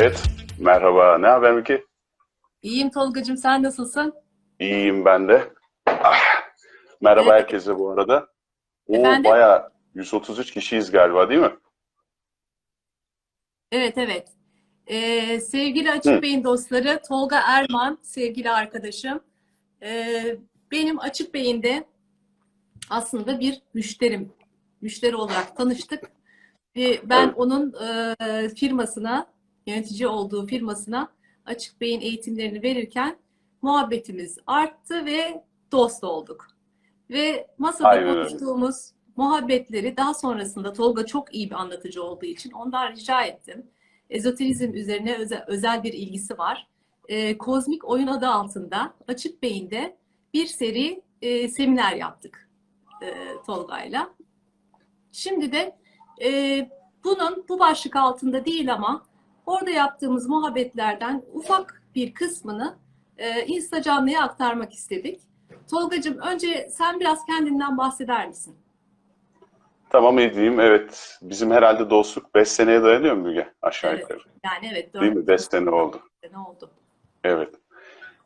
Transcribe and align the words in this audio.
Evet, 0.00 0.22
merhaba. 0.58 1.18
Ne 1.18 1.26
haber 1.26 1.52
Miki? 1.52 1.84
İyiyim 2.62 2.90
Tolgacığım 2.90 3.36
sen 3.36 3.62
nasılsın? 3.62 4.14
İyiyim 4.60 5.04
ben 5.04 5.28
de. 5.28 5.52
Ah, 5.86 6.18
merhaba 7.00 7.30
Evet. 7.30 7.42
herkese 7.42 7.78
bu 7.78 7.90
arada. 7.90 8.28
Oo, 8.86 8.96
Efendim? 8.96 9.24
bayağı 9.30 9.70
133 9.94 10.50
kişiyiz 10.50 10.90
galiba 10.90 11.28
değil 11.28 11.40
mi? 11.40 11.56
Evet 13.72 13.98
evet. 13.98 14.28
Ee, 14.86 15.40
sevgili 15.40 15.90
Açık 15.90 16.12
Hı. 16.12 16.22
Bey'in 16.22 16.44
dostları 16.44 17.00
Tolga 17.08 17.40
Erman 17.46 17.98
sevgili 18.02 18.50
arkadaşım. 18.50 19.20
Ee, 19.82 20.36
benim 20.70 21.00
Açık 21.00 21.34
Bey'inde 21.34 21.84
aslında 22.90 23.40
bir 23.40 23.62
müşterim. 23.74 24.32
Müşteri 24.80 25.16
olarak 25.16 25.56
tanıştık. 25.56 26.10
Ve 26.76 27.00
ben 27.04 27.24
Evet. 27.26 27.34
onun 27.36 27.74
e, 27.82 28.48
firmasına, 28.48 29.37
yönetici 29.68 30.08
olduğu 30.08 30.46
firmasına 30.46 31.12
Açık 31.46 31.80
Bey'in 31.80 32.00
eğitimlerini 32.00 32.62
verirken 32.62 33.18
muhabbetimiz 33.62 34.38
arttı 34.46 35.06
ve 35.06 35.44
dost 35.72 36.04
olduk. 36.04 36.46
Ve 37.10 37.46
masada 37.58 37.88
Aynen 37.88 38.14
konuştuğumuz 38.14 38.90
muhabbetleri 39.16 39.96
daha 39.96 40.14
sonrasında 40.14 40.72
Tolga 40.72 41.06
çok 41.06 41.34
iyi 41.34 41.50
bir 41.50 41.54
anlatıcı 41.54 42.02
olduğu 42.02 42.26
için 42.26 42.50
ondan 42.50 42.92
rica 42.92 43.22
ettim. 43.22 43.66
Ezoterizm 44.10 44.74
üzerine 44.74 45.16
özel, 45.16 45.44
özel 45.46 45.82
bir 45.82 45.92
ilgisi 45.92 46.38
var. 46.38 46.66
Ee, 47.08 47.38
Kozmik 47.38 47.88
Oyun 47.88 48.06
adı 48.06 48.28
altında 48.28 48.94
Açık 49.08 49.42
Beyin'de 49.42 49.96
bir 50.34 50.46
seri 50.46 51.02
e, 51.22 51.48
seminer 51.48 51.96
yaptık 51.96 52.50
e, 53.02 53.06
Tolga'yla. 53.46 54.10
Şimdi 55.12 55.52
de 55.52 55.76
e, 56.24 56.70
bunun 57.04 57.44
bu 57.48 57.58
başlık 57.58 57.96
altında 57.96 58.44
değil 58.44 58.72
ama 58.72 59.07
orada 59.48 59.70
yaptığımız 59.70 60.28
muhabbetlerden 60.28 61.22
ufak 61.32 61.82
bir 61.94 62.14
kısmını 62.14 62.78
e, 63.18 63.46
Insta 63.46 63.82
canlıya 63.82 64.22
aktarmak 64.22 64.72
istedik. 64.72 65.20
Tolgacığım 65.70 66.18
önce 66.18 66.68
sen 66.70 67.00
biraz 67.00 67.26
kendinden 67.26 67.78
bahseder 67.78 68.28
misin? 68.28 68.56
Tamam 69.90 70.18
edeyim. 70.18 70.60
Evet, 70.60 71.18
bizim 71.22 71.50
herhalde 71.50 71.90
dostluk 71.90 72.34
5 72.34 72.48
seneye 72.48 72.82
dayanıyor 72.82 73.14
mu 73.16 73.22
Müge? 73.22 73.52
Aşağı 73.62 73.90
Evet. 73.90 74.00
yukarı. 74.02 74.18
Yani 74.44 74.70
evet 74.72 74.94
Değil 74.94 75.12
mi? 75.12 75.26
5 75.26 75.40
sene 75.40 75.70
oldu. 75.70 76.00
Ne 76.32 76.38
oldu? 76.38 76.70
Evet. 77.24 77.54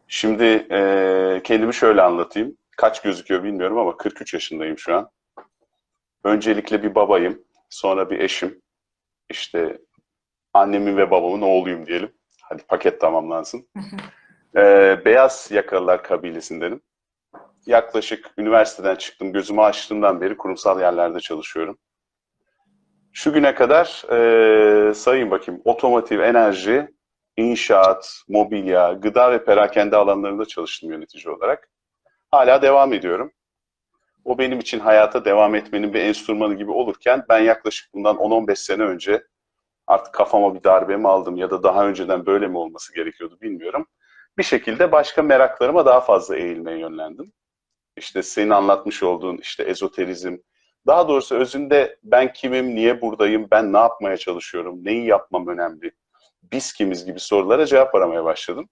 Şimdi 0.08 0.44
e, 0.70 1.40
kendimi 1.44 1.74
şöyle 1.74 2.02
anlatayım. 2.02 2.56
Kaç 2.76 3.02
gözüküyor 3.02 3.44
bilmiyorum 3.44 3.78
ama 3.78 3.96
43 3.96 4.34
yaşındayım 4.34 4.78
şu 4.78 4.96
an. 4.96 5.10
Öncelikle 6.24 6.82
bir 6.82 6.94
babayım, 6.94 7.42
sonra 7.70 8.10
bir 8.10 8.18
eşim. 8.18 8.60
İşte 9.30 9.78
annemin 10.54 10.96
ve 10.96 11.10
babamın 11.10 11.42
oğluyum 11.42 11.86
diyelim. 11.86 12.12
Hadi 12.42 12.62
paket 12.62 13.00
tamamlansın. 13.00 13.68
E, 14.56 14.60
Beyaz 15.04 15.48
Yakalılar 15.50 16.02
kabilesindenim. 16.02 16.80
Yaklaşık 17.66 18.30
üniversiteden 18.38 18.94
çıktım, 18.94 19.32
gözümü 19.32 19.60
açtığımdan 19.60 20.20
beri 20.20 20.36
kurumsal 20.36 20.80
yerlerde 20.80 21.20
çalışıyorum. 21.20 21.78
Şu 23.12 23.32
güne 23.32 23.54
kadar 23.54 24.04
e, 24.10 24.94
sayayım 24.94 25.30
bakayım. 25.30 25.62
Otomotiv, 25.64 26.20
enerji, 26.20 26.88
inşaat, 27.36 28.22
mobilya, 28.28 28.92
gıda 28.92 29.32
ve 29.32 29.44
perakende 29.44 29.96
alanlarında 29.96 30.44
çalıştım 30.44 30.90
yönetici 30.90 31.34
olarak. 31.34 31.70
Hala 32.30 32.62
devam 32.62 32.92
ediyorum. 32.92 33.32
O 34.24 34.38
benim 34.38 34.60
için 34.60 34.80
hayata 34.80 35.24
devam 35.24 35.54
etmenin 35.54 35.94
bir 35.94 36.00
enstrümanı 36.00 36.54
gibi 36.54 36.70
olurken 36.70 37.24
ben 37.28 37.38
yaklaşık 37.38 37.94
bundan 37.94 38.16
10-15 38.16 38.56
sene 38.56 38.82
önce 38.82 39.22
artık 39.86 40.14
kafama 40.14 40.54
bir 40.54 40.64
darbe 40.64 40.96
mi 40.96 41.08
aldım 41.08 41.36
ya 41.36 41.50
da 41.50 41.62
daha 41.62 41.86
önceden 41.86 42.26
böyle 42.26 42.46
mi 42.48 42.58
olması 42.58 42.94
gerekiyordu 42.94 43.38
bilmiyorum. 43.40 43.86
Bir 44.38 44.42
şekilde 44.42 44.92
başka 44.92 45.22
meraklarıma 45.22 45.86
daha 45.86 46.00
fazla 46.00 46.36
eğilmeye 46.36 46.78
yönlendim. 46.78 47.32
İşte 47.96 48.22
senin 48.22 48.50
anlatmış 48.50 49.02
olduğun 49.02 49.36
işte 49.36 49.62
ezoterizm, 49.62 50.36
daha 50.86 51.08
doğrusu 51.08 51.34
özünde 51.36 51.98
ben 52.02 52.32
kimim, 52.32 52.74
niye 52.74 53.00
buradayım, 53.00 53.48
ben 53.50 53.72
ne 53.72 53.78
yapmaya 53.78 54.16
çalışıyorum, 54.16 54.84
neyi 54.84 55.06
yapmam 55.06 55.48
önemli, 55.48 55.92
biz 56.42 56.72
kimiz 56.72 57.04
gibi 57.04 57.20
sorulara 57.20 57.66
cevap 57.66 57.94
aramaya 57.94 58.24
başladım. 58.24 58.68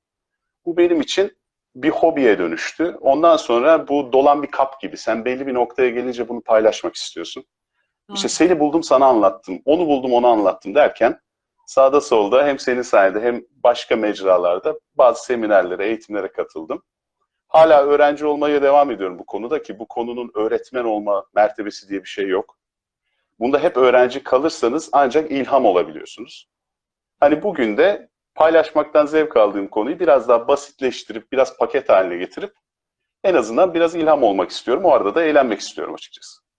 Bu 0.66 0.76
benim 0.76 1.00
için 1.00 1.36
bir 1.76 1.90
hobiye 1.90 2.38
dönüştü. 2.38 2.96
Ondan 3.00 3.36
sonra 3.36 3.88
bu 3.88 4.12
dolan 4.12 4.42
bir 4.42 4.50
kap 4.50 4.80
gibi. 4.80 4.96
Sen 4.96 5.24
belli 5.24 5.46
bir 5.46 5.54
noktaya 5.54 5.90
gelince 5.90 6.28
bunu 6.28 6.40
paylaşmak 6.40 6.94
istiyorsun. 6.94 7.44
İşte 8.14 8.28
seni 8.28 8.60
buldum 8.60 8.82
sana 8.82 9.06
anlattım, 9.06 9.62
onu 9.64 9.86
buldum 9.86 10.12
onu 10.12 10.26
anlattım 10.26 10.74
derken 10.74 11.20
sağda 11.66 12.00
solda 12.00 12.46
hem 12.46 12.58
senin 12.58 12.82
sayende 12.82 13.20
hem 13.20 13.42
başka 13.64 13.96
mecralarda 13.96 14.78
bazı 14.94 15.24
seminerlere, 15.24 15.86
eğitimlere 15.86 16.32
katıldım. 16.32 16.82
Hala 17.48 17.82
öğrenci 17.82 18.26
olmaya 18.26 18.62
devam 18.62 18.90
ediyorum 18.90 19.18
bu 19.18 19.26
konuda 19.26 19.62
ki 19.62 19.78
bu 19.78 19.88
konunun 19.88 20.30
öğretmen 20.34 20.84
olma 20.84 21.26
mertebesi 21.34 21.88
diye 21.88 22.02
bir 22.02 22.08
şey 22.08 22.28
yok. 22.28 22.58
Bunda 23.38 23.58
hep 23.58 23.76
öğrenci 23.76 24.22
kalırsanız 24.22 24.88
ancak 24.92 25.30
ilham 25.30 25.66
olabiliyorsunuz. 25.66 26.48
Hani 27.20 27.42
bugün 27.42 27.76
de 27.76 28.08
paylaşmaktan 28.34 29.06
zevk 29.06 29.36
aldığım 29.36 29.68
konuyu 29.68 30.00
biraz 30.00 30.28
daha 30.28 30.48
basitleştirip, 30.48 31.32
biraz 31.32 31.56
paket 31.56 31.88
haline 31.88 32.16
getirip 32.16 32.54
en 33.24 33.34
azından 33.34 33.74
biraz 33.74 33.94
ilham 33.94 34.22
olmak 34.22 34.50
istiyorum. 34.50 34.84
O 34.84 34.90
arada 34.92 35.14
da 35.14 35.24
eğlenmek 35.24 35.60
istiyorum 35.60 35.94
açıkçası. 35.94 36.49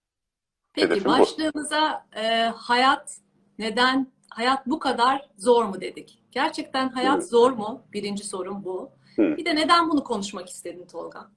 Peki 0.74 0.86
hedefim 0.86 1.04
bu. 1.04 1.08
başlığımıza 1.08 2.06
e, 2.16 2.52
hayat 2.56 3.18
neden 3.58 4.12
hayat 4.28 4.66
bu 4.66 4.78
kadar 4.78 5.28
zor 5.36 5.64
mu 5.64 5.80
dedik? 5.80 6.22
Gerçekten 6.30 6.88
hayat 6.88 7.22
Hı. 7.22 7.26
zor 7.26 7.50
mu? 7.50 7.82
Birinci 7.92 8.24
sorum 8.24 8.64
bu. 8.64 8.90
Hı. 9.16 9.36
Bir 9.36 9.44
de 9.44 9.56
neden 9.56 9.90
bunu 9.90 10.04
konuşmak 10.04 10.48
istedin 10.48 10.86
Tolga? 10.86 11.30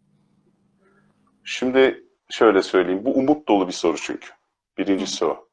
Şimdi 1.43 2.03
şöyle 2.29 2.61
söyleyeyim. 2.61 3.05
Bu 3.05 3.11
umut 3.11 3.47
dolu 3.47 3.67
bir 3.67 3.73
soru 3.73 3.97
çünkü. 3.97 4.29
Birincisi 4.77 5.25
o. 5.25 5.47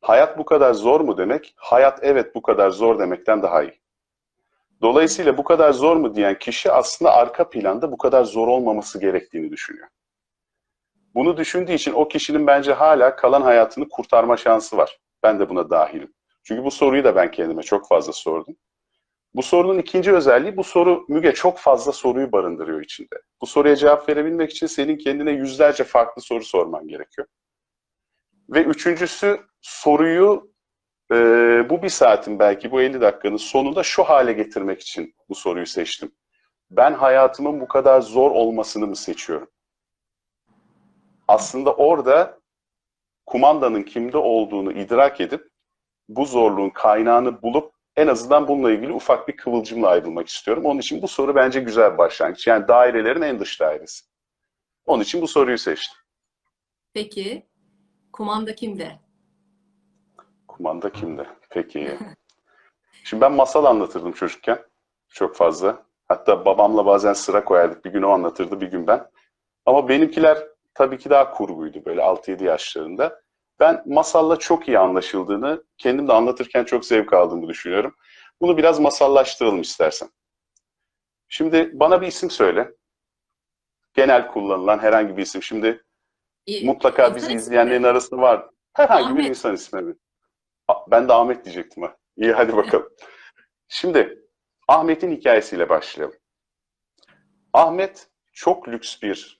Hayat 0.00 0.38
bu 0.38 0.44
kadar 0.44 0.74
zor 0.74 1.00
mu 1.00 1.18
demek, 1.18 1.54
hayat 1.56 1.98
evet 2.02 2.34
bu 2.34 2.42
kadar 2.42 2.70
zor 2.70 2.98
demekten 2.98 3.42
daha 3.42 3.62
iyi. 3.62 3.80
Dolayısıyla 4.82 5.38
bu 5.38 5.44
kadar 5.44 5.72
zor 5.72 5.96
mu 5.96 6.14
diyen 6.14 6.38
kişi 6.38 6.72
aslında 6.72 7.12
arka 7.12 7.50
planda 7.50 7.92
bu 7.92 7.98
kadar 7.98 8.24
zor 8.24 8.48
olmaması 8.48 9.00
gerektiğini 9.00 9.50
düşünüyor. 9.50 9.88
Bunu 11.14 11.36
düşündüğü 11.36 11.72
için 11.72 11.92
o 11.92 12.08
kişinin 12.08 12.46
bence 12.46 12.72
hala 12.72 13.16
kalan 13.16 13.42
hayatını 13.42 13.88
kurtarma 13.88 14.36
şansı 14.36 14.76
var. 14.76 14.98
Ben 15.22 15.40
de 15.40 15.48
buna 15.48 15.70
dahilim. 15.70 16.14
Çünkü 16.42 16.64
bu 16.64 16.70
soruyu 16.70 17.04
da 17.04 17.16
ben 17.16 17.30
kendime 17.30 17.62
çok 17.62 17.88
fazla 17.88 18.12
sordum. 18.12 18.56
Bu 19.34 19.42
sorunun 19.42 19.78
ikinci 19.78 20.12
özelliği 20.12 20.56
bu 20.56 20.64
soru 20.64 21.04
Müge 21.08 21.32
çok 21.34 21.58
fazla 21.58 21.92
soruyu 21.92 22.32
barındırıyor 22.32 22.80
içinde. 22.80 23.16
Bu 23.40 23.46
soruya 23.46 23.76
cevap 23.76 24.08
verebilmek 24.08 24.50
için 24.50 24.66
senin 24.66 24.98
kendine 24.98 25.30
yüzlerce 25.30 25.84
farklı 25.84 26.22
soru 26.22 26.44
sorman 26.44 26.88
gerekiyor. 26.88 27.28
Ve 28.48 28.62
üçüncüsü 28.62 29.40
soruyu 29.60 30.52
e, 31.12 31.16
bu 31.70 31.82
bir 31.82 31.88
saatin 31.88 32.38
belki 32.38 32.70
bu 32.70 32.80
50 32.80 33.00
dakikanın 33.00 33.36
sonunda 33.36 33.82
şu 33.82 34.04
hale 34.04 34.32
getirmek 34.32 34.80
için 34.80 35.14
bu 35.28 35.34
soruyu 35.34 35.66
seçtim. 35.66 36.12
Ben 36.70 36.94
hayatımın 36.94 37.60
bu 37.60 37.68
kadar 37.68 38.00
zor 38.00 38.30
olmasını 38.30 38.86
mı 38.86 38.96
seçiyorum? 38.96 39.48
Aslında 41.28 41.74
orada 41.74 42.38
kumandanın 43.26 43.82
kimde 43.82 44.18
olduğunu 44.18 44.72
idrak 44.72 45.20
edip 45.20 45.48
bu 46.08 46.24
zorluğun 46.24 46.70
kaynağını 46.70 47.42
bulup 47.42 47.72
en 47.96 48.06
azından 48.06 48.48
bununla 48.48 48.72
ilgili 48.72 48.92
ufak 48.92 49.28
bir 49.28 49.36
kıvılcımla 49.36 49.88
ayrılmak 49.88 50.28
istiyorum. 50.28 50.64
Onun 50.66 50.80
için 50.80 51.02
bu 51.02 51.08
soru 51.08 51.34
bence 51.34 51.60
güzel 51.60 51.92
bir 51.92 51.98
başlangıç. 51.98 52.46
Yani 52.46 52.68
dairelerin 52.68 53.22
en 53.22 53.40
dış 53.40 53.60
dairesi. 53.60 54.04
Onun 54.86 55.02
için 55.02 55.22
bu 55.22 55.28
soruyu 55.28 55.58
seçtim. 55.58 55.98
Peki 56.94 57.46
kumanda 58.12 58.54
kimde? 58.54 59.00
Kumanda 60.48 60.92
kimde? 60.92 61.26
Peki. 61.50 61.98
Şimdi 63.04 63.20
ben 63.20 63.32
masal 63.32 63.64
anlatırdım 63.64 64.12
çocukken. 64.12 64.58
Çok 65.08 65.36
fazla. 65.36 65.82
Hatta 66.08 66.44
babamla 66.44 66.86
bazen 66.86 67.12
sıra 67.12 67.44
koyardık. 67.44 67.84
Bir 67.84 67.90
gün 67.90 68.02
o 68.02 68.10
anlatırdı, 68.10 68.60
bir 68.60 68.70
gün 68.70 68.86
ben. 68.86 69.10
Ama 69.66 69.88
benimkiler 69.88 70.38
tabii 70.78 70.98
ki 70.98 71.10
daha 71.10 71.30
kurguydu 71.30 71.84
böyle 71.84 72.00
6-7 72.00 72.44
yaşlarında. 72.44 73.22
Ben 73.60 73.82
masalla 73.86 74.36
çok 74.38 74.68
iyi 74.68 74.78
anlaşıldığını, 74.78 75.64
kendim 75.78 76.08
de 76.08 76.12
anlatırken 76.12 76.64
çok 76.64 76.84
zevk 76.84 77.12
aldığımı 77.12 77.48
düşünüyorum. 77.48 77.96
Bunu 78.40 78.56
biraz 78.56 78.80
masallaştıralım 78.80 79.60
istersen. 79.60 80.08
Şimdi 81.28 81.70
bana 81.74 82.00
bir 82.00 82.06
isim 82.06 82.30
söyle. 82.30 82.70
Genel 83.94 84.28
kullanılan 84.28 84.78
herhangi 84.78 85.16
bir 85.16 85.22
isim. 85.22 85.42
Şimdi 85.42 85.84
İyi. 86.46 86.66
mutlaka 86.66 87.16
bizi 87.16 87.32
izleyenlerin 87.32 87.82
mi? 87.82 87.88
arasında 87.88 88.20
var. 88.20 88.50
Herhangi 88.74 89.08
bir 89.08 89.10
Ahmet. 89.20 89.26
insan 89.28 89.54
ismi 89.54 89.82
mi? 89.82 89.94
Ben 90.90 91.08
de 91.08 91.12
Ahmet 91.12 91.44
diyecektim 91.44 91.82
ha. 91.82 91.96
İyi 92.16 92.32
hadi 92.32 92.56
bakalım. 92.56 92.88
Şimdi 93.68 94.18
Ahmet'in 94.68 95.10
hikayesiyle 95.16 95.68
başlayalım. 95.68 96.16
Ahmet 97.52 98.08
çok 98.32 98.68
lüks 98.68 99.02
bir 99.02 99.37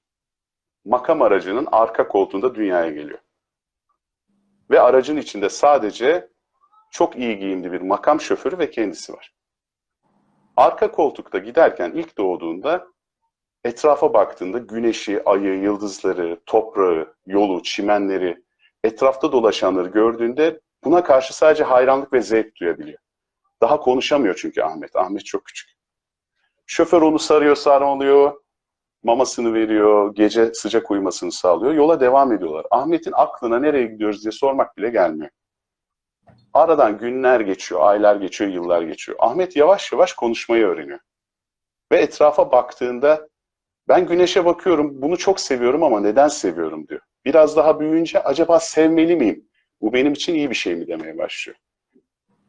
makam 0.88 1.22
aracının 1.22 1.68
arka 1.72 2.08
koltuğunda 2.08 2.54
dünyaya 2.54 2.90
geliyor. 2.90 3.18
Ve 4.70 4.80
aracın 4.80 5.16
içinde 5.16 5.48
sadece 5.48 6.28
çok 6.90 7.16
iyi 7.16 7.38
giyimli 7.38 7.72
bir 7.72 7.80
makam 7.80 8.20
şoförü 8.20 8.58
ve 8.58 8.70
kendisi 8.70 9.12
var. 9.12 9.34
Arka 10.56 10.90
koltukta 10.90 11.38
giderken 11.38 11.92
ilk 11.92 12.18
doğduğunda 12.18 12.86
etrafa 13.64 14.14
baktığında 14.14 14.58
güneşi, 14.58 15.22
ayı, 15.24 15.60
yıldızları, 15.60 16.40
toprağı, 16.46 17.14
yolu, 17.26 17.62
çimenleri, 17.62 18.44
etrafta 18.84 19.32
dolaşanları 19.32 19.88
gördüğünde 19.88 20.60
buna 20.84 21.04
karşı 21.04 21.36
sadece 21.36 21.64
hayranlık 21.64 22.12
ve 22.12 22.22
zevk 22.22 22.56
duyabiliyor. 22.60 22.98
Daha 23.62 23.80
konuşamıyor 23.80 24.34
çünkü 24.34 24.62
Ahmet. 24.62 24.96
Ahmet 24.96 25.26
çok 25.26 25.44
küçük. 25.44 25.70
Şoför 26.66 27.02
onu 27.02 27.18
sarıyor, 27.18 27.56
sarmalıyor, 27.56 28.47
mamasını 29.02 29.54
veriyor, 29.54 30.14
gece 30.14 30.54
sıcak 30.54 30.90
uyumasını 30.90 31.32
sağlıyor. 31.32 31.74
Yola 31.74 32.00
devam 32.00 32.32
ediyorlar. 32.32 32.66
Ahmet'in 32.70 33.12
aklına 33.14 33.58
nereye 33.58 33.86
gidiyoruz 33.86 34.22
diye 34.22 34.32
sormak 34.32 34.76
bile 34.76 34.90
gelmiyor. 34.90 35.30
Aradan 36.54 36.98
günler 36.98 37.40
geçiyor, 37.40 37.80
aylar 37.84 38.16
geçiyor, 38.16 38.50
yıllar 38.50 38.82
geçiyor. 38.82 39.18
Ahmet 39.20 39.56
yavaş 39.56 39.92
yavaş 39.92 40.12
konuşmayı 40.12 40.66
öğreniyor. 40.66 40.98
Ve 41.92 41.98
etrafa 41.98 42.52
baktığında 42.52 43.28
ben 43.88 44.06
güneşe 44.06 44.44
bakıyorum, 44.44 45.02
bunu 45.02 45.16
çok 45.16 45.40
seviyorum 45.40 45.82
ama 45.82 46.00
neden 46.00 46.28
seviyorum 46.28 46.88
diyor. 46.88 47.00
Biraz 47.24 47.56
daha 47.56 47.80
büyüyünce 47.80 48.22
acaba 48.22 48.60
sevmeli 48.60 49.16
miyim? 49.16 49.48
Bu 49.80 49.92
benim 49.92 50.12
için 50.12 50.34
iyi 50.34 50.50
bir 50.50 50.54
şey 50.54 50.74
mi 50.74 50.86
demeye 50.86 51.18
başlıyor. 51.18 51.58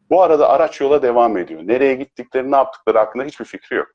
Bu 0.09 0.21
arada 0.21 0.49
araç 0.49 0.81
yola 0.81 1.01
devam 1.01 1.37
ediyor. 1.37 1.61
Nereye 1.63 1.95
gittikleri, 1.95 2.51
ne 2.51 2.55
yaptıkları 2.55 2.97
hakkında 2.97 3.23
hiçbir 3.23 3.45
fikri 3.45 3.75
yok. 3.75 3.87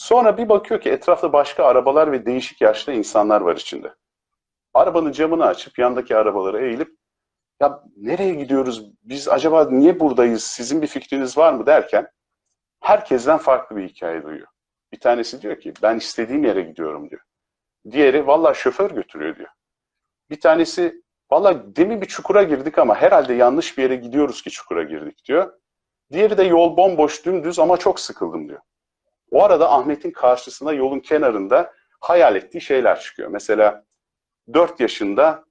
Sonra 0.00 0.38
bir 0.38 0.48
bakıyor 0.48 0.80
ki 0.80 0.90
etrafta 0.90 1.32
başka 1.32 1.64
arabalar 1.64 2.12
ve 2.12 2.26
değişik 2.26 2.60
yaşlı 2.60 2.92
insanlar 2.92 3.40
var 3.40 3.56
içinde. 3.56 3.94
Arabanın 4.74 5.12
camını 5.12 5.46
açıp 5.46 5.78
yandaki 5.78 6.16
arabalara 6.16 6.60
eğilip 6.60 6.96
ya 7.60 7.84
nereye 7.96 8.34
gidiyoruz? 8.34 8.90
Biz 9.02 9.28
acaba 9.28 9.70
niye 9.70 10.00
buradayız? 10.00 10.44
Sizin 10.44 10.82
bir 10.82 10.86
fikriniz 10.86 11.38
var 11.38 11.52
mı 11.52 11.66
derken 11.66 12.08
herkesten 12.80 13.38
farklı 13.38 13.76
bir 13.76 13.88
hikaye 13.88 14.22
duyuyor. 14.22 14.46
Bir 14.92 15.00
tanesi 15.00 15.42
diyor 15.42 15.60
ki 15.60 15.74
ben 15.82 15.96
istediğim 15.96 16.44
yere 16.44 16.62
gidiyorum 16.62 17.10
diyor. 17.10 17.22
Diğeri 17.90 18.26
valla 18.26 18.54
şoför 18.54 18.90
götürüyor 18.90 19.36
diyor. 19.36 19.50
Bir 20.30 20.40
tanesi 20.40 21.02
valla 21.30 21.76
demin 21.76 22.00
bir 22.00 22.06
çukura 22.06 22.42
girdik 22.42 22.78
ama 22.78 22.94
herhalde 22.94 23.34
yanlış 23.34 23.78
bir 23.78 23.82
yere 23.82 23.96
gidiyoruz 23.96 24.42
ki 24.42 24.50
çukura 24.50 24.82
girdik 24.82 25.24
diyor. 25.24 25.52
Diğeri 26.12 26.38
de 26.38 26.42
yol 26.42 26.76
bomboş 26.76 27.26
dümdüz 27.26 27.58
ama 27.58 27.76
çok 27.76 28.00
sıkıldım 28.00 28.48
diyor. 28.48 28.60
O 29.30 29.44
arada 29.44 29.72
Ahmet'in 29.72 30.10
karşısına 30.10 30.72
yolun 30.72 31.00
kenarında 31.00 31.72
hayal 32.00 32.36
ettiği 32.36 32.60
şeyler 32.60 33.00
çıkıyor. 33.00 33.28
Mesela 33.28 33.84
4 34.52 34.80
yaşında 34.80 35.44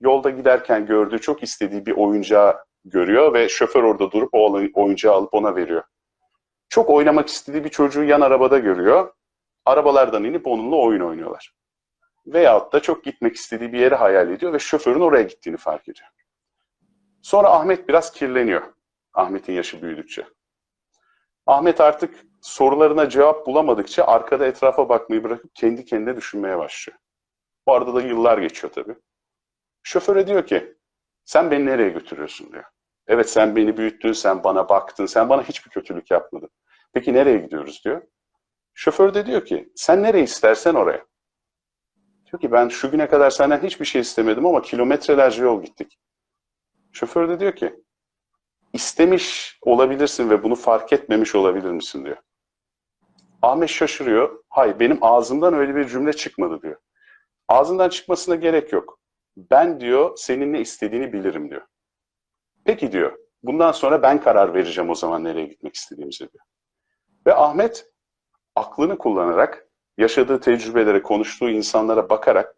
yolda 0.00 0.30
giderken 0.30 0.86
gördüğü 0.86 1.20
çok 1.20 1.42
istediği 1.42 1.86
bir 1.86 1.92
oyuncağı 1.92 2.64
görüyor 2.84 3.34
ve 3.34 3.48
şoför 3.48 3.82
orada 3.82 4.10
durup 4.10 4.28
o 4.32 4.52
oyuncağı 4.74 5.14
alıp 5.14 5.34
ona 5.34 5.56
veriyor. 5.56 5.82
Çok 6.68 6.90
oynamak 6.90 7.28
istediği 7.28 7.64
bir 7.64 7.68
çocuğu 7.68 8.04
yan 8.04 8.20
arabada 8.20 8.58
görüyor. 8.58 9.12
Arabalardan 9.64 10.24
inip 10.24 10.46
onunla 10.46 10.76
oyun 10.76 11.00
oynuyorlar. 11.00 11.54
Veyahut 12.26 12.72
da 12.72 12.80
çok 12.80 13.04
gitmek 13.04 13.36
istediği 13.36 13.72
bir 13.72 13.78
yere 13.78 13.94
hayal 13.94 14.30
ediyor 14.30 14.52
ve 14.52 14.58
şoförün 14.58 15.00
oraya 15.00 15.22
gittiğini 15.22 15.56
fark 15.56 15.88
ediyor. 15.88 16.08
Sonra 17.22 17.50
Ahmet 17.50 17.88
biraz 17.88 18.12
kirleniyor. 18.12 18.62
Ahmet'in 19.14 19.52
yaşı 19.52 19.82
büyüdükçe. 19.82 20.26
Ahmet 21.46 21.80
artık 21.80 22.14
sorularına 22.42 23.08
cevap 23.08 23.46
bulamadıkça 23.46 24.04
arkada 24.04 24.46
etrafa 24.46 24.88
bakmayı 24.88 25.24
bırakıp 25.24 25.54
kendi 25.54 25.84
kendine 25.84 26.16
düşünmeye 26.16 26.58
başlıyor. 26.58 26.98
Bu 27.66 27.74
arada 27.74 27.94
da 27.94 28.02
yıllar 28.02 28.38
geçiyor 28.38 28.72
tabii. 28.72 28.96
Şoföre 29.82 30.26
diyor 30.26 30.46
ki, 30.46 30.76
sen 31.24 31.50
beni 31.50 31.66
nereye 31.66 31.88
götürüyorsun 31.88 32.52
diyor. 32.52 32.64
Evet 33.06 33.30
sen 33.30 33.56
beni 33.56 33.76
büyüttün, 33.76 34.12
sen 34.12 34.44
bana 34.44 34.68
baktın, 34.68 35.06
sen 35.06 35.28
bana 35.28 35.42
hiçbir 35.42 35.70
kötülük 35.70 36.10
yapmadın. 36.10 36.50
Peki 36.92 37.12
nereye 37.12 37.38
gidiyoruz 37.38 37.82
diyor. 37.84 38.02
Şoför 38.74 39.14
de 39.14 39.26
diyor 39.26 39.44
ki, 39.44 39.72
sen 39.76 40.02
nereye 40.02 40.24
istersen 40.24 40.74
oraya. 40.74 41.06
Diyor 42.26 42.40
ki 42.40 42.52
ben 42.52 42.68
şu 42.68 42.90
güne 42.90 43.08
kadar 43.08 43.30
senden 43.30 43.62
hiçbir 43.62 43.84
şey 43.84 44.00
istemedim 44.00 44.46
ama 44.46 44.62
kilometrelerce 44.62 45.42
yol 45.42 45.62
gittik. 45.62 45.98
Şoför 46.92 47.28
de 47.28 47.40
diyor 47.40 47.56
ki, 47.56 47.74
istemiş 48.72 49.58
olabilirsin 49.62 50.30
ve 50.30 50.42
bunu 50.42 50.54
fark 50.54 50.92
etmemiş 50.92 51.34
olabilir 51.34 51.70
misin 51.70 52.04
diyor. 52.04 52.16
Ahmet 53.42 53.68
şaşırıyor. 53.68 54.44
Hayır 54.48 54.78
benim 54.80 54.98
ağzımdan 55.00 55.54
öyle 55.54 55.76
bir 55.76 55.88
cümle 55.88 56.12
çıkmadı 56.12 56.62
diyor. 56.62 56.76
Ağzından 57.48 57.88
çıkmasına 57.88 58.34
gerek 58.34 58.72
yok. 58.72 58.98
Ben 59.36 59.80
diyor 59.80 60.16
senin 60.16 60.52
ne 60.52 60.60
istediğini 60.60 61.12
bilirim 61.12 61.50
diyor. 61.50 61.62
Peki 62.64 62.92
diyor. 62.92 63.18
Bundan 63.42 63.72
sonra 63.72 64.02
ben 64.02 64.20
karar 64.20 64.54
vereceğim 64.54 64.90
o 64.90 64.94
zaman 64.94 65.24
nereye 65.24 65.46
gitmek 65.46 65.74
istediğimize 65.74 66.32
diyor. 66.32 66.44
Ve 67.26 67.34
Ahmet 67.34 67.86
aklını 68.56 68.98
kullanarak 68.98 69.66
yaşadığı 69.98 70.40
tecrübelere, 70.40 71.02
konuştuğu 71.02 71.50
insanlara 71.50 72.10
bakarak 72.10 72.56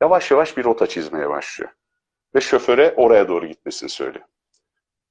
yavaş 0.00 0.30
yavaş 0.30 0.56
bir 0.56 0.64
rota 0.64 0.86
çizmeye 0.86 1.28
başlıyor. 1.28 1.70
Ve 2.34 2.40
şoföre 2.40 2.94
oraya 2.96 3.28
doğru 3.28 3.46
gitmesini 3.46 3.88
söylüyor. 3.88 4.24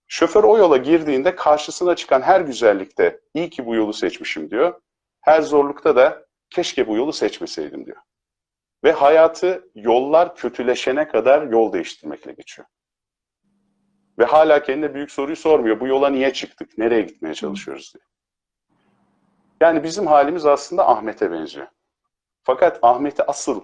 Şoför 0.07 0.44
o 0.44 0.57
yola 0.57 0.77
girdiğinde 0.77 1.36
karşısına 1.36 1.95
çıkan 1.95 2.21
her 2.21 2.42
güzellikte 2.42 3.21
iyi 3.33 3.50
ki 3.50 3.65
bu 3.65 3.75
yolu 3.75 3.94
seçmişim 3.94 4.50
diyor. 4.50 4.81
Her 5.24 5.42
zorlukta 5.42 5.96
da 5.96 6.25
keşke 6.50 6.88
bu 6.88 6.96
yolu 6.96 7.14
seçmeseydim 7.14 7.86
diyor. 7.86 7.98
Ve 8.84 8.92
hayatı 8.92 9.70
yollar 9.75 10.36
kötüleşene 10.36 11.08
kadar 11.08 11.48
yol 11.48 11.74
değiştirmekle 11.74 12.31
geçiyor. 12.31 12.68
Ve 14.20 14.25
hala 14.25 14.64
kendine 14.64 14.94
büyük 14.94 15.12
soruyu 15.12 15.36
sormuyor. 15.36 15.80
Bu 15.80 15.88
yola 15.88 16.10
niye 16.10 16.34
çıktık? 16.34 16.78
Nereye 16.78 17.02
gitmeye 17.02 17.34
çalışıyoruz 17.34 17.94
diye. 17.94 18.04
Yani 19.62 19.84
bizim 19.84 20.08
halimiz 20.08 20.46
aslında 20.46 20.88
Ahmet'e 20.88 21.31
benziyor. 21.31 21.68
Fakat 22.44 22.80
Ahmet'i 22.81 23.24
asıl 23.24 23.62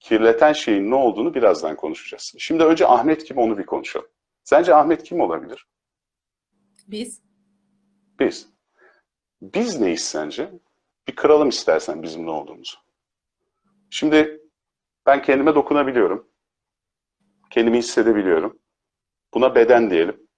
kirleten 0.00 0.52
şeyin 0.52 0.90
ne 0.90 0.94
olduğunu 0.94 1.34
birazdan 1.34 1.76
konuşacağız. 1.76 2.34
Şimdi 2.38 2.64
önce 2.64 2.86
Ahmet 2.86 3.24
kim 3.24 3.38
onu 3.38 3.58
bir 3.58 3.66
konuşalım. 3.66 4.08
Sence 4.44 4.74
Ahmet 4.74 5.02
kim 5.02 5.20
olabilir? 5.20 5.66
Biz. 6.86 7.22
Biz. 8.20 8.48
Biz 9.42 9.80
neyiz 9.80 10.04
sence? 10.04 10.50
Bir 11.08 11.16
kıralım 11.16 11.48
istersen 11.48 12.02
bizim 12.02 12.26
ne 12.26 12.30
olduğumuzu. 12.30 12.76
Şimdi 13.90 14.40
ben 15.06 15.22
kendime 15.22 15.54
dokunabiliyorum. 15.54 16.28
Kendimi 17.50 17.78
hissedebiliyorum. 17.78 18.58
Buna 19.34 19.54
beden 19.54 19.90
diyelim. 19.90 20.28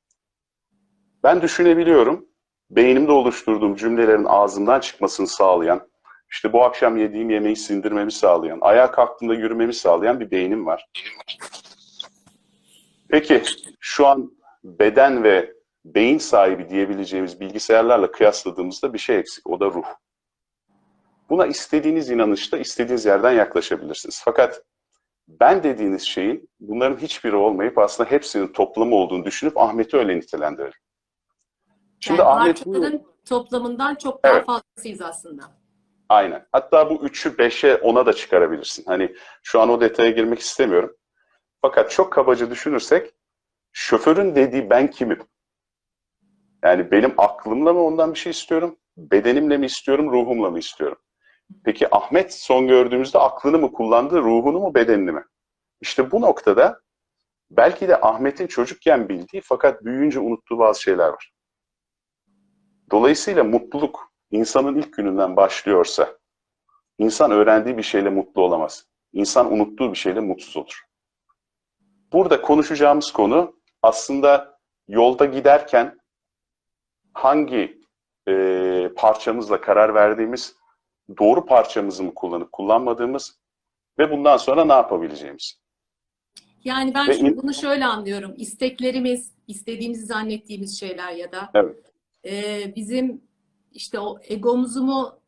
Ben 1.23 1.43
düşünebiliyorum. 1.43 2.29
Beynimde 2.71 3.13
oluşturduğum 3.13 3.77
cümlelerin 3.77 4.25
ağzımdan 4.25 4.81
çıkmasını 4.81 5.27
sağlayan, 5.27 5.89
işte 6.31 6.53
bu 6.53 6.65
akşam 6.65 6.97
yediğim 6.97 7.31
yemeği 7.31 7.57
sindirmemi 7.57 8.13
sağlayan, 8.13 8.59
ayağa 8.61 8.91
kalktığımda 8.91 9.35
yürümemi 9.35 9.75
sağlayan 9.75 10.21
bir 10.21 10.31
beynim 10.31 10.67
var. 10.67 10.89
Peki 13.09 13.43
şu 13.81 14.07
an 14.07 14.33
beden 14.65 15.25
ve 15.25 15.55
beyin 15.85 16.19
sahibi 16.19 16.69
diyebileceğimiz 16.71 17.41
bilgisayarlarla 17.41 18.11
kıyasladığımızda 18.11 18.95
bir 18.95 18.99
şey 18.99 19.19
eksik. 19.19 19.47
O 19.47 19.61
da 19.61 19.67
ruh. 19.67 19.87
Buna 21.29 21.47
istediğiniz 21.47 22.11
inanışta 22.11 22.59
istediğiniz 22.59 23.07
yerden 23.07 23.33
yaklaşabilirsiniz. 23.33 24.21
Fakat 24.25 24.63
ben 25.29 25.63
dediğiniz 25.63 26.03
şeyin 26.03 26.51
bunların 26.61 26.97
hiçbiri 26.97 27.37
olmayıp 27.37 27.79
aslında 27.79 28.11
hepsinin 28.11 28.49
toplamı 28.49 28.95
olduğunu 28.95 29.25
düşünüp 29.25 29.59
Ahmet'i 29.59 29.97
öyle 29.97 30.17
nitelendirelim. 30.17 30.73
Şimdi 32.01 32.21
yani 32.21 32.31
Ahmet 32.31 32.65
parçaların 32.65 33.03
toplamından 33.29 33.95
çok 33.95 34.25
daha 34.25 34.33
evet. 34.33 34.47
fazlasıyız 34.47 35.03
aslında. 35.03 35.43
Aynen. 36.09 36.47
Hatta 36.53 36.91
bu 36.91 36.95
3'ü 36.95 37.37
5'e 37.37 37.75
10'a 37.75 38.07
da 38.07 38.13
çıkarabilirsin. 38.13 38.85
Hani 38.87 39.15
şu 39.43 39.61
an 39.61 39.69
o 39.69 39.81
detaya 39.81 40.11
girmek 40.11 40.39
istemiyorum. 40.39 40.97
Fakat 41.63 41.91
çok 41.91 42.13
kabaca 42.13 42.51
düşünürsek 42.51 43.15
şoförün 43.73 44.35
dediği 44.35 44.71
ben 44.71 44.91
kimim? 44.91 45.19
Yani 46.65 46.91
benim 46.91 47.15
aklımla 47.19 47.73
mı 47.73 47.83
ondan 47.83 48.15
bir 48.15 48.19
şey 48.19 48.31
istiyorum? 48.31 48.77
Bedenimle 48.97 49.57
mi 49.57 49.67
istiyorum, 49.67 50.13
ruhumla 50.13 50.51
mı 50.51 50.59
istiyorum? 50.59 50.99
Peki 51.65 51.95
Ahmet 51.95 52.35
son 52.35 52.69
gördüğümüzde 52.69 53.19
aklını 53.19 53.59
mı 53.59 53.73
kullandı, 53.73 54.19
ruhunu 54.19 54.61
mu, 54.61 54.75
bedenini 54.75 55.13
mi? 55.13 55.25
İşte 55.81 56.11
bu 56.11 56.21
noktada 56.21 56.81
belki 57.51 57.89
de 57.89 58.01
Ahmet'in 58.01 58.47
çocukken 58.47 59.09
bildiği 59.09 59.43
fakat 59.43 59.85
büyüyünce 59.85 60.21
unuttuğu 60.21 60.59
bazı 60.59 60.83
şeyler 60.83 61.09
var. 61.09 61.33
Dolayısıyla 62.91 63.45
mutluluk 63.45 64.13
insanın 64.31 64.75
ilk 64.77 64.93
gününden 64.93 65.37
başlıyorsa, 65.37 66.19
insan 66.99 67.31
öğrendiği 67.31 67.77
bir 67.79 67.83
şeyle 67.83 68.11
mutlu 68.11 68.43
olamaz. 68.43 68.85
İnsan 69.13 69.53
unuttuğu 69.53 69.93
bir 69.93 69.97
şeyle 69.97 70.21
mutsuz 70.21 70.57
olur. 70.57 70.83
Burada 72.13 72.43
konuşacağımız 72.43 73.13
konu 73.13 73.57
aslında 73.83 74.59
yolda 74.89 75.25
giderken 75.25 75.99
hangi 77.15 77.81
e, 78.29 78.91
parçamızla 78.97 79.61
karar 79.61 79.95
verdiğimiz, 79.95 80.57
doğru 81.19 81.47
parçamızı 81.47 82.03
mı 82.03 82.15
kullanıp 82.15 82.53
kullanmadığımız 82.53 83.39
ve 83.99 84.11
bundan 84.11 84.37
sonra 84.37 84.65
ne 84.65 84.73
yapabileceğimiz. 84.73 85.59
Yani 86.65 86.95
ben 86.95 87.13
şimdi 87.13 87.37
bunu 87.37 87.55
şöyle 87.55 87.87
anlıyorum. 87.87 88.35
İsteklerimiz, 88.37 89.33
istediğimizi 89.49 90.07
zannettiğimiz 90.07 90.81
şeyler 90.81 91.13
ya 91.13 91.33
da 91.33 91.51
evet. 91.55 91.93
e, 92.25 92.73
bizim 92.77 93.23
işte 93.73 94.01
o 94.01 94.19
egomuzu 94.23 94.83
mu 94.83 95.19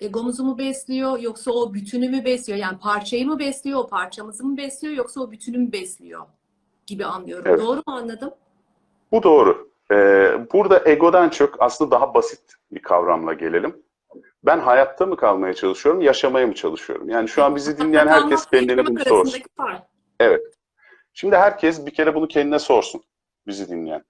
egomuzu 0.00 0.44
mu 0.44 0.58
besliyor 0.58 1.18
yoksa 1.18 1.50
o 1.50 1.74
bütünü 1.74 2.08
mü 2.08 2.24
besliyor? 2.24 2.58
Yani 2.58 2.78
parçayı 2.78 3.26
mı 3.26 3.38
besliyor, 3.38 3.80
o 3.80 3.86
parçamızı 3.86 4.44
mı 4.44 4.56
besliyor 4.56 4.94
yoksa 4.94 5.20
o 5.20 5.30
bütünü 5.30 5.58
mü 5.58 5.72
besliyor 5.72 6.26
gibi 6.86 7.04
anlıyorum. 7.04 7.44
Evet. 7.48 7.60
Doğru 7.60 7.76
mu 7.76 7.94
anladım? 7.94 8.30
Bu 9.12 9.22
doğru. 9.22 9.70
Ee, 9.92 10.46
burada 10.52 10.88
egodan 10.88 11.28
çok 11.28 11.62
aslında 11.62 11.90
daha 11.90 12.14
basit 12.14 12.40
bir 12.72 12.82
kavramla 12.82 13.32
gelelim. 13.32 13.82
Ben 14.46 14.58
hayatta 14.58 15.06
mı 15.06 15.16
kalmaya 15.16 15.54
çalışıyorum, 15.54 16.00
yaşamaya 16.00 16.46
mı 16.46 16.54
çalışıyorum? 16.54 17.08
Yani 17.08 17.28
şu 17.28 17.44
an 17.44 17.56
bizi 17.56 17.78
dinleyen 17.78 18.06
herkes 18.06 18.46
kendine 18.46 18.86
bunu 18.86 19.04
sorsun. 19.04 19.42
fark. 19.56 19.82
Şimdi 21.14 21.36
herkes 21.36 21.86
bir 21.86 21.90
kere 21.90 22.14
bunu 22.14 22.28
kendine 22.28 22.58
sorsun, 22.58 23.02
bizi 23.46 23.68
dinleyen. 23.68 24.04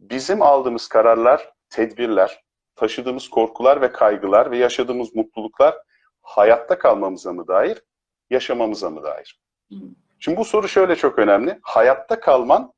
Bizim 0.00 0.42
aldığımız 0.42 0.88
kararlar, 0.88 1.52
tedbirler, 1.70 2.44
taşıdığımız 2.76 3.28
korkular 3.28 3.80
ve 3.80 3.92
kaygılar 3.92 4.50
ve 4.50 4.58
yaşadığımız 4.58 5.14
mutluluklar 5.14 5.76
hayatta 6.22 6.78
kalmamıza 6.78 7.32
mı 7.32 7.48
dair, 7.48 7.82
yaşamamıza 8.30 8.90
mı 8.90 9.02
dair? 9.02 9.40
Hı. 9.72 9.76
Şimdi 10.18 10.36
bu 10.36 10.44
soru 10.44 10.68
şöyle 10.68 10.96
çok 10.96 11.18
önemli. 11.18 11.58
Hayatta 11.62 12.20
kalman 12.20 12.72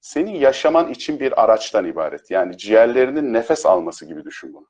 senin 0.00 0.34
yaşaman 0.34 0.88
için 0.90 1.20
bir 1.20 1.44
araçtan 1.44 1.84
ibaret. 1.84 2.30
Yani 2.30 2.58
ciğerlerinin 2.58 3.32
nefes 3.32 3.66
alması 3.66 4.06
gibi 4.06 4.24
düşün 4.24 4.54
bunu. 4.54 4.66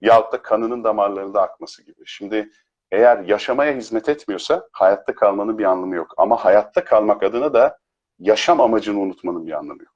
Yahut 0.00 0.32
da 0.32 0.42
kanının 0.42 0.84
damarlarında 0.84 1.42
akması 1.42 1.82
gibi. 1.82 2.02
Şimdi 2.06 2.50
eğer 2.92 3.18
yaşamaya 3.18 3.72
hizmet 3.72 4.08
etmiyorsa 4.08 4.68
hayatta 4.72 5.14
kalmanın 5.14 5.58
bir 5.58 5.64
anlamı 5.64 5.94
yok. 5.94 6.14
Ama 6.16 6.44
hayatta 6.44 6.84
kalmak 6.84 7.22
adına 7.22 7.54
da 7.54 7.78
yaşam 8.18 8.60
amacını 8.60 9.00
unutmanın 9.00 9.46
bir 9.46 9.52
anlamı 9.52 9.82
yok. 9.82 9.94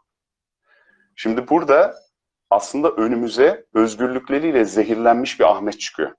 Şimdi 1.16 1.48
burada 1.48 1.94
aslında 2.50 2.90
önümüze 2.90 3.66
özgürlükleriyle 3.74 4.64
zehirlenmiş 4.64 5.40
bir 5.40 5.44
Ahmet 5.44 5.80
çıkıyor. 5.80 6.14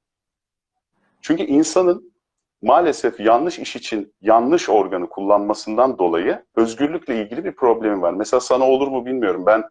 Çünkü 1.21 1.43
insanın 1.43 2.13
maalesef 2.61 3.19
yanlış 3.19 3.59
iş 3.59 3.75
için 3.75 4.13
yanlış 4.21 4.69
organı 4.69 5.09
kullanmasından 5.09 5.97
dolayı 5.97 6.45
özgürlükle 6.55 7.21
ilgili 7.21 7.45
bir 7.45 7.55
problemi 7.55 8.01
var. 8.01 8.13
Mesela 8.13 8.39
sana 8.39 8.63
olur 8.63 8.87
mu 8.87 9.05
bilmiyorum. 9.05 9.45
Ben 9.45 9.63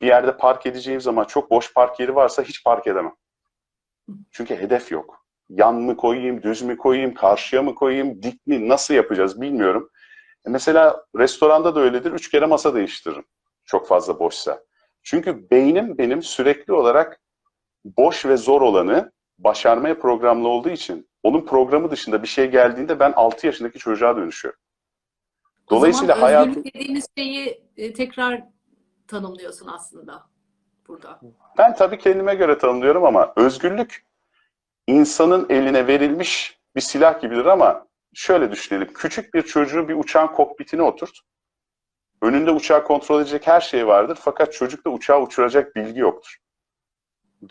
bir 0.00 0.06
yerde 0.06 0.36
park 0.36 0.66
edeceğim 0.66 1.00
zaman 1.00 1.24
çok 1.24 1.50
boş 1.50 1.74
park 1.74 2.00
yeri 2.00 2.14
varsa 2.14 2.42
hiç 2.42 2.64
park 2.64 2.86
edemem. 2.86 3.14
Çünkü 4.30 4.56
hedef 4.56 4.92
yok. 4.92 5.26
Yan 5.48 5.74
mı 5.74 5.96
koyayım, 5.96 6.42
düz 6.42 6.62
mü 6.62 6.76
koyayım, 6.76 7.14
karşıya 7.14 7.62
mı 7.62 7.74
koyayım, 7.74 8.22
dik 8.22 8.46
mi, 8.46 8.68
nasıl 8.68 8.94
yapacağız 8.94 9.40
bilmiyorum. 9.40 9.90
E 10.46 10.50
Mesela 10.50 11.04
restoranda 11.16 11.74
da 11.74 11.80
öyledir. 11.80 12.12
Üç 12.12 12.30
kere 12.30 12.46
masa 12.46 12.74
değiştiririm. 12.74 13.24
Çok 13.64 13.88
fazla 13.88 14.18
boşsa. 14.18 14.64
Çünkü 15.02 15.50
beynim 15.50 15.98
benim 15.98 16.22
sürekli 16.22 16.72
olarak 16.72 17.20
boş 17.84 18.26
ve 18.26 18.36
zor 18.36 18.60
olanı 18.62 19.12
başarmaya 19.38 19.98
programlı 19.98 20.48
olduğu 20.48 20.70
için 20.70 21.08
onun 21.22 21.46
programı 21.46 21.90
dışında 21.90 22.22
bir 22.22 22.28
şey 22.28 22.50
geldiğinde 22.50 23.00
ben 23.00 23.12
6 23.12 23.46
yaşındaki 23.46 23.78
çocuğa 23.78 24.16
dönüşüyorum. 24.16 24.60
Dolayısıyla 25.70 26.40
özgürlük 26.42 26.74
dediğimiz 26.74 27.06
şeyi 27.18 27.64
e, 27.76 27.92
tekrar 27.92 28.42
tanımlıyorsun 29.08 29.66
aslında 29.66 30.26
burada. 30.88 31.20
ben 31.58 31.74
tabii 31.74 31.98
kendime 31.98 32.34
göre 32.34 32.58
tanımlıyorum 32.58 33.04
ama 33.04 33.32
özgürlük 33.36 34.06
insanın 34.86 35.46
eline 35.50 35.86
verilmiş 35.86 36.58
bir 36.76 36.80
silah 36.80 37.20
gibidir 37.20 37.44
ama 37.44 37.86
şöyle 38.14 38.50
düşünelim. 38.50 38.92
Küçük 38.94 39.34
bir 39.34 39.42
çocuğu 39.42 39.88
bir 39.88 39.94
uçağın 39.94 40.26
kokpitine 40.26 40.82
oturt. 40.82 41.20
Önünde 42.22 42.50
uçağı 42.50 42.84
kontrol 42.84 43.20
edecek 43.20 43.46
her 43.46 43.60
şey 43.60 43.86
vardır 43.86 44.18
fakat 44.20 44.52
çocukta 44.52 44.90
uçağı 44.90 45.22
uçuracak 45.22 45.76
bilgi 45.76 46.00
yoktur. 46.00 46.36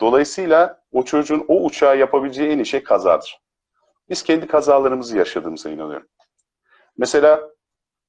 Dolayısıyla 0.00 0.82
o 0.92 1.04
çocuğun 1.04 1.44
o 1.48 1.64
uçağı 1.64 1.98
yapabileceği 1.98 2.50
en 2.50 2.58
iyi 2.58 2.66
şey 2.66 2.82
kazadır. 2.82 3.40
Biz 4.08 4.22
kendi 4.22 4.46
kazalarımızı 4.46 5.18
yaşadığımıza 5.18 5.70
inanıyorum. 5.70 6.08
Mesela 6.96 7.50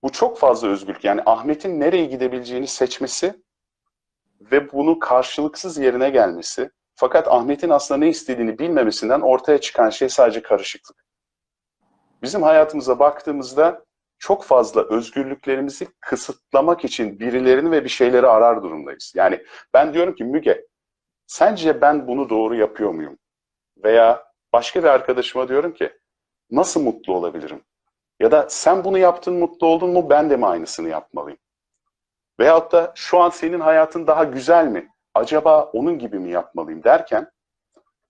bu 0.03 0.11
çok 0.11 0.39
fazla 0.39 0.67
özgürlük. 0.67 1.03
Yani 1.03 1.21
Ahmet'in 1.25 1.79
nereye 1.79 2.05
gidebileceğini 2.05 2.67
seçmesi 2.67 3.44
ve 4.41 4.71
bunu 4.71 4.99
karşılıksız 4.99 5.77
yerine 5.77 6.09
gelmesi 6.09 6.69
fakat 6.95 7.27
Ahmet'in 7.27 7.69
aslında 7.69 7.97
ne 7.97 8.09
istediğini 8.09 8.59
bilmemesinden 8.59 9.21
ortaya 9.21 9.61
çıkan 9.61 9.89
şey 9.89 10.09
sadece 10.09 10.41
karışıklık. 10.41 11.05
Bizim 12.21 12.43
hayatımıza 12.43 12.99
baktığımızda 12.99 13.85
çok 14.19 14.43
fazla 14.43 14.81
özgürlüklerimizi 14.89 15.87
kısıtlamak 15.99 16.85
için 16.85 17.19
birilerini 17.19 17.71
ve 17.71 17.83
bir 17.83 17.89
şeyleri 17.89 18.27
arar 18.27 18.63
durumdayız. 18.63 19.13
Yani 19.15 19.43
ben 19.73 19.93
diyorum 19.93 20.15
ki 20.15 20.23
Müge, 20.23 20.65
sence 21.27 21.81
ben 21.81 22.07
bunu 22.07 22.29
doğru 22.29 22.55
yapıyor 22.55 22.91
muyum? 22.91 23.17
Veya 23.83 24.23
başka 24.53 24.83
bir 24.83 24.87
arkadaşıma 24.87 25.47
diyorum 25.47 25.73
ki, 25.73 25.93
nasıl 26.51 26.81
mutlu 26.81 27.13
olabilirim? 27.13 27.61
Ya 28.19 28.31
da 28.31 28.49
sen 28.49 28.83
bunu 28.83 28.97
yaptın 28.97 29.33
mutlu 29.33 29.67
oldun 29.67 29.89
mu 29.89 30.09
ben 30.09 30.29
de 30.29 30.37
mi 30.37 30.45
aynısını 30.45 30.89
yapmalıyım? 30.89 31.39
Veyahut 32.39 32.71
da 32.71 32.91
şu 32.95 33.19
an 33.19 33.29
senin 33.29 33.59
hayatın 33.59 34.07
daha 34.07 34.23
güzel 34.23 34.67
mi? 34.67 34.89
Acaba 35.13 35.63
onun 35.63 35.99
gibi 35.99 36.19
mi 36.19 36.31
yapmalıyım 36.31 36.83
derken 36.83 37.31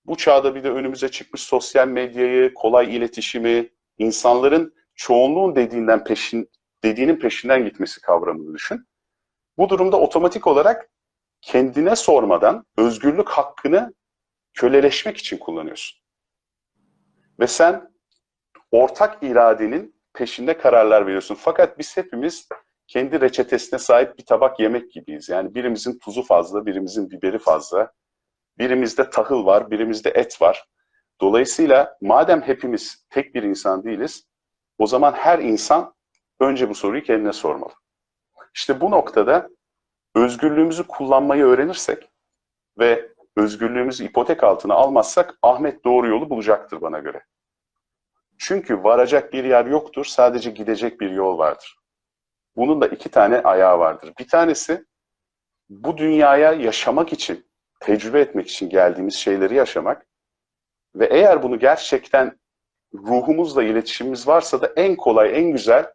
bu 0.06 0.18
çağda 0.18 0.56
bir 0.56 0.64
de 0.64 0.72
önümüze 0.72 1.10
çıkmış 1.10 1.42
sosyal 1.42 1.88
medyayı, 1.88 2.54
kolay 2.54 2.96
iletişimi, 2.96 3.70
insanların 3.98 4.74
çoğunluğun 4.96 5.56
dediğinden 5.56 6.04
peşin 6.04 6.50
dediğinin 6.84 7.16
peşinden 7.20 7.66
gitmesi 7.66 8.02
kavramını 8.02 8.54
düşün. 8.54 8.88
Bu 9.58 9.70
durumda 9.70 10.00
otomatik 10.00 10.48
olarak 10.48 10.90
kendine 11.42 11.96
sormadan 11.96 12.66
özgürlük 12.78 13.30
hakkını 13.30 13.94
köleleşmek 14.54 15.18
için 15.18 15.38
kullanıyorsun. 15.38 16.00
Ve 17.40 17.48
sen 17.48 17.92
ortak 18.72 19.24
iradenin 19.24 19.96
peşinde 20.14 20.58
kararlar 20.58 21.06
veriyorsun. 21.06 21.36
Fakat 21.36 21.80
biz 21.80 21.98
hepimiz 21.98 22.50
kendi 22.88 23.22
reçetesine 23.22 23.80
sahip 23.80 24.18
bir 24.18 24.26
tabak 24.26 24.60
yemek 24.60 24.92
gibiyiz. 24.92 25.30
Yani 25.30 25.56
birimizin 25.56 26.00
tuzu 26.00 26.24
fazla, 26.24 26.66
birimizin 26.66 27.12
biberi 27.12 27.40
fazla. 27.40 27.92
Birimizde 28.58 29.10
tahıl 29.10 29.46
var, 29.46 29.72
birimizde 29.72 30.10
et 30.10 30.42
var. 30.42 30.66
Dolayısıyla 31.22 31.98
madem 32.02 32.42
hepimiz 32.42 33.06
tek 33.10 33.36
bir 33.36 33.44
insan 33.44 33.84
değiliz, 33.84 34.28
o 34.78 34.88
zaman 34.88 35.12
her 35.14 35.40
insan 35.40 35.96
önce 36.40 36.70
bu 36.70 36.76
soruyu 36.76 37.04
kendine 37.04 37.34
sormalı. 37.34 37.74
İşte 38.56 38.82
bu 38.82 38.92
noktada 38.92 39.50
özgürlüğümüzü 40.16 40.88
kullanmayı 40.88 41.44
öğrenirsek 41.44 42.10
ve 42.80 43.12
özgürlüğümüzü 43.38 44.06
ipotek 44.06 44.44
altına 44.44 44.74
almazsak 44.74 45.38
Ahmet 45.42 45.86
doğru 45.86 46.08
yolu 46.08 46.30
bulacaktır 46.30 46.82
bana 46.82 47.00
göre. 47.00 47.24
Çünkü 48.38 48.84
varacak 48.84 49.34
bir 49.34 49.44
yer 49.44 49.66
yoktur, 49.66 50.06
sadece 50.06 50.52
gidecek 50.52 51.02
bir 51.02 51.12
yol 51.12 51.38
vardır. 51.38 51.78
Bunun 52.58 52.82
da 52.82 52.88
iki 52.88 53.10
tane 53.10 53.42
ayağı 53.42 53.80
vardır. 53.80 54.14
Bir 54.20 54.28
tanesi 54.28 54.86
bu 55.70 55.98
dünyaya 55.98 56.52
yaşamak 56.52 57.14
için, 57.14 57.48
tecrübe 57.80 58.20
etmek 58.20 58.50
için 58.50 58.70
geldiğimiz 58.70 59.16
şeyleri 59.16 59.56
yaşamak 59.56 60.08
ve 60.96 61.06
eğer 61.06 61.44
bunu 61.44 61.60
gerçekten 61.60 62.40
ruhumuzla 62.94 63.64
iletişimimiz 63.64 64.28
varsa 64.28 64.62
da 64.62 64.74
en 64.76 64.96
kolay, 64.96 65.40
en 65.40 65.52
güzel 65.52 65.94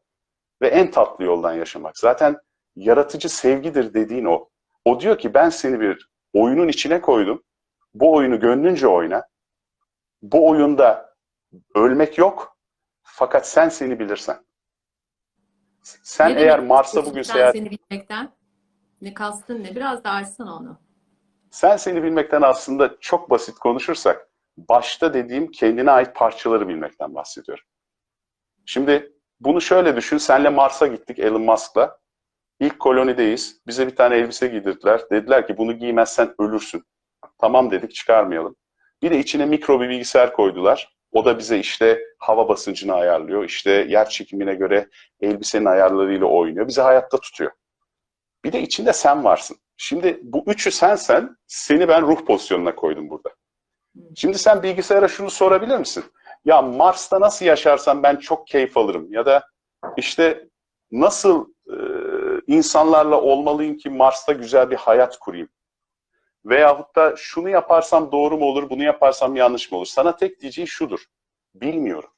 ve 0.63 0.69
en 0.69 0.91
tatlı 0.91 1.25
yoldan 1.25 1.53
yaşamak. 1.53 1.99
Zaten 1.99 2.37
yaratıcı 2.77 3.29
sevgidir 3.29 3.95
dediğin 3.95 4.25
o. 4.25 4.49
O 4.85 5.01
diyor 5.01 5.19
ki 5.19 5.35
ben 5.35 5.49
seni 5.49 5.81
bir 5.81 6.11
oyunun 6.33 6.69
içine 6.69 7.01
koydum. 7.01 7.43
Bu 7.95 8.15
oyunu 8.15 8.41
gönlünce 8.41 8.89
oyna. 8.89 9.23
Bu 10.23 10.49
oyunda 10.49 11.15
ölmek 11.75 12.19
yok. 12.19 12.57
Fakat 13.03 13.49
sen 13.49 13.69
seni 13.69 13.99
bilirsen. 13.99 14.45
Sen 15.83 16.35
Ne 16.35 16.41
eğer 16.41 16.59
Mars'a 16.59 17.07
bugün 17.07 17.23
seyahat 17.23 17.55
seni 17.55 17.71
bilmekten? 17.71 18.33
Ne 19.01 19.15
kastın 19.15 19.65
ne? 19.65 19.77
Biraz 19.77 20.05
da 20.05 20.11
açsana 20.11 20.57
onu. 20.57 20.79
Sen 21.51 21.77
seni 21.77 22.03
bilmekten 22.03 22.43
aslında 22.43 22.97
çok 23.01 23.31
basit 23.31 23.59
konuşursak, 23.59 24.29
başta 24.57 25.15
dediğim 25.15 25.51
kendine 25.51 25.91
ait 25.91 26.15
parçaları 26.15 26.69
bilmekten 26.69 27.15
bahsediyorum. 27.15 27.65
Şimdi 28.67 29.13
bunu 29.41 29.61
şöyle 29.61 29.97
düşün, 29.97 30.19
senle 30.19 30.49
Mars'a 30.49 30.87
gittik 30.87 31.19
Elon 31.19 31.43
Musk'la. 31.43 32.01
İlk 32.61 32.81
kolonideyiz, 32.81 33.61
bize 33.67 33.87
bir 33.87 33.97
tane 33.97 34.17
elbise 34.17 34.47
giydirdiler. 34.47 35.01
Dediler 35.11 35.47
ki 35.47 35.57
bunu 35.59 35.79
giymezsen 35.79 36.35
ölürsün. 36.39 36.85
Tamam 37.39 37.71
dedik, 37.71 37.95
çıkarmayalım. 37.95 38.57
Bir 39.03 39.11
de 39.11 39.19
içine 39.19 39.47
mikro 39.47 39.81
bir 39.81 39.89
bilgisayar 39.89 40.33
koydular. 40.33 41.00
O 41.13 41.25
da 41.25 41.39
bize 41.39 41.59
işte 41.59 42.03
hava 42.19 42.49
basıncını 42.49 42.95
ayarlıyor, 42.95 43.45
işte 43.45 43.71
yer 43.71 44.09
çekimine 44.09 44.55
göre 44.55 44.89
elbisenin 45.21 45.65
ayarlarıyla 45.65 46.27
oynuyor. 46.27 46.69
Bizi 46.69 46.81
hayatta 46.81 47.21
tutuyor. 47.21 47.51
Bir 48.45 48.53
de 48.53 48.63
içinde 48.63 48.93
sen 48.93 49.25
varsın. 49.25 49.57
Şimdi 49.77 50.21
bu 50.23 50.45
üçü 50.47 50.71
sensen, 50.71 51.37
seni 51.47 51.89
ben 51.89 52.03
ruh 52.03 52.27
pozisyonuna 52.27 52.75
koydum 52.75 53.11
burada. 53.11 53.31
Şimdi 54.17 54.39
sen 54.39 54.63
bilgisayara 54.63 55.09
şunu 55.09 55.31
sorabilir 55.31 55.79
misin? 55.79 56.05
Ya 56.45 56.63
Mars'ta 56.63 57.21
nasıl 57.21 57.47
yaşarsam 57.47 58.03
ben 58.03 58.17
çok 58.17 58.47
keyif 58.47 58.77
alırım. 58.77 59.13
Ya 59.13 59.27
da 59.27 59.43
işte 59.97 60.49
nasıl 60.93 61.47
e, 61.67 61.77
insanlarla 62.47 63.21
olmalıyım 63.21 63.77
ki 63.77 63.91
Mars'ta 63.91 64.33
güzel 64.33 64.71
bir 64.71 64.77
hayat 64.77 65.19
kurayım. 65.19 65.49
Veyahut 66.45 66.97
da 66.97 67.15
şunu 67.17 67.49
yaparsam 67.49 68.13
doğru 68.13 68.39
mu 68.39 68.45
olur, 68.45 68.71
bunu 68.71 68.83
yaparsam 68.83 69.37
yanlış 69.37 69.73
mı 69.73 69.79
olur? 69.79 69.87
Sana 69.87 70.17
tek 70.17 70.41
diyeceği 70.41 70.67
şudur. 70.67 71.05
Bilmiyorum. 71.55 72.11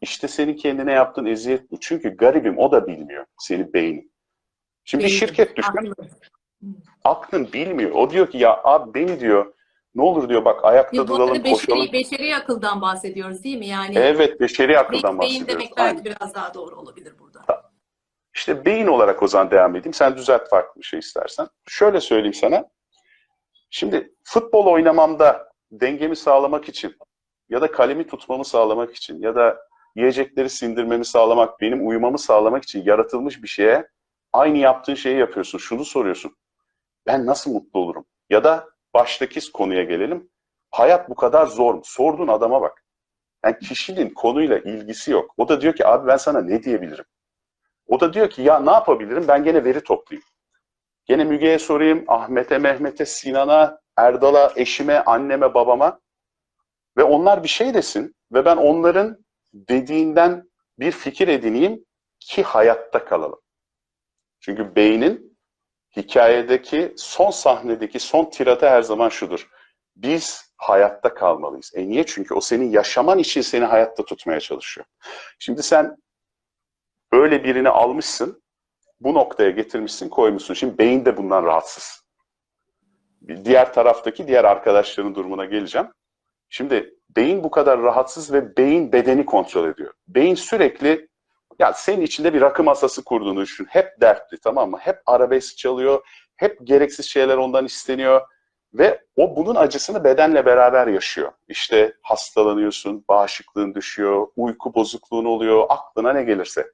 İşte 0.00 0.28
senin 0.28 0.54
kendine 0.54 0.92
yaptığın 0.92 1.26
eziyet 1.26 1.70
bu. 1.70 1.80
Çünkü 1.80 2.16
garibim 2.16 2.58
o 2.58 2.72
da 2.72 2.86
bilmiyor 2.86 3.24
senin 3.38 3.72
beynin. 3.72 4.12
Şimdi 4.84 5.04
bir 5.04 5.08
şirket 5.08 5.56
düşün. 5.56 5.92
Aklın 7.04 7.52
bilmiyor. 7.52 7.90
O 7.90 8.10
diyor 8.10 8.30
ki 8.30 8.38
ya 8.38 8.60
abi 8.64 8.94
beni 8.94 9.20
diyor 9.20 9.54
ne 9.94 10.02
olur 10.02 10.28
diyor 10.28 10.44
bak 10.44 10.64
ayakta 10.64 10.96
Ya 10.96 11.02
bu 11.02 11.08
duralım 11.08 11.32
arada 11.32 11.50
koşalım. 11.50 11.80
beşeri, 11.80 11.92
beşeri 11.92 12.36
akıldan 12.36 12.80
bahsediyoruz 12.80 13.44
değil 13.44 13.58
mi? 13.58 13.66
Yani 13.66 13.98
Evet 13.98 14.40
beşeri 14.40 14.78
akıldan 14.78 15.02
beyin 15.02 15.18
bahsediyoruz. 15.18 15.48
demek 15.48 15.72
Aynen. 15.80 15.96
belki 16.04 16.04
biraz 16.20 16.34
daha 16.34 16.54
doğru 16.54 16.76
olabilir 16.76 17.14
burada. 17.18 17.44
İşte 18.34 18.64
beyin 18.64 18.86
olarak 18.86 19.22
o 19.22 19.28
zaman 19.28 19.50
devam 19.50 19.76
edeyim. 19.76 19.94
Sen 19.94 20.16
düzelt 20.16 20.48
farklı 20.50 20.80
bir 20.80 20.86
şey 20.86 20.98
istersen. 20.98 21.48
Şöyle 21.68 22.00
söyleyeyim 22.00 22.34
sana. 22.34 22.64
Şimdi 23.70 24.14
futbol 24.24 24.66
oynamamda 24.66 25.52
dengemi 25.70 26.16
sağlamak 26.16 26.68
için 26.68 26.96
ya 27.48 27.60
da 27.60 27.72
kalemi 27.72 28.06
tutmamı 28.06 28.44
sağlamak 28.44 28.94
için 28.96 29.20
ya 29.20 29.34
da 29.34 29.56
yiyecekleri 29.96 30.50
sindirmemi 30.50 31.04
sağlamak, 31.04 31.60
benim 31.60 31.88
uyumamı 31.88 32.18
sağlamak 32.18 32.64
için 32.64 32.84
yaratılmış 32.84 33.42
bir 33.42 33.48
şeye 33.48 33.88
aynı 34.32 34.58
yaptığın 34.58 34.94
şeyi 34.94 35.18
yapıyorsun. 35.18 35.58
Şunu 35.58 35.84
soruyorsun. 35.84 36.36
Ben 37.06 37.26
nasıl 37.26 37.52
mutlu 37.52 37.80
olurum? 37.80 38.06
Ya 38.30 38.44
da 38.44 38.68
baştaki 38.94 39.52
konuya 39.52 39.82
gelelim. 39.82 40.30
Hayat 40.70 41.10
bu 41.10 41.14
kadar 41.14 41.46
zor 41.46 41.74
mu? 41.74 41.80
Sorduğun 41.84 42.28
adama 42.28 42.60
bak. 42.62 42.84
Yani 43.44 43.58
kişinin 43.58 44.10
konuyla 44.10 44.58
ilgisi 44.58 45.10
yok. 45.10 45.34
O 45.36 45.48
da 45.48 45.60
diyor 45.60 45.74
ki 45.74 45.86
abi 45.86 46.06
ben 46.06 46.16
sana 46.16 46.40
ne 46.40 46.62
diyebilirim? 46.62 47.04
O 47.86 48.00
da 48.00 48.12
diyor 48.12 48.30
ki 48.30 48.42
ya 48.42 48.60
ne 48.60 48.70
yapabilirim? 48.70 49.24
Ben 49.28 49.44
gene 49.44 49.64
veri 49.64 49.84
toplayayım. 49.84 50.28
Gene 51.08 51.24
Müge'ye 51.24 51.58
sorayım, 51.58 52.04
Ahmet'e, 52.08 52.58
Mehmet'e, 52.58 53.06
Sinan'a, 53.06 53.80
Erdal'a, 53.96 54.52
eşime, 54.56 54.98
anneme, 54.98 55.54
babama. 55.54 56.00
Ve 56.96 57.02
onlar 57.02 57.42
bir 57.42 57.48
şey 57.48 57.74
desin 57.74 58.14
ve 58.32 58.44
ben 58.44 58.56
onların 58.56 59.24
dediğinden 59.52 60.50
bir 60.78 60.92
fikir 60.92 61.28
edineyim 61.28 61.84
ki 62.20 62.42
hayatta 62.42 63.04
kalalım. 63.04 63.40
Çünkü 64.40 64.76
beynin 64.76 65.38
hikayedeki 65.96 66.94
son 66.96 67.30
sahnedeki 67.30 68.00
son 68.00 68.24
tiratı 68.30 68.68
her 68.68 68.82
zaman 68.82 69.08
şudur. 69.08 69.48
Biz 69.96 70.52
hayatta 70.56 71.14
kalmalıyız. 71.14 71.72
E 71.74 71.88
niye? 71.88 72.06
Çünkü 72.06 72.34
o 72.34 72.40
senin 72.40 72.70
yaşaman 72.70 73.18
için 73.18 73.40
seni 73.40 73.64
hayatta 73.64 74.04
tutmaya 74.04 74.40
çalışıyor. 74.40 74.86
Şimdi 75.38 75.62
sen 75.62 75.96
öyle 77.12 77.44
birini 77.44 77.68
almışsın, 77.68 78.42
bu 79.00 79.14
noktaya 79.14 79.50
getirmişsin, 79.50 80.08
koymuşsun. 80.08 80.54
Şimdi 80.54 80.78
beyin 80.78 81.04
de 81.04 81.16
bundan 81.16 81.44
rahatsız. 81.44 82.04
Diğer 83.44 83.72
taraftaki 83.72 84.28
diğer 84.28 84.44
arkadaşların 84.44 85.14
durumuna 85.14 85.44
geleceğim. 85.44 85.88
Şimdi 86.48 86.94
beyin 87.16 87.44
bu 87.44 87.50
kadar 87.50 87.82
rahatsız 87.82 88.32
ve 88.32 88.56
beyin 88.56 88.92
bedeni 88.92 89.26
kontrol 89.26 89.68
ediyor. 89.68 89.92
Beyin 90.08 90.34
sürekli 90.34 91.08
ya 91.58 91.72
senin 91.72 92.02
içinde 92.02 92.34
bir 92.34 92.40
rakı 92.40 92.62
masası 92.62 93.04
kurduğunu 93.04 93.40
düşün. 93.40 93.66
Hep 93.70 94.00
dertli 94.00 94.38
tamam 94.38 94.70
mı? 94.70 94.78
Hep 94.78 95.02
arabesk 95.06 95.58
çalıyor. 95.58 96.06
Hep 96.36 96.58
gereksiz 96.64 97.06
şeyler 97.06 97.36
ondan 97.36 97.64
isteniyor. 97.64 98.20
Ve 98.74 99.04
o 99.16 99.36
bunun 99.36 99.54
acısını 99.54 100.04
bedenle 100.04 100.46
beraber 100.46 100.86
yaşıyor. 100.86 101.32
İşte 101.48 101.94
hastalanıyorsun, 102.02 103.04
bağışıklığın 103.08 103.74
düşüyor, 103.74 104.26
uyku 104.36 104.74
bozukluğun 104.74 105.24
oluyor, 105.24 105.66
aklına 105.68 106.12
ne 106.12 106.22
gelirse. 106.22 106.72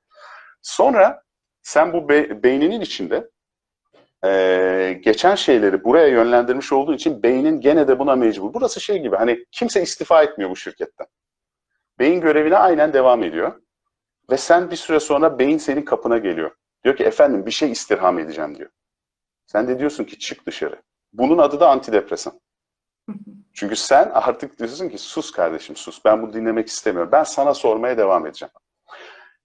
Sonra 0.63 1.24
sen 1.65 1.93
bu 1.93 2.09
be- 2.09 2.43
beyninin 2.43 2.81
içinde 2.81 3.31
eee, 4.25 4.93
geçen 4.93 5.35
şeyleri 5.35 5.85
buraya 5.85 6.09
yönlendirmiş 6.09 6.73
olduğu 6.73 6.95
için 6.95 7.23
beynin 7.23 7.61
gene 7.61 7.89
de 7.89 7.99
buna 7.99 8.17
mecbur. 8.17 8.55
Burası 8.55 8.81
şey 8.81 8.99
gibi 9.03 9.17
hani 9.17 9.45
kimse 9.53 9.83
istifa 9.83 10.23
etmiyor 10.23 10.51
bu 10.51 10.57
şirketten. 10.57 11.07
Beyin 11.99 12.21
görevine 12.21 12.57
aynen 12.57 12.93
devam 12.93 13.23
ediyor. 13.23 13.63
Ve 14.31 14.37
sen 14.37 14.71
bir 14.71 14.77
süre 14.77 15.01
sonra 15.01 15.39
beyin 15.39 15.59
senin 15.59 15.83
kapına 15.83 16.19
geliyor. 16.19 16.51
Diyor 16.85 16.97
ki 16.97 17.05
efendim 17.05 17.47
bir 17.47 17.51
şey 17.51 17.71
istirham 17.73 18.19
edeceğim 18.19 18.59
diyor. 18.59 18.71
Sen 19.47 19.69
de 19.69 19.79
diyorsun 19.79 20.05
ki 20.05 20.19
çık 20.19 20.47
dışarı. 20.47 20.83
Bunun 21.13 21.39
adı 21.39 21.61
da 21.61 21.71
antidepresan. 21.71 22.41
Çünkü 23.53 23.77
sen 23.77 24.11
artık 24.15 24.59
diyorsun 24.59 24.89
ki 24.89 24.99
sus 24.99 25.31
kardeşim 25.33 25.77
sus 25.77 26.05
ben 26.05 26.23
bunu 26.23 26.33
dinlemek 26.33 26.69
istemiyorum. 26.69 27.13
Ben 27.13 27.25
sana 27.25 27.55
sormaya 27.55 27.99
devam 27.99 28.27
edeceğim. 28.27 28.53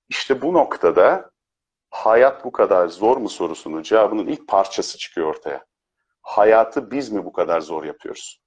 İşte 0.10 0.42
bu 0.42 0.54
noktada 0.54 1.32
hayat 1.90 2.46
bu 2.46 2.52
kadar 2.52 2.88
zor 2.88 3.18
mu 3.18 3.30
sorusunun 3.30 3.84
cevabının 3.84 4.28
ilk 4.28 4.48
parçası 4.48 4.98
çıkıyor 4.98 5.28
ortaya. 5.28 5.66
Hayatı 6.22 6.92
biz 6.92 7.12
mi 7.12 7.26
bu 7.26 7.34
kadar 7.34 7.62
zor 7.62 7.84
yapıyoruz? 7.84 8.42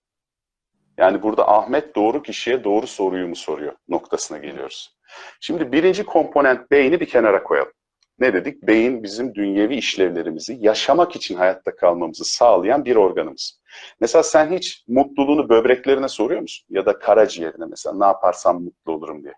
Yani 0.98 1.22
burada 1.22 1.48
Ahmet 1.48 1.96
doğru 1.96 2.22
kişiye 2.22 2.64
doğru 2.64 2.86
soruyu 2.86 3.28
mu 3.28 3.36
soruyor 3.36 3.72
noktasına 3.88 4.38
geliyoruz. 4.38 4.96
Şimdi 5.40 5.72
birinci 5.72 6.04
komponent 6.04 6.70
beyni 6.70 7.00
bir 7.00 7.06
kenara 7.06 7.42
koyalım. 7.42 7.72
Ne 8.18 8.34
dedik? 8.34 8.62
Beyin 8.62 9.02
bizim 9.02 9.34
dünyevi 9.34 9.76
işlevlerimizi 9.76 10.56
yaşamak 10.60 11.16
için 11.16 11.36
hayatta 11.36 11.76
kalmamızı 11.76 12.24
sağlayan 12.24 12.84
bir 12.84 12.96
organımız. 12.96 13.60
Mesela 14.00 14.22
sen 14.22 14.52
hiç 14.52 14.84
mutluluğunu 14.88 15.48
böbreklerine 15.48 16.08
soruyor 16.08 16.40
musun? 16.40 16.66
Ya 16.70 16.86
da 16.86 16.98
karaciğerine 16.98 17.64
mesela 17.70 17.96
ne 17.96 18.04
yaparsam 18.04 18.62
mutlu 18.62 18.92
olurum 18.92 19.24
diye. 19.24 19.34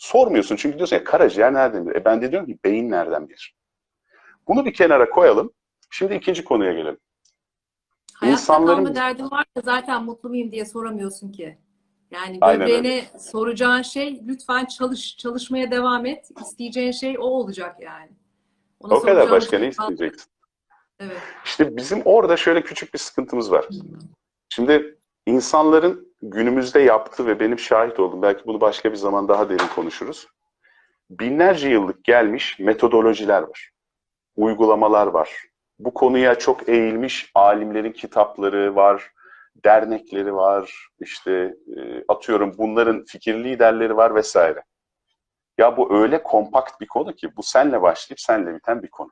Sormuyorsun 0.00 0.56
çünkü 0.56 0.76
diyorsun 0.78 0.96
ya 0.96 1.04
karaciğer 1.04 1.54
nereden 1.54 1.86
bilir? 1.86 1.96
E 1.96 2.04
ben 2.04 2.22
de 2.22 2.30
diyorum 2.30 2.46
ki 2.48 2.58
beyin 2.64 2.90
nereden 2.90 3.28
bilir? 3.28 3.54
Bunu 4.48 4.64
bir 4.64 4.72
kenara 4.74 5.10
koyalım. 5.10 5.52
Şimdi 5.90 6.14
ikinci 6.14 6.44
konuya 6.44 6.72
gelelim. 6.72 6.98
Hayatta 8.14 8.40
İnsanların- 8.42 8.74
kalma 8.74 8.94
derdin 8.94 9.30
varsa 9.30 9.60
zaten 9.64 10.04
mutlu 10.04 10.28
muyum 10.28 10.52
diye 10.52 10.64
soramıyorsun 10.64 11.32
ki. 11.32 11.58
Yani 12.10 12.40
böbreğine 12.40 13.04
soracağın 13.18 13.82
şey 13.82 14.20
lütfen 14.28 14.64
çalış, 14.64 15.16
çalışmaya 15.16 15.70
devam 15.70 16.06
et. 16.06 16.30
İsteyeceğin 16.40 16.92
şey 16.92 17.16
o 17.18 17.22
olacak 17.22 17.76
yani. 17.80 18.10
Ona 18.80 18.94
O 18.94 19.00
kadar 19.00 19.30
başka 19.30 19.50
şey 19.50 19.60
ne 19.66 19.68
isteyeceksin? 19.68 20.30
Evet. 21.00 21.18
İşte 21.44 21.76
bizim 21.76 22.02
orada 22.04 22.36
şöyle 22.36 22.62
küçük 22.62 22.94
bir 22.94 22.98
sıkıntımız 22.98 23.52
var. 23.52 23.68
Şimdi 24.48 24.98
insanların 25.26 26.09
günümüzde 26.22 26.80
yaptığı 26.80 27.26
ve 27.26 27.40
benim 27.40 27.58
şahit 27.58 28.00
oldum, 28.00 28.22
belki 28.22 28.46
bunu 28.46 28.60
başka 28.60 28.90
bir 28.92 28.96
zaman 28.96 29.28
daha 29.28 29.48
derin 29.48 29.68
konuşuruz. 29.74 30.26
Binlerce 31.10 31.68
yıllık 31.68 32.04
gelmiş 32.04 32.58
metodolojiler 32.58 33.42
var. 33.42 33.70
Uygulamalar 34.36 35.06
var. 35.06 35.30
Bu 35.78 35.94
konuya 35.94 36.34
çok 36.34 36.68
eğilmiş 36.68 37.30
alimlerin 37.34 37.92
kitapları 37.92 38.76
var, 38.76 39.12
dernekleri 39.64 40.34
var, 40.34 40.88
işte 41.00 41.54
e, 41.76 42.04
atıyorum 42.08 42.54
bunların 42.58 43.04
fikir 43.04 43.34
liderleri 43.34 43.96
var 43.96 44.14
vesaire. 44.14 44.62
Ya 45.58 45.76
bu 45.76 46.00
öyle 46.00 46.22
kompakt 46.22 46.80
bir 46.80 46.86
konu 46.86 47.14
ki 47.14 47.36
bu 47.36 47.42
senle 47.42 47.82
başlayıp 47.82 48.20
senle 48.20 48.54
biten 48.54 48.82
bir 48.82 48.90
konu. 48.90 49.10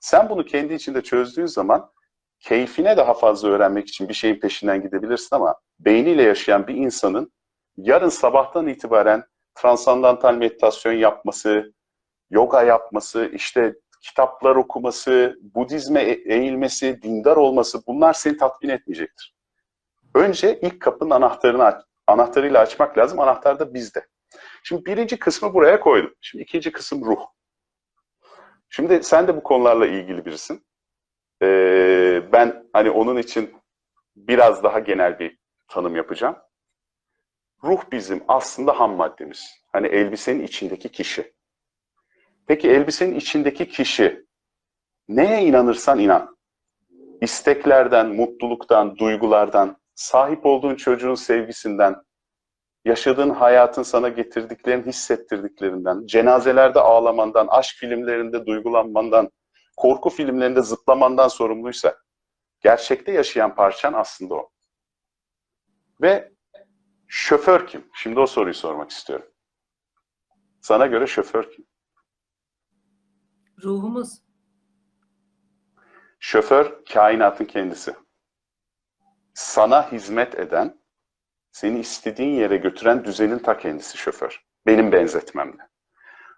Sen 0.00 0.28
bunu 0.28 0.44
kendi 0.44 0.74
içinde 0.74 1.02
çözdüğün 1.02 1.46
zaman 1.46 1.90
keyfine 2.40 2.96
daha 2.96 3.14
fazla 3.14 3.48
öğrenmek 3.48 3.88
için 3.88 4.08
bir 4.08 4.14
şeyin 4.14 4.40
peşinden 4.40 4.82
gidebilirsin 4.82 5.36
ama 5.36 5.56
beyniyle 5.80 6.22
yaşayan 6.22 6.66
bir 6.66 6.74
insanın 6.74 7.32
yarın 7.76 8.08
sabahtan 8.08 8.66
itibaren 8.66 9.24
transandantal 9.54 10.34
meditasyon 10.34 10.92
yapması, 10.92 11.72
yoga 12.30 12.62
yapması, 12.62 13.30
işte 13.34 13.74
kitaplar 14.02 14.56
okuması, 14.56 15.38
Budizme 15.54 16.02
e- 16.02 16.34
eğilmesi, 16.34 17.02
dindar 17.02 17.36
olması 17.36 17.86
bunlar 17.86 18.12
seni 18.12 18.36
tatmin 18.36 18.68
etmeyecektir. 18.68 19.36
Önce 20.14 20.60
ilk 20.60 20.80
kapının 20.80 21.10
anahtarını 21.10 21.82
anahtarıyla 22.06 22.60
açmak 22.60 22.98
lazım. 22.98 23.20
Anahtar 23.20 23.58
da 23.58 23.74
bizde. 23.74 24.06
Şimdi 24.62 24.86
birinci 24.86 25.18
kısmı 25.18 25.54
buraya 25.54 25.80
koydum. 25.80 26.14
Şimdi 26.20 26.42
ikinci 26.42 26.72
kısım 26.72 27.04
ruh. 27.04 27.20
Şimdi 28.68 29.02
sen 29.02 29.28
de 29.28 29.36
bu 29.36 29.42
konularla 29.42 29.86
ilgili 29.86 30.24
birisin. 30.24 30.65
Ee, 31.42 32.22
ben 32.32 32.68
hani 32.72 32.90
onun 32.90 33.16
için 33.16 33.54
biraz 34.16 34.62
daha 34.62 34.78
genel 34.78 35.18
bir 35.18 35.38
tanım 35.68 35.96
yapacağım. 35.96 36.36
Ruh 37.64 37.82
bizim 37.92 38.24
aslında 38.28 38.80
ham 38.80 38.92
maddemiz. 38.96 39.50
Hani 39.72 39.86
elbisenin 39.86 40.42
içindeki 40.42 40.88
kişi. 40.88 41.34
Peki 42.46 42.70
elbisenin 42.70 43.14
içindeki 43.14 43.68
kişi 43.68 44.26
neye 45.08 45.42
inanırsan 45.42 45.98
inan. 45.98 46.36
İsteklerden, 47.20 48.08
mutluluktan, 48.08 48.98
duygulardan, 48.98 49.76
sahip 49.94 50.46
olduğun 50.46 50.74
çocuğun 50.74 51.14
sevgisinden, 51.14 51.96
yaşadığın 52.84 53.30
hayatın 53.30 53.82
sana 53.82 54.08
getirdiklerini 54.08 54.86
hissettirdiklerinden, 54.86 56.06
cenazelerde 56.06 56.80
ağlamandan, 56.80 57.46
aşk 57.46 57.76
filmlerinde 57.76 58.46
duygulanmandan, 58.46 59.30
korku 59.76 60.10
filmlerinde 60.10 60.62
zıplamandan 60.62 61.28
sorumluysa, 61.28 61.98
gerçekte 62.60 63.12
yaşayan 63.12 63.54
parçan 63.54 63.92
aslında 63.92 64.34
o. 64.34 64.50
Ve 66.02 66.32
şoför 67.08 67.66
kim? 67.66 67.90
Şimdi 67.94 68.20
o 68.20 68.26
soruyu 68.26 68.54
sormak 68.54 68.90
istiyorum. 68.90 69.26
Sana 70.60 70.86
göre 70.86 71.06
şoför 71.06 71.50
kim? 71.50 71.66
Ruhumuz. 73.62 74.22
Şoför 76.20 76.84
kainatın 76.84 77.44
kendisi. 77.44 77.96
sana 79.34 79.92
hizmet 79.92 80.34
eden, 80.34 80.80
seni 81.50 81.78
istediğin 81.78 82.34
yere 82.34 82.56
götüren 82.56 83.04
düzenin 83.04 83.38
ta 83.38 83.58
kendisi 83.58 83.98
şoför. 83.98 84.44
Benim 84.66 84.92
benzetmemle. 84.92 85.68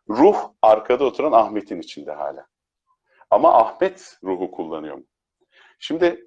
Ruh 0.09 0.53
arkada 0.63 1.05
oturan 1.05 1.33
Ahmet'in 1.33 1.81
içinde 1.81 2.13
hala. 2.13 2.47
Ama 3.31 3.55
Ahmet 3.55 4.19
ruhu 4.25 4.51
kullanıyor 4.51 4.97
mu? 4.97 5.05
Şimdi 5.79 6.27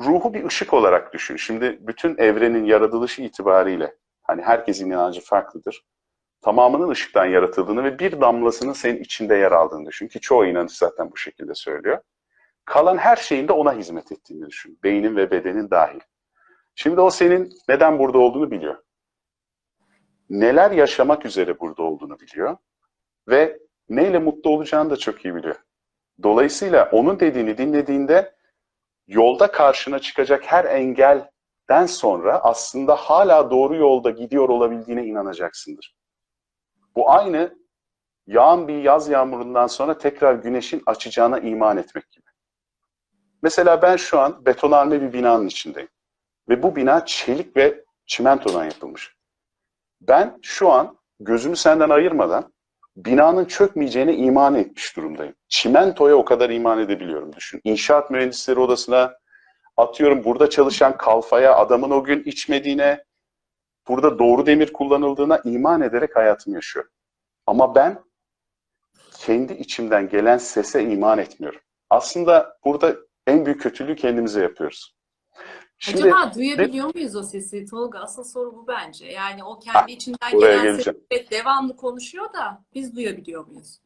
ruhu 0.00 0.34
bir 0.34 0.44
ışık 0.44 0.74
olarak 0.74 1.12
düşün. 1.12 1.36
Şimdi 1.36 1.78
bütün 1.80 2.18
evrenin 2.18 2.64
yaratılışı 2.64 3.22
itibariyle 3.22 3.96
hani 4.22 4.42
herkesin 4.42 4.90
inancı 4.90 5.20
farklıdır. 5.20 5.84
Tamamının 6.40 6.88
ışıktan 6.88 7.26
yaratıldığını 7.26 7.84
ve 7.84 7.98
bir 7.98 8.20
damlasının 8.20 8.72
senin 8.72 9.00
içinde 9.00 9.34
yer 9.34 9.52
aldığını 9.52 9.86
düşün 9.86 10.08
ki 10.08 10.20
çoğu 10.20 10.46
inanış 10.46 10.72
zaten 10.72 11.10
bu 11.12 11.16
şekilde 11.16 11.54
söylüyor. 11.54 11.98
Kalan 12.64 12.98
her 12.98 13.16
şeyin 13.16 13.48
de 13.48 13.52
ona 13.52 13.74
hizmet 13.74 14.12
ettiğini 14.12 14.46
düşün. 14.46 14.78
Beynin 14.82 15.16
ve 15.16 15.30
bedenin 15.30 15.70
dahil. 15.70 16.00
Şimdi 16.74 17.00
o 17.00 17.10
senin 17.10 17.52
neden 17.68 17.98
burada 17.98 18.18
olduğunu 18.18 18.50
biliyor. 18.50 18.76
Neler 20.30 20.70
yaşamak 20.70 21.26
üzere 21.26 21.60
burada 21.60 21.82
olduğunu 21.82 22.20
biliyor. 22.20 22.56
Ve 23.28 23.58
neyle 23.88 24.18
mutlu 24.18 24.50
olacağını 24.50 24.90
da 24.90 24.96
çok 24.96 25.24
iyi 25.24 25.34
biliyor. 25.34 25.56
Dolayısıyla 26.22 26.88
onun 26.92 27.20
dediğini 27.20 27.58
dinlediğinde 27.58 28.34
yolda 29.06 29.52
karşına 29.52 29.98
çıkacak 29.98 30.44
her 30.44 30.64
engelden 30.64 31.86
sonra 31.86 32.38
aslında 32.38 32.96
hala 32.96 33.50
doğru 33.50 33.76
yolda 33.76 34.10
gidiyor 34.10 34.48
olabildiğine 34.48 35.04
inanacaksındır. 35.06 35.96
Bu 36.96 37.10
aynı 37.10 37.58
yağan 38.26 38.68
bir 38.68 38.82
yaz 38.82 39.08
yağmurundan 39.08 39.66
sonra 39.66 39.98
tekrar 39.98 40.34
güneşin 40.34 40.82
açacağına 40.86 41.38
iman 41.38 41.76
etmek 41.76 42.10
gibi. 42.10 42.26
Mesela 43.42 43.82
ben 43.82 43.96
şu 43.96 44.20
an 44.20 44.46
betonarme 44.46 45.02
bir 45.02 45.12
binanın 45.12 45.46
içindeyim. 45.46 45.88
Ve 46.48 46.62
bu 46.62 46.76
bina 46.76 47.06
çelik 47.06 47.56
ve 47.56 47.84
çimentodan 48.06 48.64
yapılmış. 48.64 49.16
Ben 50.00 50.38
şu 50.42 50.70
an 50.70 50.98
gözümü 51.20 51.56
senden 51.56 51.90
ayırmadan 51.90 52.52
binanın 52.96 53.44
çökmeyeceğine 53.44 54.16
iman 54.16 54.54
etmiş 54.54 54.96
durumdayım. 54.96 55.34
Çimentoya 55.48 56.16
o 56.16 56.24
kadar 56.24 56.50
iman 56.50 56.78
edebiliyorum 56.78 57.32
düşün. 57.32 57.60
İnşaat 57.64 58.10
mühendisleri 58.10 58.60
odasına 58.60 59.16
atıyorum 59.76 60.24
burada 60.24 60.50
çalışan 60.50 60.96
kalfaya 60.96 61.56
adamın 61.56 61.90
o 61.90 62.04
gün 62.04 62.22
içmediğine 62.22 63.04
burada 63.88 64.18
doğru 64.18 64.46
demir 64.46 64.72
kullanıldığına 64.72 65.40
iman 65.44 65.80
ederek 65.80 66.16
hayatımı 66.16 66.56
yaşıyorum. 66.56 66.90
Ama 67.46 67.74
ben 67.74 68.04
kendi 69.18 69.52
içimden 69.52 70.08
gelen 70.08 70.38
sese 70.38 70.84
iman 70.84 71.18
etmiyorum. 71.18 71.60
Aslında 71.90 72.58
burada 72.64 72.96
en 73.26 73.46
büyük 73.46 73.60
kötülüğü 73.60 73.96
kendimize 73.96 74.42
yapıyoruz. 74.42 74.94
Şimdi 75.84 76.02
Acaba 76.02 76.34
duyabiliyor 76.34 76.94
muyuz 76.94 77.16
o 77.16 77.22
sesi 77.22 77.66
Tolga? 77.66 77.98
Asıl 77.98 78.24
soru 78.24 78.54
bu 78.56 78.66
bence. 78.66 79.06
Yani 79.06 79.44
o 79.44 79.58
kendi 79.58 79.92
içinden 79.92 80.38
gelen 80.38 80.76
ses 80.76 81.30
devamlı 81.30 81.76
konuşuyor 81.76 82.32
da 82.32 82.64
biz 82.74 82.96
duyabiliyor 82.96 83.46
muyuz? 83.46 83.80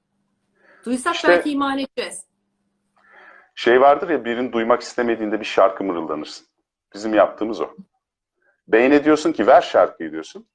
Duysak 0.84 1.14
İşte- 1.14 1.28
belki 1.28 1.50
iman 1.50 1.78
edeceğiz. 1.78 2.24
şey 3.54 3.80
vardır 3.80 4.08
ya 4.08 4.24
birinin 4.24 4.52
duymak 4.52 4.82
istemediğinde 4.82 5.40
bir 5.40 5.44
şarkı 5.44 5.84
mırıldanırsın. 5.84 6.46
Bizim 6.94 7.14
yaptığımız 7.14 7.60
o. 7.60 7.68
Beyne 8.68 9.04
diyorsun 9.04 9.32
ki 9.32 9.46
ver 9.46 9.62
şarkıyı 9.62 10.12
diyorsun. 10.12 10.48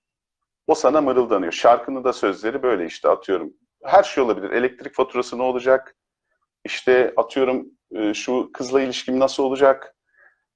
O 0.67 0.75
sana 0.75 1.01
mırıldanıyor. 1.01 1.51
Şarkının 1.51 2.03
da 2.03 2.13
sözleri 2.13 2.63
böyle 2.63 2.85
işte 2.85 3.09
atıyorum. 3.09 3.53
Her 3.83 4.03
şey 4.03 4.23
olabilir. 4.23 4.51
Elektrik 4.51 4.93
faturası 4.95 5.37
ne 5.37 5.43
olacak? 5.43 5.95
İşte 6.65 7.13
atıyorum 7.17 7.65
e, 7.91 8.13
şu 8.13 8.49
kızla 8.53 8.81
ilişkim 8.81 9.19
nasıl 9.19 9.43
olacak? 9.43 9.95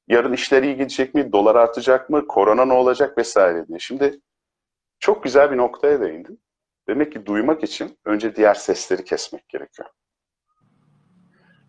Yarın 0.07 0.33
işler 0.33 0.63
iyi 0.63 0.75
gidecek 0.75 1.15
mi? 1.15 1.31
Dolar 1.31 1.55
artacak 1.55 2.09
mı? 2.09 2.27
Korona 2.27 2.65
ne 2.65 2.73
olacak? 2.73 3.17
Vesaire 3.17 3.67
diye. 3.67 3.79
Şimdi 3.79 4.19
çok 4.99 5.23
güzel 5.23 5.51
bir 5.51 5.57
noktaya 5.57 6.01
değindin. 6.01 6.41
Demek 6.87 7.11
ki 7.11 7.25
duymak 7.25 7.63
için 7.63 7.99
önce 8.05 8.35
diğer 8.35 8.53
sesleri 8.53 9.03
kesmek 9.03 9.49
gerekiyor. 9.49 9.89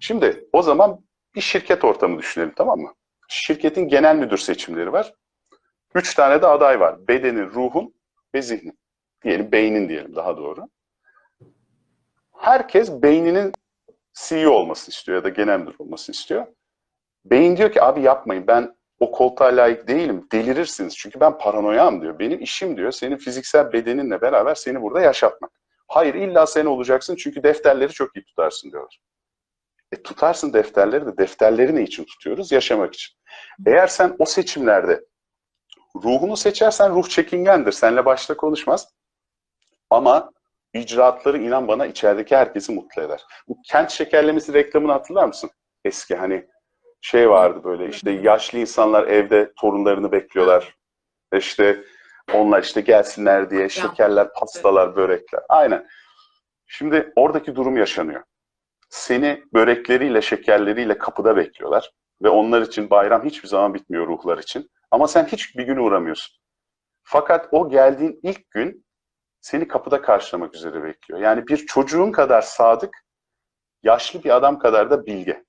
Şimdi 0.01 0.49
o 0.53 0.63
zaman 0.63 1.05
bir 1.35 1.41
şirket 1.41 1.85
ortamı 1.85 2.19
düşünelim 2.19 2.53
tamam 2.57 2.79
mı? 2.79 2.95
Şirketin 3.29 3.89
genel 3.89 4.17
müdür 4.17 4.39
seçimleri 4.39 4.93
var. 4.93 5.15
Üç 5.95 6.15
tane 6.15 6.43
de 6.43 6.47
aday 6.47 6.81
var. 6.81 7.09
Bedenin, 7.09 7.47
ruhun 7.51 7.95
ve 8.35 8.43
zihnin. 8.43 8.79
Diyelim 9.25 9.53
beynin 9.53 9.89
diyelim 9.89 10.17
daha 10.17 10.37
doğru. 10.37 10.69
Herkes 12.39 12.93
beyninin 13.03 13.53
CEO 14.15 14.51
olmasını 14.53 14.93
istiyor 14.93 15.19
ya 15.19 15.25
da 15.25 15.29
genel 15.29 15.61
müdür 15.61 15.75
olmasını 15.79 16.15
istiyor. 16.15 16.47
Beyin 17.31 17.57
diyor 17.57 17.73
ki 17.73 17.83
abi 17.83 18.03
yapmayın 18.03 18.47
ben 18.47 18.77
o 19.01 19.11
koltuğa 19.11 19.49
layık 19.49 19.89
değilim 19.89 20.29
delirirsiniz 20.33 20.97
çünkü 20.97 21.21
ben 21.21 21.39
paranoyam 21.39 22.03
diyor. 22.03 22.19
Benim 22.19 22.41
işim 22.43 22.77
diyor 22.77 22.93
senin 22.93 23.17
fiziksel 23.17 23.73
bedeninle 23.73 24.21
beraber 24.21 24.55
seni 24.55 24.83
burada 24.83 25.01
yaşatmak. 25.01 25.51
Hayır 25.89 26.15
illa 26.15 26.47
sen 26.47 26.67
olacaksın 26.67 27.17
çünkü 27.17 27.43
defterleri 27.43 27.93
çok 27.93 28.17
iyi 28.17 28.25
tutarsın 28.25 28.71
diyorlar. 28.71 29.01
E 29.93 30.03
tutarsın 30.03 30.53
defterleri 30.53 31.07
de 31.07 31.17
defterleri 31.17 31.75
ne 31.75 31.83
için 31.83 32.05
tutuyoruz? 32.05 32.53
Yaşamak 32.53 32.95
için. 32.95 33.17
Eğer 33.67 33.87
sen 33.87 34.17
o 34.19 34.25
seçimlerde 34.25 35.05
ruhunu 35.97 36.37
seçersen 36.37 36.95
ruh 36.95 37.09
çekingendir. 37.09 37.73
Seninle 37.73 38.05
başta 38.05 38.37
konuşmaz. 38.37 38.89
Ama 39.91 40.33
icraatları 40.75 41.39
inan 41.39 41.69
bana 41.69 41.87
içerideki 41.87 42.37
herkesi 42.37 42.73
mutlu 42.73 43.03
eder. 43.03 43.25
Bu 43.49 43.57
kent 43.63 43.91
şekerlemesi 43.91 44.53
reklamını 44.53 44.93
hatırlar 44.93 45.25
mısın? 45.25 45.51
Eski 45.85 46.17
hani 46.17 46.47
şey 47.07 47.31
vardı 47.31 47.65
böyle 47.65 47.89
işte 47.89 48.11
yaşlı 48.11 48.59
insanlar 48.59 49.07
evde 49.07 49.53
torunlarını 49.57 50.13
bekliyorlar. 50.13 50.77
İşte 51.35 51.85
onlar 52.35 52.63
işte 52.63 52.81
gelsinler 52.81 53.51
diye 53.51 53.69
şekerler, 53.69 54.33
pastalar, 54.33 54.97
börekler. 54.97 55.41
Aynen. 55.49 55.87
Şimdi 56.67 57.13
oradaki 57.17 57.57
durum 57.57 57.77
yaşanıyor. 57.77 58.23
Seni 58.91 59.45
börekleriyle, 59.55 60.23
şekerleriyle 60.23 60.99
kapıda 60.99 61.37
bekliyorlar. 61.37 61.93
Ve 62.23 62.29
onlar 62.29 62.63
için 62.63 62.91
bayram 62.91 63.25
hiçbir 63.25 63.49
zaman 63.49 63.75
bitmiyor 63.75 64.07
ruhlar 64.07 64.39
için. 64.39 64.71
Ama 64.91 65.09
sen 65.09 65.25
hiç 65.25 65.57
bir 65.57 65.65
gün 65.65 65.77
uğramıyorsun. 65.77 66.37
Fakat 67.03 67.49
o 67.53 67.69
geldiğin 67.69 68.21
ilk 68.23 68.51
gün 68.51 68.87
seni 69.41 69.69
kapıda 69.69 70.03
karşılamak 70.03 70.55
üzere 70.55 70.83
bekliyor. 70.83 71.21
Yani 71.21 71.47
bir 71.47 71.57
çocuğun 71.57 72.13
kadar 72.13 72.43
sadık, 72.43 73.05
yaşlı 73.83 74.25
bir 74.25 74.37
adam 74.37 74.59
kadar 74.59 74.91
da 74.91 75.07
bilge. 75.07 75.46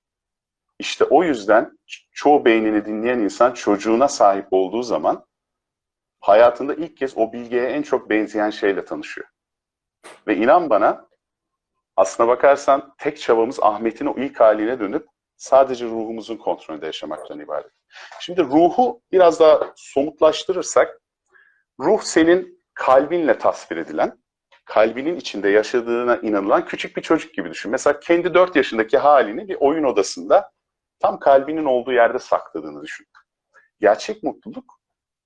İşte 0.78 1.04
o 1.04 1.24
yüzden 1.24 1.78
çoğu 2.12 2.44
beynini 2.44 2.84
dinleyen 2.84 3.18
insan 3.18 3.52
çocuğuna 3.52 4.08
sahip 4.08 4.46
olduğu 4.50 4.82
zaman 4.82 5.26
hayatında 6.20 6.74
ilk 6.74 6.96
kez 6.96 7.18
o 7.18 7.32
bilgiye 7.32 7.64
en 7.64 7.82
çok 7.82 8.10
benzeyen 8.10 8.50
şeyle 8.50 8.84
tanışıyor. 8.84 9.26
Ve 10.26 10.36
inan 10.36 10.70
bana 10.70 11.08
aslına 11.96 12.28
bakarsan 12.28 12.94
tek 12.98 13.20
çabamız 13.20 13.60
Ahmet'in 13.60 14.06
o 14.06 14.14
ilk 14.18 14.40
haline 14.40 14.80
dönüp 14.80 15.06
sadece 15.36 15.86
ruhumuzun 15.86 16.36
kontrolünde 16.36 16.86
yaşamaktan 16.86 17.40
ibaret. 17.40 17.72
Şimdi 18.20 18.42
ruhu 18.42 19.02
biraz 19.12 19.40
daha 19.40 19.72
somutlaştırırsak 19.76 21.00
ruh 21.80 22.02
senin 22.02 22.64
kalbinle 22.74 23.38
tasvir 23.38 23.76
edilen, 23.76 24.18
kalbinin 24.64 25.16
içinde 25.16 25.48
yaşadığına 25.48 26.16
inanılan 26.16 26.64
küçük 26.64 26.96
bir 26.96 27.02
çocuk 27.02 27.34
gibi 27.34 27.50
düşün. 27.50 27.70
Mesela 27.70 28.00
kendi 28.00 28.34
4 28.34 28.56
yaşındaki 28.56 28.98
halini 28.98 29.48
bir 29.48 29.56
oyun 29.60 29.84
odasında 29.84 30.50
tam 31.00 31.18
kalbinin 31.18 31.64
olduğu 31.64 31.92
yerde 31.92 32.18
sakladığını 32.18 32.82
düşün. 32.82 33.06
Gerçek 33.80 34.22
mutluluk 34.22 34.78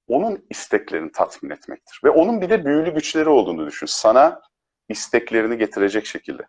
onun 0.07 0.47
isteklerini 0.51 1.13
tatmin 1.13 1.51
etmektir. 1.51 2.01
Ve 2.05 2.11
onun 2.11 2.41
bir 2.41 2.51
de 2.51 2.65
büyülü 2.65 2.95
güçleri 2.95 3.29
olduğunu 3.29 3.67
düşün. 3.67 3.87
Sana 3.87 4.41
isteklerini 4.89 5.59
getirecek 5.59 6.07
şekilde. 6.07 6.43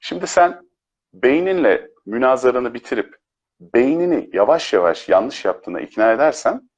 Şimdi 0.00 0.26
sen 0.26 0.60
beyninle 1.12 1.90
münazaranı 2.06 2.74
bitirip 2.74 3.16
beynini 3.60 4.30
yavaş 4.32 4.72
yavaş 4.72 5.08
yanlış 5.08 5.44
yaptığına 5.44 5.80
ikna 5.80 6.12
edersen 6.12 6.70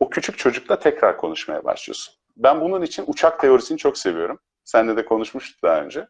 o 0.00 0.10
küçük 0.10 0.38
çocukla 0.38 0.78
tekrar 0.78 1.16
konuşmaya 1.16 1.64
başlıyorsun. 1.64 2.14
Ben 2.36 2.60
bunun 2.60 2.82
için 2.82 3.04
uçak 3.06 3.40
teorisini 3.40 3.78
çok 3.78 3.98
seviyorum. 3.98 4.40
Seninle 4.64 4.96
de 4.96 5.04
konuşmuştuk 5.04 5.62
daha 5.62 5.82
önce. 5.82 6.08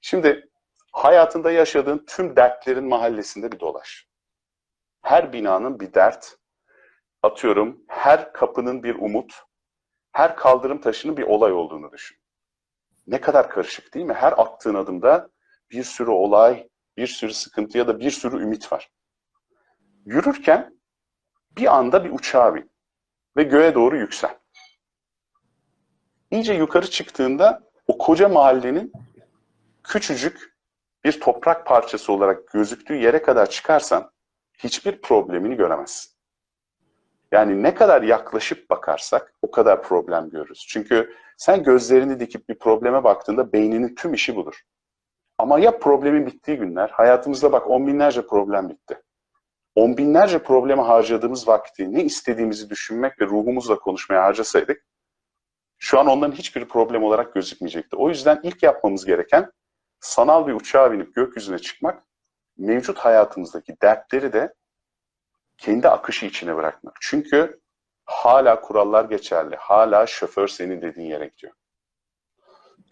Şimdi 0.00 0.48
hayatında 0.94 1.50
yaşadığın 1.50 2.04
tüm 2.06 2.36
dertlerin 2.36 2.84
mahallesinde 2.84 3.52
bir 3.52 3.60
dolaş. 3.60 4.08
Her 5.02 5.32
binanın 5.32 5.80
bir 5.80 5.94
dert, 5.94 6.36
atıyorum 7.22 7.84
her 7.88 8.32
kapının 8.32 8.82
bir 8.82 8.94
umut, 8.94 9.42
her 10.12 10.36
kaldırım 10.36 10.80
taşının 10.80 11.16
bir 11.16 11.22
olay 11.22 11.52
olduğunu 11.52 11.92
düşün. 11.92 12.18
Ne 13.06 13.20
kadar 13.20 13.50
karışık 13.50 13.94
değil 13.94 14.06
mi? 14.06 14.14
Her 14.14 14.32
attığın 14.32 14.74
adımda 14.74 15.30
bir 15.70 15.84
sürü 15.84 16.10
olay, 16.10 16.68
bir 16.96 17.06
sürü 17.06 17.34
sıkıntı 17.34 17.78
ya 17.78 17.88
da 17.88 18.00
bir 18.00 18.10
sürü 18.10 18.42
ümit 18.42 18.72
var. 18.72 18.90
Yürürken 20.04 20.80
bir 21.50 21.74
anda 21.76 22.04
bir 22.04 22.10
uçağa 22.10 22.54
bin 22.54 22.70
ve 23.36 23.42
göğe 23.42 23.74
doğru 23.74 23.96
yüksel. 23.96 24.38
İyice 26.30 26.54
yukarı 26.54 26.90
çıktığında 26.90 27.70
o 27.86 27.98
koca 27.98 28.28
mahallenin 28.28 28.92
küçücük 29.84 30.53
bir 31.04 31.20
toprak 31.20 31.66
parçası 31.66 32.12
olarak 32.12 32.48
gözüktüğü 32.52 32.94
yere 32.94 33.22
kadar 33.22 33.50
çıkarsan 33.50 34.10
hiçbir 34.58 35.00
problemini 35.00 35.56
göremezsin. 35.56 36.14
Yani 37.32 37.62
ne 37.62 37.74
kadar 37.74 38.02
yaklaşıp 38.02 38.70
bakarsak 38.70 39.34
o 39.42 39.50
kadar 39.50 39.82
problem 39.82 40.30
görürüz. 40.30 40.66
Çünkü 40.68 41.14
sen 41.36 41.62
gözlerini 41.62 42.20
dikip 42.20 42.48
bir 42.48 42.58
probleme 42.58 43.04
baktığında 43.04 43.52
beyninin 43.52 43.94
tüm 43.94 44.14
işi 44.14 44.36
budur. 44.36 44.60
Ama 45.38 45.58
ya 45.58 45.78
problemin 45.78 46.26
bittiği 46.26 46.56
günler, 46.56 46.88
hayatımızda 46.88 47.52
bak 47.52 47.70
on 47.70 47.86
binlerce 47.86 48.26
problem 48.26 48.68
bitti. 48.68 49.02
On 49.74 49.96
binlerce 49.96 50.38
probleme 50.38 50.82
harcadığımız 50.82 51.48
vakti 51.48 51.92
ne 51.92 52.04
istediğimizi 52.04 52.70
düşünmek 52.70 53.20
ve 53.20 53.26
ruhumuzla 53.26 53.78
konuşmaya 53.78 54.22
harcasaydık, 54.22 54.84
şu 55.78 55.98
an 56.00 56.06
onların 56.06 56.32
hiçbir 56.32 56.64
problem 56.64 57.02
olarak 57.02 57.34
gözükmeyecekti. 57.34 57.96
O 57.96 58.08
yüzden 58.08 58.40
ilk 58.42 58.62
yapmamız 58.62 59.04
gereken 59.04 59.50
sanal 60.00 60.46
bir 60.46 60.52
uçağa 60.52 60.92
binip 60.92 61.14
gökyüzüne 61.14 61.58
çıkmak, 61.58 62.02
mevcut 62.58 62.98
hayatımızdaki 62.98 63.76
dertleri 63.82 64.32
de 64.32 64.54
kendi 65.58 65.88
akışı 65.88 66.26
içine 66.26 66.56
bırakmak. 66.56 66.96
Çünkü 67.00 67.60
hala 68.04 68.60
kurallar 68.60 69.04
geçerli. 69.04 69.56
Hala 69.56 70.06
şoför 70.06 70.48
senin 70.48 70.82
dediğin 70.82 71.08
yere 71.08 71.26
gidiyor. 71.26 71.52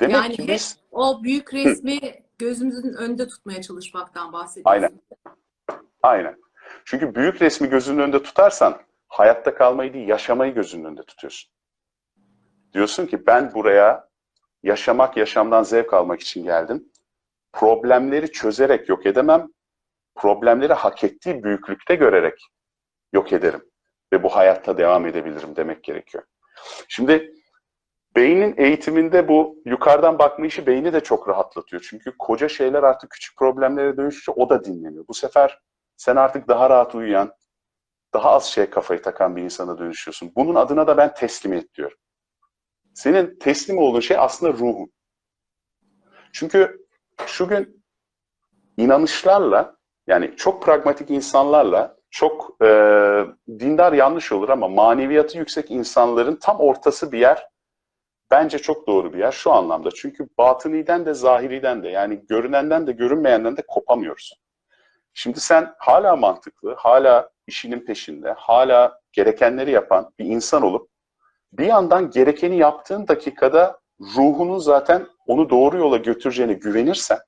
Demek 0.00 0.16
Yani 0.16 0.36
ki 0.36 0.48
biz 0.48 0.78
o 0.90 1.22
büyük 1.22 1.54
resmi 1.54 2.00
gözümüzün 2.38 2.92
önünde 2.94 3.28
tutmaya 3.28 3.62
çalışmaktan 3.62 4.32
bahsediyorsun. 4.32 4.70
Aynen. 4.70 5.00
aynen. 6.02 6.36
Çünkü 6.84 7.14
büyük 7.14 7.42
resmi 7.42 7.68
gözünün 7.68 7.98
önünde 7.98 8.22
tutarsan 8.22 8.82
hayatta 9.08 9.54
kalmayı 9.54 9.92
değil 9.92 10.08
yaşamayı 10.08 10.54
gözünün 10.54 10.84
önünde 10.84 11.02
tutuyorsun. 11.02 11.52
Diyorsun 12.72 13.06
ki 13.06 13.26
ben 13.26 13.54
buraya 13.54 14.08
yaşamak, 14.62 15.16
yaşamdan 15.16 15.62
zevk 15.62 15.94
almak 15.94 16.20
için 16.20 16.44
geldim. 16.44 16.91
Problemleri 17.52 18.32
çözerek 18.32 18.88
yok 18.88 19.06
edemem. 19.06 19.48
Problemleri 20.14 20.72
hak 20.72 21.04
ettiği 21.04 21.44
büyüklükte 21.44 21.94
görerek 21.94 22.48
yok 23.12 23.32
ederim. 23.32 23.64
Ve 24.12 24.22
bu 24.22 24.36
hayatta 24.36 24.78
devam 24.78 25.06
edebilirim 25.06 25.56
demek 25.56 25.84
gerekiyor. 25.84 26.24
Şimdi 26.88 27.34
beynin 28.16 28.54
eğitiminde 28.56 29.28
bu 29.28 29.62
yukarıdan 29.64 30.18
bakma 30.18 30.46
işi 30.46 30.66
beyni 30.66 30.92
de 30.92 31.00
çok 31.00 31.28
rahatlatıyor. 31.28 31.86
Çünkü 31.88 32.12
koca 32.18 32.48
şeyler 32.48 32.82
artık 32.82 33.10
küçük 33.10 33.38
problemlere 33.38 33.96
dönüşünce 33.96 34.40
o 34.40 34.48
da 34.48 34.64
dinleniyor. 34.64 35.04
Bu 35.08 35.14
sefer 35.14 35.58
sen 35.96 36.16
artık 36.16 36.48
daha 36.48 36.70
rahat 36.70 36.94
uyuyan, 36.94 37.32
daha 38.14 38.30
az 38.30 38.44
şeye 38.44 38.70
kafayı 38.70 39.02
takan 39.02 39.36
bir 39.36 39.42
insana 39.42 39.78
dönüşüyorsun. 39.78 40.32
Bunun 40.36 40.54
adına 40.54 40.86
da 40.86 40.96
ben 40.96 41.14
teslimiyet 41.14 41.74
diyorum. 41.74 41.98
Senin 42.94 43.38
teslim 43.38 43.78
olduğun 43.78 44.00
şey 44.00 44.16
aslında 44.18 44.52
ruhun. 44.52 44.92
Çünkü 46.32 46.81
şu 47.26 47.48
gün 47.48 47.84
inanışlarla 48.76 49.76
yani 50.06 50.36
çok 50.36 50.62
pragmatik 50.62 51.10
insanlarla 51.10 51.96
çok 52.10 52.56
e, 52.62 52.66
dindar 53.48 53.92
yanlış 53.92 54.32
olur 54.32 54.48
ama 54.48 54.68
maneviyatı 54.68 55.38
yüksek 55.38 55.70
insanların 55.70 56.36
tam 56.36 56.60
ortası 56.60 57.12
bir 57.12 57.18
yer 57.18 57.46
bence 58.30 58.58
çok 58.58 58.86
doğru 58.86 59.12
bir 59.12 59.18
yer 59.18 59.32
şu 59.32 59.52
anlamda. 59.52 59.90
Çünkü 59.90 60.28
batıniden 60.38 61.06
de 61.06 61.14
zahiriden 61.14 61.82
de 61.82 61.88
yani 61.88 62.26
görünenden 62.28 62.86
de 62.86 62.92
görünmeyenden 62.92 63.56
de 63.56 63.62
kopamıyoruz. 63.68 64.32
Şimdi 65.14 65.40
sen 65.40 65.74
hala 65.78 66.16
mantıklı, 66.16 66.74
hala 66.74 67.30
işinin 67.46 67.80
peşinde, 67.80 68.32
hala 68.32 69.00
gerekenleri 69.12 69.70
yapan 69.70 70.12
bir 70.18 70.24
insan 70.24 70.62
olup 70.62 70.88
bir 71.52 71.66
yandan 71.66 72.10
gerekeni 72.10 72.56
yaptığın 72.56 73.08
dakikada 73.08 73.80
ruhunun 74.00 74.58
zaten 74.58 75.06
onu 75.26 75.50
doğru 75.50 75.78
yola 75.78 75.96
götüreceğine 75.96 76.52
güvenirsen 76.52 77.18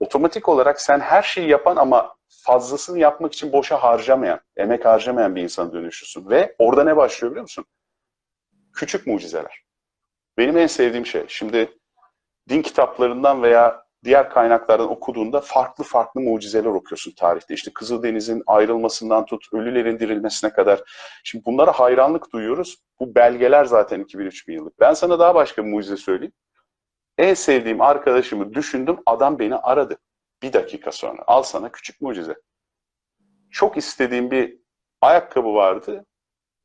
otomatik 0.00 0.48
olarak 0.48 0.80
sen 0.80 1.00
her 1.00 1.22
şeyi 1.22 1.48
yapan 1.48 1.76
ama 1.76 2.14
fazlasını 2.28 2.98
yapmak 2.98 3.32
için 3.32 3.52
boşa 3.52 3.82
harcamayan, 3.82 4.40
emek 4.56 4.84
harcamayan 4.84 5.36
bir 5.36 5.42
insana 5.42 5.72
dönüşürsün. 5.72 6.30
Ve 6.30 6.54
orada 6.58 6.84
ne 6.84 6.96
başlıyor 6.96 7.30
biliyor 7.30 7.42
musun? 7.42 7.64
Küçük 8.74 9.06
mucizeler. 9.06 9.64
Benim 10.38 10.56
en 10.56 10.66
sevdiğim 10.66 11.06
şey. 11.06 11.24
Şimdi 11.28 11.78
din 12.48 12.62
kitaplarından 12.62 13.42
veya 13.42 13.82
diğer 14.04 14.30
kaynaklardan 14.30 14.90
okuduğunda 14.90 15.40
farklı 15.40 15.84
farklı 15.84 16.20
mucizeler 16.20 16.70
okuyorsun 16.70 17.12
tarihte. 17.12 17.54
İşte 17.54 17.70
Kızıldeniz'in 17.74 18.42
ayrılmasından 18.46 19.26
tut, 19.26 19.44
ölülerin 19.52 19.98
dirilmesine 19.98 20.52
kadar. 20.52 20.82
Şimdi 21.24 21.44
bunlara 21.44 21.72
hayranlık 21.72 22.32
duyuyoruz. 22.32 22.78
Bu 23.00 23.14
belgeler 23.14 23.64
zaten 23.64 24.00
2000-3000 24.00 24.52
yıllık. 24.52 24.80
Ben 24.80 24.94
sana 24.94 25.18
daha 25.18 25.34
başka 25.34 25.64
bir 25.64 25.70
mucize 25.70 25.96
söyleyeyim. 25.96 26.32
En 27.18 27.34
sevdiğim 27.34 27.80
arkadaşımı 27.80 28.54
düşündüm, 28.54 28.96
adam 29.06 29.38
beni 29.38 29.56
aradı. 29.56 29.98
Bir 30.42 30.52
dakika 30.52 30.92
sonra. 30.92 31.22
Al 31.26 31.42
sana 31.42 31.72
küçük 31.72 32.00
mucize. 32.00 32.34
Çok 33.50 33.76
istediğim 33.76 34.30
bir 34.30 34.58
ayakkabı 35.00 35.54
vardı. 35.54 36.04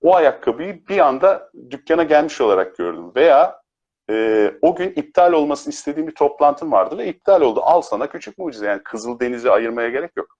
O 0.01 0.15
ayakkabıyı 0.15 0.88
bir 0.88 0.99
anda 0.99 1.51
dükkana 1.69 2.03
gelmiş 2.03 2.41
olarak 2.41 2.77
gördüm. 2.77 3.12
Veya 3.15 3.62
e, 4.10 4.51
o 4.62 4.75
gün 4.75 4.89
iptal 4.95 5.33
olmasını 5.33 5.73
istediğim 5.73 6.07
bir 6.07 6.15
toplantım 6.15 6.71
vardı 6.71 6.97
ve 6.97 7.07
iptal 7.07 7.41
oldu. 7.41 7.62
Al 7.63 7.81
sana 7.81 8.10
küçük 8.10 8.38
mucize. 8.38 8.65
Yani 8.65 8.83
Kızıldeniz'i 8.83 9.51
ayırmaya 9.51 9.89
gerek 9.89 10.12
yok. 10.17 10.38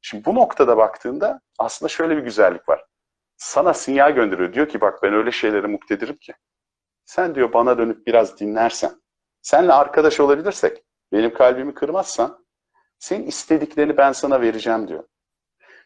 Şimdi 0.00 0.24
bu 0.24 0.34
noktada 0.34 0.76
baktığında 0.76 1.40
aslında 1.58 1.88
şöyle 1.88 2.16
bir 2.16 2.22
güzellik 2.22 2.68
var. 2.68 2.84
Sana 3.36 3.74
sinyal 3.74 4.10
gönderiyor. 4.10 4.52
Diyor 4.52 4.68
ki 4.68 4.80
bak 4.80 5.02
ben 5.02 5.14
öyle 5.14 5.30
şeylere 5.32 5.66
muktedirim 5.66 6.16
ki. 6.16 6.34
Sen 7.04 7.34
diyor 7.34 7.52
bana 7.52 7.78
dönüp 7.78 8.06
biraz 8.06 8.40
dinlersen, 8.40 9.01
senle 9.42 9.72
arkadaş 9.72 10.20
olabilirsek, 10.20 10.84
benim 11.12 11.34
kalbimi 11.34 11.74
kırmazsan, 11.74 12.44
senin 12.98 13.26
istediklerini 13.26 13.96
ben 13.96 14.12
sana 14.12 14.40
vereceğim 14.40 14.88
diyor. 14.88 15.04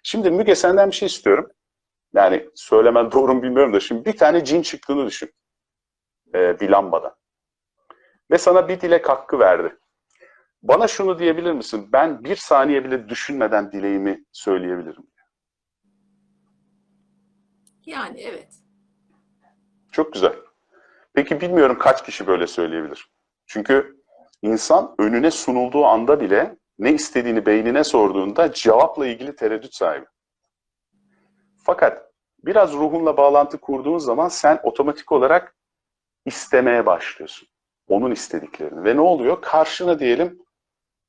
Şimdi 0.03 0.31
Müge 0.31 0.55
senden 0.55 0.91
bir 0.91 0.95
şey 0.95 1.07
istiyorum. 1.07 1.51
Yani 2.15 2.51
söylemen 2.55 3.13
doğru 3.13 3.35
mu 3.35 3.43
bilmiyorum 3.43 3.73
da 3.73 3.81
şimdi 3.81 4.05
bir 4.05 4.17
tane 4.17 4.45
cin 4.45 4.63
çıktığını 4.63 5.07
düşün. 5.07 5.33
Ee, 6.35 6.61
bir 6.61 6.69
lambada. 6.69 7.17
Ve 8.31 8.39
sana 8.39 8.69
bir 8.69 8.81
dilek 8.81 9.09
hakkı 9.09 9.39
verdi. 9.39 9.77
Bana 10.63 10.89
şunu 10.89 11.19
diyebilir 11.19 11.53
misin? 11.53 11.89
Ben 11.93 12.25
bir 12.25 12.37
saniye 12.37 12.85
bile 12.85 13.09
düşünmeden 13.09 13.73
dileğimi 13.73 14.25
söyleyebilirim. 14.33 15.07
Yani 17.87 18.21
evet. 18.21 18.55
Çok 19.93 20.13
güzel. 20.13 20.33
Peki 21.15 21.41
bilmiyorum 21.41 21.79
kaç 21.79 22.05
kişi 22.05 22.27
böyle 22.27 22.47
söyleyebilir. 22.47 23.16
Çünkü 23.47 23.97
insan 24.43 24.95
önüne 24.99 25.31
sunulduğu 25.31 25.85
anda 25.85 26.21
bile 26.21 26.57
ne 26.79 26.93
istediğini 26.93 27.47
beynine 27.47 27.85
sorduğunda 27.85 28.53
cevapla 28.53 29.07
ilgili 29.07 29.37
tereddüt 29.37 29.75
sahibi. 29.75 30.07
Fakat 31.65 32.11
biraz 32.45 32.73
ruhunla 32.73 33.17
bağlantı 33.17 33.59
kurduğun 33.61 33.99
zaman 33.99 34.29
sen 34.29 34.61
otomatik 34.63 35.13
olarak 35.13 35.57
istemeye 36.25 36.87
başlıyorsun. 36.87 37.49
Onun 37.89 38.11
istediklerini. 38.11 38.85
Ve 38.85 38.97
ne 38.97 39.01
oluyor? 39.01 39.43
Karşına 39.43 39.99
diyelim 39.99 40.43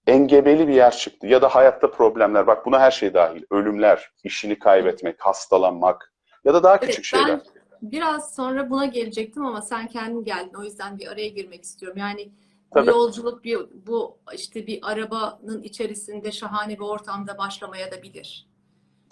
engebeli 0.07 0.67
bir 0.67 0.73
yer 0.73 0.91
çıktı. 0.91 1.27
Ya 1.27 1.41
da 1.41 1.55
hayatta 1.55 1.91
problemler. 1.91 2.47
Bak 2.47 2.65
buna 2.65 2.79
her 2.79 2.91
şey 2.91 3.13
dahil. 3.13 3.43
Ölümler, 3.51 4.11
işini 4.23 4.59
kaybetmek, 4.59 5.21
hastalanmak 5.21 6.13
ya 6.45 6.53
da 6.53 6.63
daha 6.63 6.79
küçük 6.79 6.95
Evet, 6.95 7.05
şeyler. 7.05 7.39
Biraz 7.81 8.35
sonra 8.35 8.69
buna 8.69 8.85
gelecektim 8.85 9.45
ama 9.45 9.61
sen 9.61 9.87
kendin 9.87 10.23
geldin. 10.23 10.53
O 10.53 10.63
yüzden 10.63 10.99
bir 10.99 11.07
araya 11.07 11.27
girmek 11.27 11.63
istiyorum. 11.63 11.97
Yani 11.97 12.31
bu 12.71 12.73
Tabii. 12.73 12.89
yolculuk 12.89 13.43
bir 13.43 13.59
bu 13.87 14.17
işte 14.33 14.67
bir 14.67 14.91
arabanın 14.91 15.63
içerisinde 15.63 16.31
şahane 16.31 16.73
bir 16.73 16.83
ortamda 16.83 17.37
başlamaya 17.37 17.91
da 17.91 18.03
bilir. 18.03 18.47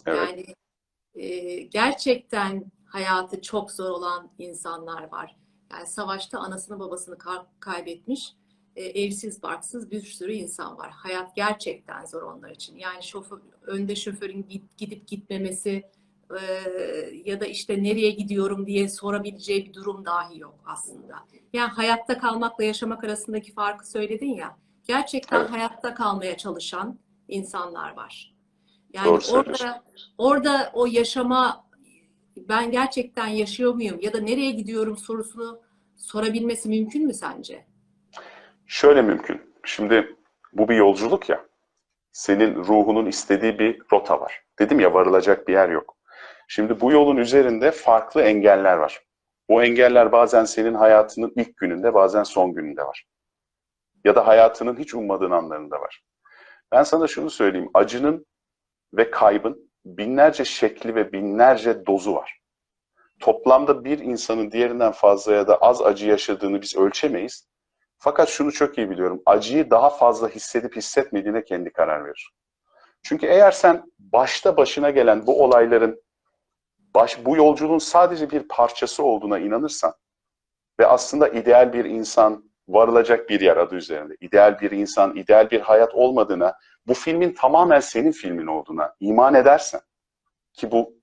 Evet. 0.06 0.18
Yani 0.18 0.46
e, 1.16 1.62
gerçekten 1.62 2.66
hayatı 2.86 3.42
çok 3.42 3.72
zor 3.72 3.90
olan 3.90 4.30
insanlar 4.40 5.12
var. 5.12 5.36
Yani 5.72 5.88
savaşta 5.88 6.40
anasını 6.40 6.80
babasını 6.80 7.16
ka- 7.16 7.46
kaybetmiş, 7.60 8.34
e, 8.76 8.84
evsiz 8.84 9.44
barksız 9.44 9.92
bir 9.92 10.02
sürü 10.02 10.34
insan 10.34 10.78
var. 10.78 10.92
Hayat 10.92 11.36
gerçekten 11.36 12.06
zor 12.06 12.22
onlar 12.22 12.50
için. 12.50 12.78
Yani 12.78 13.04
şoför, 13.04 13.40
önde 13.62 13.96
şoförün 13.96 14.46
git, 14.50 14.78
gidip 14.78 15.08
gitmemesi 15.08 15.84
e, 16.32 16.42
ya 17.26 17.40
da 17.40 17.46
işte 17.46 17.84
nereye 17.84 18.10
gidiyorum 18.10 18.68
diye 18.68 18.90
sorabileceği 18.90 19.66
bir 19.66 19.74
durum 19.74 20.06
dahi 20.06 20.40
yok 20.40 20.56
aslında. 20.66 21.16
Yani 21.54 21.72
hayatta 21.72 22.18
kalmakla 22.18 22.64
yaşamak 22.64 23.04
arasındaki 23.04 23.54
farkı 23.54 23.90
söyledin 23.90 24.36
ya. 24.36 24.58
Gerçekten 24.88 25.40
Evet. 25.40 25.52
hayatta 25.52 25.94
kalmaya 25.94 26.38
çalışan 26.38 27.00
insanlar 27.28 27.96
var. 27.96 28.36
Yani 28.94 29.06
Doğru 29.06 29.22
orada 29.32 29.84
orada 30.18 30.72
o 30.74 30.86
yaşama 30.86 31.66
ben 32.38 32.72
gerçekten 32.72 33.28
yaşıyor 33.28 33.74
muyum 33.74 34.00
ya 34.02 34.14
da 34.14 34.20
nereye 34.20 34.52
gidiyorum 34.52 34.98
sorusunu 34.98 35.62
sorabilmesi 35.98 36.70
mümkün 36.70 37.06
mü 37.06 37.14
sence? 37.14 37.66
Şöyle 38.66 39.02
mümkün. 39.02 39.42
Şimdi 39.64 40.16
bu 40.54 40.70
bir 40.70 40.76
yolculuk 40.76 41.30
ya. 41.30 41.46
Senin 42.12 42.56
ruhunun 42.56 43.06
istediği 43.06 43.60
bir 43.60 43.82
rota 43.94 44.20
var. 44.20 44.44
Dedim 44.60 44.80
ya 44.80 44.94
varılacak 44.94 45.48
bir 45.48 45.54
yer 45.54 45.70
yok. 45.70 45.95
Şimdi 46.48 46.82
bu 46.82 46.92
yolun 46.92 47.18
üzerinde 47.18 47.72
farklı 47.72 48.22
engeller 48.22 48.78
var. 48.78 49.02
Bu 49.50 49.64
engeller 49.64 50.12
bazen 50.12 50.46
senin 50.46 50.74
hayatının 50.74 51.34
ilk 51.36 51.58
gününde, 51.58 51.94
bazen 51.94 52.24
son 52.24 52.54
gününde 52.54 52.84
var. 52.84 53.06
Ya 54.04 54.16
da 54.16 54.28
hayatının 54.28 54.80
hiç 54.80 54.94
ummadığın 54.94 55.32
anlarında 55.32 55.82
var. 55.82 56.04
Ben 56.72 56.84
sana 56.84 57.08
şunu 57.08 57.30
söyleyeyim. 57.30 57.70
Acının 57.74 58.26
ve 58.94 59.12
kaybın 59.12 59.72
binlerce 59.86 60.46
şekli 60.46 60.96
ve 60.96 61.12
binlerce 61.12 61.86
dozu 61.86 62.16
var. 62.16 62.40
Toplamda 63.20 63.84
bir 63.84 64.00
insanın 64.00 64.52
diğerinden 64.52 64.92
fazla 64.92 65.34
ya 65.34 65.48
da 65.48 65.58
az 65.58 65.82
acı 65.82 66.08
yaşadığını 66.08 66.62
biz 66.62 66.76
ölçemeyiz. 66.76 67.48
Fakat 67.98 68.30
şunu 68.30 68.52
çok 68.52 68.78
iyi 68.78 68.90
biliyorum. 68.90 69.22
Acıyı 69.26 69.70
daha 69.70 69.90
fazla 69.90 70.30
hissedip 70.30 70.76
hissetmediğine 70.76 71.44
kendi 71.44 71.70
karar 71.70 72.06
verir. 72.06 72.32
Çünkü 73.04 73.26
eğer 73.26 73.52
sen 73.52 73.84
başta 74.00 74.58
başına 74.58 74.90
gelen 74.90 75.28
bu 75.28 75.44
olayların 75.44 76.05
baş, 76.96 77.26
bu 77.26 77.38
yolculuğun 77.38 77.78
sadece 77.78 78.32
bir 78.32 78.48
parçası 78.48 79.04
olduğuna 79.04 79.40
inanırsan 79.40 79.94
ve 80.80 80.88
aslında 80.88 81.28
ideal 81.28 81.74
bir 81.74 81.86
insan 81.86 82.52
varılacak 82.68 83.30
bir 83.30 83.42
yer 83.42 83.58
adı 83.58 83.76
üzerinde, 83.76 84.16
ideal 84.22 84.60
bir 84.60 84.72
insan, 84.72 85.16
ideal 85.16 85.52
bir 85.52 85.62
hayat 85.62 85.96
olmadığına, 85.96 86.58
bu 86.88 86.94
filmin 86.94 87.34
tamamen 87.34 87.80
senin 87.80 88.12
filmin 88.12 88.48
olduğuna 88.48 88.96
iman 89.00 89.34
edersen 89.34 89.82
ki 90.54 90.72
bu 90.72 90.94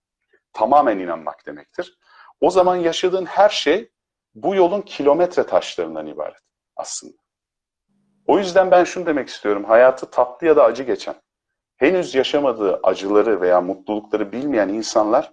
tamamen 0.53 0.99
inanmak 0.99 1.47
demektir. 1.47 1.99
O 2.41 2.51
zaman 2.51 2.77
yaşadığın 2.77 3.25
her 3.25 3.49
şey 3.49 3.91
bu 4.35 4.55
yolun 4.55 4.81
kilometre 4.81 5.47
taşlarından 5.47 6.07
ibaret 6.07 6.43
aslında. 6.77 7.17
O 8.27 8.39
yüzden 8.39 8.71
ben 8.71 8.85
şunu 8.85 9.07
demek 9.07 9.29
istiyorum. 9.29 9.65
Hayatı 9.65 10.11
tatlı 10.11 10.47
ya 10.47 10.57
da 10.57 10.65
acı 10.65 10.83
geçen, 10.83 11.15
henüz 11.77 12.15
yaşamadığı 12.15 12.81
acıları 12.83 13.41
veya 13.41 13.61
mutlulukları 13.61 14.33
bilmeyen 14.33 14.69
insanlar 14.69 15.33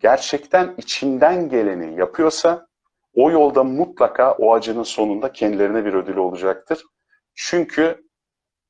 gerçekten 0.00 0.74
içinden 0.78 1.48
geleni 1.48 1.98
yapıyorsa 2.00 2.66
o 3.14 3.30
yolda 3.30 3.64
mutlaka 3.64 4.32
o 4.32 4.54
acının 4.54 4.82
sonunda 4.82 5.32
kendilerine 5.32 5.84
bir 5.84 5.94
ödül 5.94 6.16
olacaktır. 6.16 6.82
Çünkü 7.34 8.04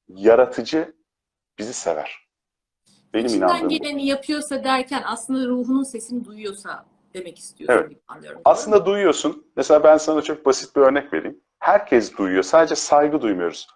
yaratıcı 0.09 0.95
bizi 1.59 1.75
sever. 1.75 2.25
Benim 3.15 3.27
İçinden 3.27 3.47
inandığım 3.47 3.65
bu. 3.65 3.69
geleni 3.69 4.07
yapıyorsa 4.07 4.65
derken 4.65 5.03
aslında 5.05 5.49
ruhunun 5.49 5.83
sesini 5.83 6.25
duyuyorsa 6.25 6.87
demek 7.15 7.39
istiyorsun 7.39 7.87
Evet. 7.89 7.99
anlıyorum. 8.09 8.41
Aslında 8.45 8.87
duyuyorsun. 8.87 9.47
Mesela 9.57 9.85
ben 9.85 9.97
sana 9.97 10.23
çok 10.23 10.47
basit 10.47 10.77
bir 10.77 10.81
örnek 10.81 11.13
vereyim. 11.13 11.41
Herkes 11.59 12.17
duyuyor. 12.19 12.43
Sadece 12.43 12.75
saygı 12.75 13.21
duymuyoruz. 13.23 13.69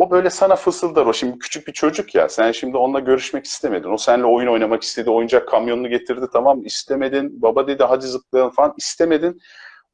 O 0.00 0.10
böyle 0.10 0.30
sana 0.30 0.56
fısıldar. 0.56 1.06
O 1.06 1.12
şimdi 1.12 1.38
küçük 1.38 1.68
bir 1.68 1.72
çocuk 1.72 2.14
ya. 2.14 2.28
Sen 2.28 2.52
şimdi 2.52 2.76
onunla 2.76 3.00
görüşmek 3.00 3.44
istemedin. 3.44 3.92
O 3.92 3.96
seninle 3.96 4.26
oyun 4.26 4.48
oynamak 4.48 4.82
istedi. 4.82 5.10
Oyuncak 5.10 5.48
kamyonunu 5.48 5.88
getirdi. 5.88 6.26
Tamam 6.32 6.64
istemedin. 6.64 7.42
Baba 7.42 7.66
dedi 7.66 7.84
hadi 7.84 8.06
zıplayalım 8.06 8.52
falan. 8.52 8.74
istemedin. 8.76 9.40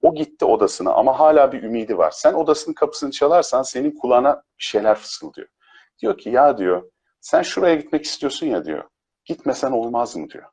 O 0.02 0.14
gitti 0.14 0.44
odasına 0.44 0.92
ama 0.92 1.20
hala 1.20 1.52
bir 1.52 1.62
ümidi 1.62 1.98
var. 1.98 2.10
Sen 2.10 2.34
odasının 2.34 2.74
kapısını 2.74 3.10
çalarsan 3.10 3.62
senin 3.62 3.90
kulağına 3.90 4.42
bir 4.58 4.64
şeyler 4.64 4.94
fısıldıyor. 4.94 5.48
Diyor 6.02 6.18
ki 6.18 6.30
ya 6.30 6.58
diyor 6.58 6.90
sen 7.20 7.42
şuraya 7.42 7.74
gitmek 7.74 8.04
istiyorsun 8.04 8.46
ya 8.46 8.64
diyor. 8.64 8.84
Gitmesen 9.24 9.72
olmaz 9.72 10.16
mı 10.16 10.30
diyor. 10.30 10.44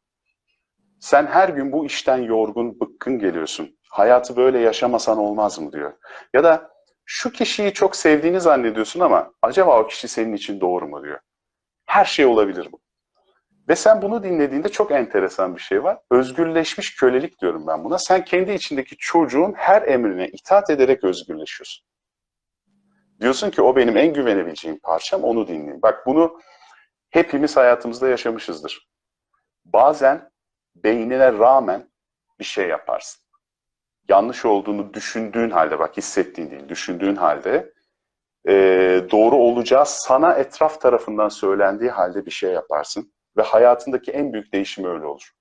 Sen 1.00 1.26
her 1.26 1.50
gün 1.50 1.72
bu 1.72 1.86
işten 1.86 2.18
yorgun, 2.18 2.80
bıkkın 2.80 3.20
geliyorsun. 3.20 3.78
Hayatı 3.90 4.36
böyle 4.36 4.60
yaşamasan 4.60 5.18
olmaz 5.18 5.60
mı 5.60 5.72
diyor. 5.72 5.94
Ya 6.34 6.44
da 6.44 6.73
şu 7.06 7.32
kişiyi 7.32 7.74
çok 7.74 7.96
sevdiğini 7.96 8.42
zannediyorsun 8.42 9.00
ama 9.00 9.34
acaba 9.42 9.80
o 9.80 9.88
kişi 9.88 10.08
senin 10.08 10.34
için 10.34 10.62
doğru 10.62 10.88
mu 10.88 11.04
diyor. 11.04 11.20
Her 11.86 12.06
şey 12.06 12.26
olabilir 12.26 12.70
bu. 12.72 12.80
Ve 13.70 13.76
sen 13.76 14.02
bunu 14.02 14.24
dinlediğinde 14.24 14.70
çok 14.70 14.92
enteresan 14.92 15.56
bir 15.56 15.62
şey 15.62 15.84
var. 15.84 16.00
Özgürleşmiş 16.12 16.96
kölelik 16.96 17.42
diyorum 17.42 17.68
ben 17.68 17.84
buna. 17.84 17.98
Sen 17.98 18.26
kendi 18.26 18.52
içindeki 18.52 18.96
çocuğun 19.00 19.54
her 19.54 19.82
emrine 19.82 20.28
itaat 20.28 20.70
ederek 20.70 21.04
özgürleşiyorsun. 21.04 21.86
Diyorsun 23.22 23.50
ki 23.50 23.62
o 23.62 23.76
benim 23.76 23.98
en 23.98 24.14
güvenebileceğim 24.14 24.80
parçam, 24.80 25.24
onu 25.24 25.48
dinleyin. 25.48 25.82
Bak 25.82 26.06
bunu 26.06 26.40
hepimiz 27.10 27.58
hayatımızda 27.58 28.08
yaşamışızdır. 28.08 28.90
Bazen 29.66 30.32
beynine 30.76 31.34
rağmen 31.34 31.92
bir 32.40 32.44
şey 32.44 32.68
yaparsın. 32.68 33.23
Yanlış 34.10 34.46
olduğunu 34.46 34.94
düşündüğün 34.94 35.50
halde, 35.50 35.80
bak 35.80 35.98
hissettiğin 35.98 36.52
değil, 36.52 36.70
düşündüğün 36.70 37.16
halde 37.16 37.74
e, 38.48 38.54
doğru 39.12 39.36
olacağı 39.36 39.86
sana 39.86 40.34
etraf 40.34 40.82
tarafından 40.82 41.30
söylendiği 41.30 41.90
halde 41.90 42.26
bir 42.26 42.32
şey 42.32 42.52
yaparsın. 42.52 43.14
Ve 43.38 43.42
hayatındaki 43.42 44.12
en 44.12 44.34
büyük 44.34 44.54
değişim 44.54 44.86
öyle 44.86 45.06
olur. 45.06 45.32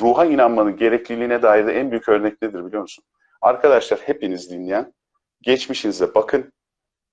Ruha 0.00 0.24
inanmanın 0.24 0.76
gerekliliğine 0.76 1.42
dair 1.42 1.66
de 1.66 1.80
en 1.80 1.90
büyük 1.90 2.08
örnek 2.08 2.42
nedir 2.42 2.66
biliyor 2.66 2.82
musun? 2.82 3.04
Arkadaşlar 3.42 4.00
hepiniz 4.00 4.50
dinleyen, 4.50 4.94
geçmişinize 5.42 6.14
bakın, 6.14 6.52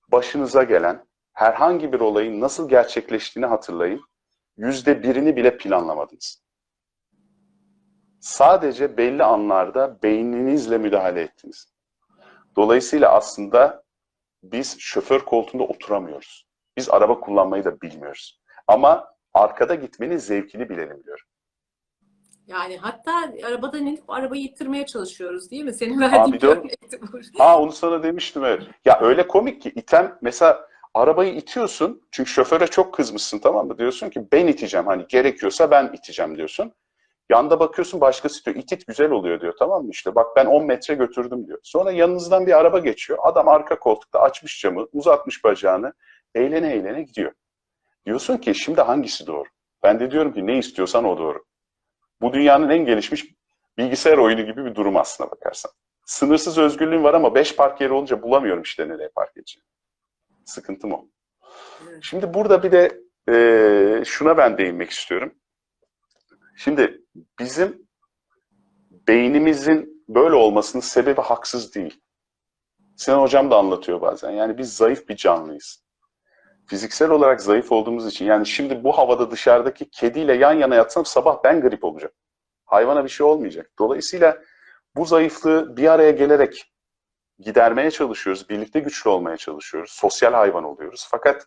başınıza 0.08 0.62
gelen 0.62 1.04
herhangi 1.32 1.92
bir 1.92 2.00
olayın 2.00 2.40
nasıl 2.40 2.68
gerçekleştiğini 2.68 3.46
hatırlayın. 3.46 4.00
Yüzde 4.56 5.02
birini 5.02 5.36
bile 5.36 5.56
planlamadınız. 5.56 6.41
Sadece 8.22 8.96
belli 8.96 9.24
anlarda 9.24 10.02
beyninizle 10.02 10.78
müdahale 10.78 11.20
ettiniz. 11.20 11.72
Dolayısıyla 12.56 13.12
aslında 13.12 13.82
biz 14.42 14.76
şoför 14.78 15.20
koltuğunda 15.20 15.64
oturamıyoruz. 15.64 16.46
Biz 16.76 16.90
araba 16.90 17.20
kullanmayı 17.20 17.64
da 17.64 17.80
bilmiyoruz. 17.80 18.40
Ama 18.66 19.14
arkada 19.34 19.74
gitmenin 19.74 20.16
zevkini 20.16 20.68
bilelim 20.68 21.04
diyor. 21.04 21.22
Yani 22.46 22.78
hatta 22.78 23.32
arabadan 23.44 23.86
inip 23.86 24.10
arabayı 24.10 24.42
ittirmeye 24.42 24.86
çalışıyoruz 24.86 25.50
değil 25.50 25.64
mi? 25.64 25.72
Senin 25.74 26.00
verdiğin 26.00 26.40
diyorum- 26.40 26.58
örnekti 26.64 27.00
bu. 27.02 27.42
Ha 27.42 27.60
onu 27.60 27.72
sana 27.72 28.02
demiştim 28.02 28.44
evet. 28.44 28.62
Ya 28.84 29.00
öyle 29.00 29.28
komik 29.28 29.62
ki 29.62 29.68
iten 29.70 30.18
mesela 30.20 30.68
arabayı 30.94 31.34
itiyorsun 31.34 32.02
çünkü 32.10 32.30
şoföre 32.30 32.66
çok 32.66 32.94
kızmışsın 32.94 33.38
tamam 33.38 33.66
mı? 33.66 33.78
Diyorsun 33.78 34.10
ki 34.10 34.26
ben 34.32 34.46
iteceğim 34.46 34.86
hani 34.86 35.06
gerekiyorsa 35.06 35.70
ben 35.70 35.90
iteceğim 35.92 36.36
diyorsun. 36.36 36.72
Yanda 37.32 37.60
bakıyorsun 37.60 38.00
başkası 38.00 38.44
diyor 38.44 38.56
itit 38.56 38.86
güzel 38.86 39.10
oluyor 39.10 39.40
diyor 39.40 39.54
tamam 39.58 39.84
mı 39.84 39.90
işte 39.90 40.14
bak 40.14 40.36
ben 40.36 40.46
10 40.46 40.66
metre 40.66 40.94
götürdüm 40.94 41.46
diyor. 41.46 41.58
Sonra 41.62 41.90
yanınızdan 41.90 42.46
bir 42.46 42.58
araba 42.58 42.78
geçiyor. 42.78 43.18
Adam 43.22 43.48
arka 43.48 43.78
koltukta 43.78 44.20
açmış 44.20 44.60
camı 44.60 44.88
uzatmış 44.92 45.44
bacağını 45.44 45.92
eğlene 46.34 46.72
eğlene 46.74 47.02
gidiyor. 47.02 47.32
Diyorsun 48.06 48.36
ki 48.36 48.54
şimdi 48.54 48.80
hangisi 48.80 49.26
doğru? 49.26 49.48
Ben 49.82 50.00
de 50.00 50.10
diyorum 50.10 50.32
ki 50.34 50.46
ne 50.46 50.58
istiyorsan 50.58 51.04
o 51.04 51.18
doğru. 51.18 51.44
Bu 52.20 52.32
dünyanın 52.32 52.70
en 52.70 52.84
gelişmiş 52.84 53.24
bilgisayar 53.78 54.18
oyunu 54.18 54.46
gibi 54.46 54.64
bir 54.64 54.74
durum 54.74 54.96
aslına 54.96 55.30
bakarsan. 55.30 55.72
Sınırsız 56.04 56.58
özgürlüğüm 56.58 57.04
var 57.04 57.14
ama 57.14 57.34
5 57.34 57.56
park 57.56 57.80
yeri 57.80 57.92
olunca 57.92 58.22
bulamıyorum 58.22 58.62
işte 58.62 58.88
nereye 58.88 59.08
park 59.08 59.36
edeceğim. 59.36 59.64
Sıkıntım 60.44 60.92
o. 60.92 61.04
Şimdi 62.02 62.34
burada 62.34 62.62
bir 62.62 62.72
de 62.72 63.00
e, 63.28 64.04
şuna 64.04 64.36
ben 64.36 64.58
değinmek 64.58 64.90
istiyorum. 64.90 65.34
Şimdi 66.56 67.02
bizim 67.38 67.88
beynimizin 69.08 70.04
böyle 70.08 70.34
olmasının 70.34 70.82
sebebi 70.82 71.20
haksız 71.20 71.74
değil. 71.74 72.00
Sinan 72.96 73.22
Hocam 73.22 73.50
da 73.50 73.56
anlatıyor 73.56 74.00
bazen. 74.00 74.30
Yani 74.30 74.58
biz 74.58 74.76
zayıf 74.76 75.08
bir 75.08 75.16
canlıyız. 75.16 75.84
Fiziksel 76.66 77.10
olarak 77.10 77.40
zayıf 77.40 77.72
olduğumuz 77.72 78.06
için. 78.06 78.24
Yani 78.24 78.46
şimdi 78.46 78.84
bu 78.84 78.98
havada 78.98 79.30
dışarıdaki 79.30 79.90
kediyle 79.90 80.34
yan 80.34 80.52
yana 80.52 80.74
yatsam 80.74 81.04
sabah 81.04 81.44
ben 81.44 81.60
grip 81.60 81.84
olacağım. 81.84 82.14
Hayvana 82.64 83.04
bir 83.04 83.08
şey 83.08 83.26
olmayacak. 83.26 83.70
Dolayısıyla 83.78 84.38
bu 84.96 85.04
zayıflığı 85.04 85.76
bir 85.76 85.92
araya 85.92 86.10
gelerek 86.10 86.72
gidermeye 87.38 87.90
çalışıyoruz. 87.90 88.48
Birlikte 88.48 88.80
güçlü 88.80 89.10
olmaya 89.10 89.36
çalışıyoruz. 89.36 89.90
Sosyal 89.90 90.32
hayvan 90.32 90.64
oluyoruz. 90.64 91.08
Fakat 91.10 91.46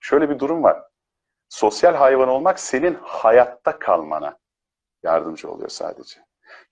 şöyle 0.00 0.30
bir 0.30 0.38
durum 0.38 0.62
var. 0.62 0.89
Sosyal 1.50 1.94
hayvan 1.94 2.28
olmak 2.28 2.60
senin 2.60 2.98
hayatta 3.02 3.78
kalmana 3.78 4.38
yardımcı 5.02 5.50
oluyor 5.50 5.68
sadece. 5.68 6.20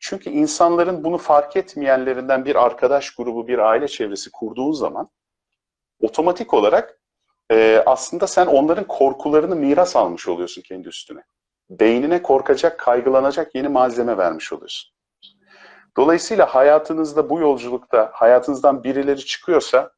Çünkü 0.00 0.30
insanların 0.30 1.04
bunu 1.04 1.18
fark 1.18 1.56
etmeyenlerinden 1.56 2.44
bir 2.44 2.64
arkadaş 2.64 3.14
grubu, 3.14 3.48
bir 3.48 3.58
aile 3.58 3.88
çevresi 3.88 4.30
kurduğun 4.30 4.72
zaman 4.72 5.10
otomatik 6.00 6.54
olarak 6.54 7.00
e, 7.52 7.82
aslında 7.86 8.26
sen 8.26 8.46
onların 8.46 8.86
korkularını 8.86 9.56
miras 9.56 9.96
almış 9.96 10.28
oluyorsun 10.28 10.62
kendi 10.62 10.88
üstüne. 10.88 11.22
Beynine 11.70 12.22
korkacak, 12.22 12.78
kaygılanacak 12.78 13.54
yeni 13.54 13.68
malzeme 13.68 14.18
vermiş 14.18 14.52
oluyorsun. 14.52 14.90
Dolayısıyla 15.96 16.54
hayatınızda 16.54 17.30
bu 17.30 17.40
yolculukta 17.40 18.10
hayatınızdan 18.12 18.84
birileri 18.84 19.24
çıkıyorsa 19.24 19.92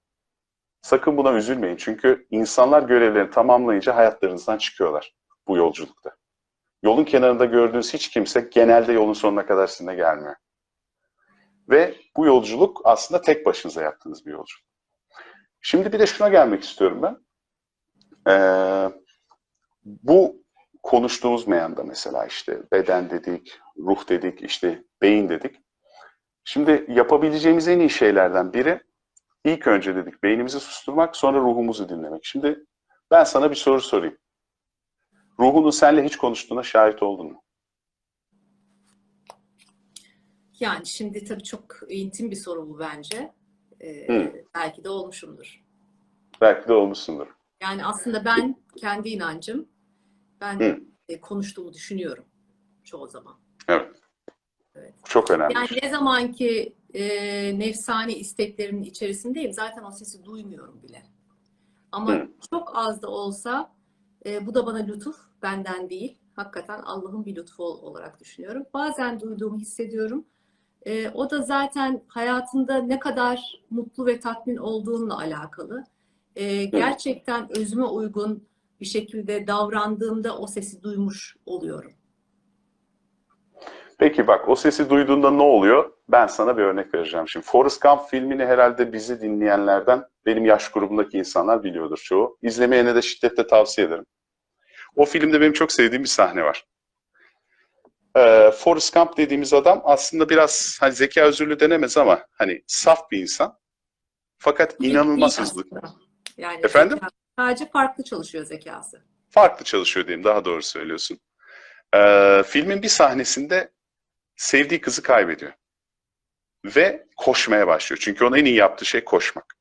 sakın 0.83 1.16
buna 1.16 1.33
üzülmeyin. 1.33 1.76
Çünkü 1.76 2.26
insanlar 2.31 2.83
görevlerini 2.83 3.31
tamamlayınca 3.31 3.97
hayatlarınızdan 3.97 4.59
çıkıyorlar 4.59 5.14
bu 5.49 5.57
yolculukta. 5.57 6.16
Yolun 6.83 7.05
kenarında 7.05 7.45
gördüğünüz 7.45 7.95
hiç 7.95 8.11
kimse 8.11 8.41
genelde 8.41 8.93
yolun 8.93 9.12
sonuna 9.12 9.47
kadar 9.47 9.66
sizinle 9.66 9.95
gelmiyor. 9.95 10.35
Ve 11.68 11.95
bu 12.16 12.26
yolculuk 12.26 12.81
aslında 12.85 13.22
tek 13.22 13.47
başınıza 13.47 13.83
yaptığınız 13.83 14.26
bir 14.26 14.31
yolculuk. 14.31 14.64
Şimdi 15.61 15.93
bir 15.93 15.99
de 15.99 16.07
şuna 16.07 16.28
gelmek 16.28 16.62
istiyorum 16.62 17.03
ben. 17.03 17.16
Ee, 18.33 18.91
bu 19.85 20.45
konuştuğumuz 20.83 21.49
meyanda 21.49 21.83
mesela 21.83 22.26
işte 22.26 22.62
beden 22.72 23.11
dedik, 23.11 23.59
ruh 23.78 24.09
dedik, 24.09 24.43
işte 24.43 24.85
beyin 25.03 25.28
dedik. 25.28 25.57
Şimdi 26.45 26.87
yapabileceğimiz 26.89 27.68
en 27.68 27.78
iyi 27.78 27.91
şeylerden 27.91 28.53
biri 28.53 28.81
ilk 29.45 29.66
önce 29.66 29.97
dedik 29.97 30.22
beynimizi 30.22 30.61
susturmak 30.61 31.16
sonra 31.16 31.38
ruhumuzu 31.38 31.88
dinlemek. 31.88 32.24
Şimdi 32.24 32.64
ben 33.11 33.24
sana 33.24 33.51
bir 33.51 33.57
soru 33.57 33.80
sorayım. 33.80 34.18
Ruhunun 35.38 35.70
seninle 35.70 36.05
hiç 36.05 36.16
konuştuğuna 36.16 36.62
şahit 36.62 37.03
oldun 37.03 37.26
mu? 37.32 37.43
Yani 40.61 40.86
şimdi 40.86 41.24
tabii 41.24 41.43
çok 41.43 41.76
intim 41.88 42.30
bir 42.30 42.36
soru 42.36 42.68
bu 42.68 42.78
bence. 42.78 43.32
Ee, 43.80 44.07
Hı. 44.09 44.32
belki 44.55 44.84
de 44.84 44.88
olmuşumdur. 44.88 45.61
Belki 46.41 46.68
de 46.68 46.72
olmuşsundur. 46.72 47.26
Yani 47.62 47.84
aslında 47.84 48.24
ben 48.24 48.57
kendi 48.76 49.09
inancım, 49.09 49.68
ben 50.41 50.61
Hı. 50.61 50.80
e, 51.09 51.20
konuştuğumu 51.20 51.72
düşünüyorum 51.72 52.24
çoğu 52.84 53.09
zaman. 53.09 53.41
Evet. 53.68 53.97
Evet. 54.74 54.95
Çok 55.05 55.30
önemli. 55.30 55.55
Yani 55.55 55.68
ne 55.82 55.88
zaman 55.88 56.32
ki 56.32 56.76
e, 56.95 57.59
nefsani 57.59 58.12
isteklerimin 58.12 58.82
içerisindeyim 58.82 59.53
zaten 59.53 59.84
o 59.84 59.91
sesi 59.91 60.24
duymuyorum 60.24 60.82
bile. 60.82 61.03
Ama 61.93 62.14
Hı. 62.14 62.28
çok 62.51 62.72
az 62.74 63.03
da 63.03 63.09
olsa 63.09 63.72
e, 64.26 64.47
bu 64.47 64.55
da 64.55 64.66
bana 64.66 64.78
lütuf, 64.78 65.16
benden 65.43 65.91
değil. 65.91 66.18
Hakikaten 66.36 66.82
Allah'ın 66.82 67.24
bir 67.24 67.36
lütfu 67.36 67.64
ol- 67.64 67.82
olarak 67.82 68.20
düşünüyorum. 68.20 68.64
Bazen 68.74 69.20
duyduğumu 69.20 69.59
hissediyorum. 69.59 70.24
E, 70.86 71.11
o 71.11 71.30
da 71.30 71.43
zaten 71.43 72.03
hayatında 72.09 72.76
ne 72.76 72.99
kadar 72.99 73.62
mutlu 73.70 74.07
ve 74.07 74.20
tatmin 74.20 74.57
olduğunla 74.57 75.18
alakalı. 75.18 75.84
E, 76.36 76.64
gerçekten 76.64 77.59
özüme 77.59 77.84
uygun 77.84 78.45
bir 78.80 78.86
şekilde 78.86 79.47
davrandığımda 79.47 80.38
o 80.38 80.47
sesi 80.47 80.82
duymuş 80.82 81.36
oluyorum. 81.47 81.93
Peki 83.99 84.26
bak 84.26 84.49
o 84.49 84.57
sesi 84.57 84.91
duyduğunda 84.91 85.30
ne 85.30 85.43
oluyor? 85.43 85.93
Ben 86.12 86.26
sana 86.26 86.56
bir 86.56 86.62
örnek 86.62 86.94
vereceğim 86.94 87.28
şimdi. 87.28 87.46
Forrest 87.46 87.82
Gump 87.82 88.08
filmini 88.11 88.46
herhalde 88.46 88.92
bizi 88.92 89.20
dinleyenlerden 89.20 90.04
benim 90.26 90.44
yaş 90.44 90.68
grubundaki 90.70 91.18
insanlar 91.18 91.62
biliyordur 91.64 91.98
çoğu. 92.04 92.38
İzlemeyene 92.42 92.94
de 92.94 93.02
şiddetle 93.02 93.46
tavsiye 93.46 93.86
ederim. 93.86 94.06
O 94.96 95.04
filmde 95.04 95.40
benim 95.40 95.52
çok 95.52 95.72
sevdiğim 95.72 96.02
bir 96.02 96.08
sahne 96.08 96.42
var. 96.44 96.64
Ee, 98.16 98.50
Forrest 98.50 98.94
Gump 98.94 99.16
dediğimiz 99.16 99.52
adam 99.54 99.82
aslında 99.84 100.28
biraz 100.28 100.76
hani 100.80 100.92
zeka 100.92 101.20
özürlü 101.20 101.61
denemez 101.61 101.96
ama 101.96 102.26
hani 102.38 102.62
saf 102.66 103.11
bir 103.11 103.18
insan. 103.18 103.58
Fakat 104.38 104.76
inanılmaz 104.80 105.38
İyi 105.38 105.40
hızlı. 105.42 105.61
aslında. 105.62 105.94
Yani 106.36 106.61
Efendim? 106.64 106.98
zeka- 106.98 107.11
sadece 107.38 107.66
farklı 107.70 108.04
çalışıyor 108.04 108.44
zekası. 108.44 109.02
farklı 109.30 109.64
çalışıyor 109.64 110.06
diyeyim. 110.06 110.24
Daha 110.24 110.44
doğru 110.44 110.62
söylüyorsun. 110.62 111.18
Ee, 111.96 112.42
filmin 112.46 112.82
bir 112.82 112.88
sahnesinde 112.88 113.72
sevdiği 114.36 114.80
kızı 114.80 115.02
kaybediyor. 115.02 115.52
Ve 116.64 117.06
koşmaya 117.16 117.66
başlıyor. 117.66 117.98
Çünkü 118.02 118.24
onun 118.24 118.36
en 118.36 118.44
iyi 118.44 118.54
yaptığı 118.54 118.84
şey 118.84 119.04
koşmak. 119.04 119.56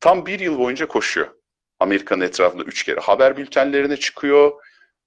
Tam 0.00 0.26
bir 0.26 0.40
yıl 0.40 0.58
boyunca 0.58 0.88
koşuyor. 0.88 1.28
Amerika'nın 1.80 2.20
etrafında 2.24 2.62
üç 2.62 2.84
kere. 2.84 3.00
Haber 3.00 3.36
bültenlerine 3.36 3.96
çıkıyor. 3.96 4.52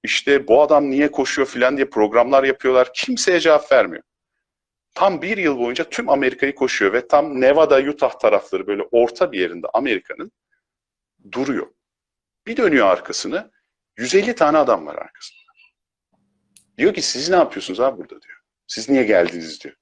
İşte 0.04 0.48
bu 0.48 0.62
adam 0.62 0.90
niye 0.90 1.12
koşuyor 1.12 1.48
filan 1.48 1.78
diye 1.78 1.90
programlar 1.90 2.44
yapıyorlar. 2.44 2.94
Kimseye 2.94 3.40
cevap 3.40 3.72
vermiyor. 3.72 4.04
Tam 4.96 5.22
bir 5.22 5.38
yıl 5.38 5.60
boyunca 5.60 5.84
tüm 5.84 6.10
Amerika'yı 6.10 6.56
koşuyor 6.56 6.94
ve 6.94 7.08
tam 7.08 7.42
Nevada, 7.42 7.80
Utah 7.80 8.20
tarafları 8.20 8.68
böyle 8.68 8.84
orta 8.92 9.32
bir 9.32 9.40
yerinde 9.40 9.68
Amerika'nın 9.74 10.32
duruyor. 11.32 11.68
Bir 12.48 12.58
dönüyor 12.58 12.88
arkasını 12.88 13.52
150 13.98 14.36
tane 14.36 14.58
adam 14.58 14.86
var 14.86 14.96
arkasında. 14.96 15.46
Diyor 16.78 16.94
ki 16.94 17.02
siz 17.02 17.30
ne 17.30 17.36
yapıyorsunuz 17.36 17.80
abi 17.80 17.98
burada 17.98 18.22
diyor. 18.22 18.40
Siz 18.68 18.90
niye 18.90 19.04
geldiniz 19.04 19.64
diyor. 19.64 19.76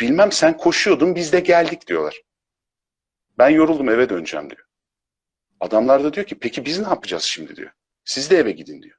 Bilmem 0.00 0.32
sen 0.32 0.56
koşuyordun 0.56 1.14
biz 1.14 1.32
de 1.32 1.40
geldik 1.40 1.86
diyorlar. 1.86 2.22
Ben 3.38 3.48
yoruldum 3.48 3.88
eve 3.88 4.08
döneceğim 4.08 4.50
diyor. 4.50 4.66
Adamlar 5.60 6.04
da 6.04 6.14
diyor 6.14 6.26
ki 6.26 6.38
peki 6.38 6.64
biz 6.64 6.78
ne 6.78 6.88
yapacağız 6.88 7.22
şimdi 7.22 7.56
diyor. 7.56 7.70
Siz 8.04 8.30
de 8.30 8.36
eve 8.36 8.50
gidin 8.50 8.82
diyor. 8.82 8.98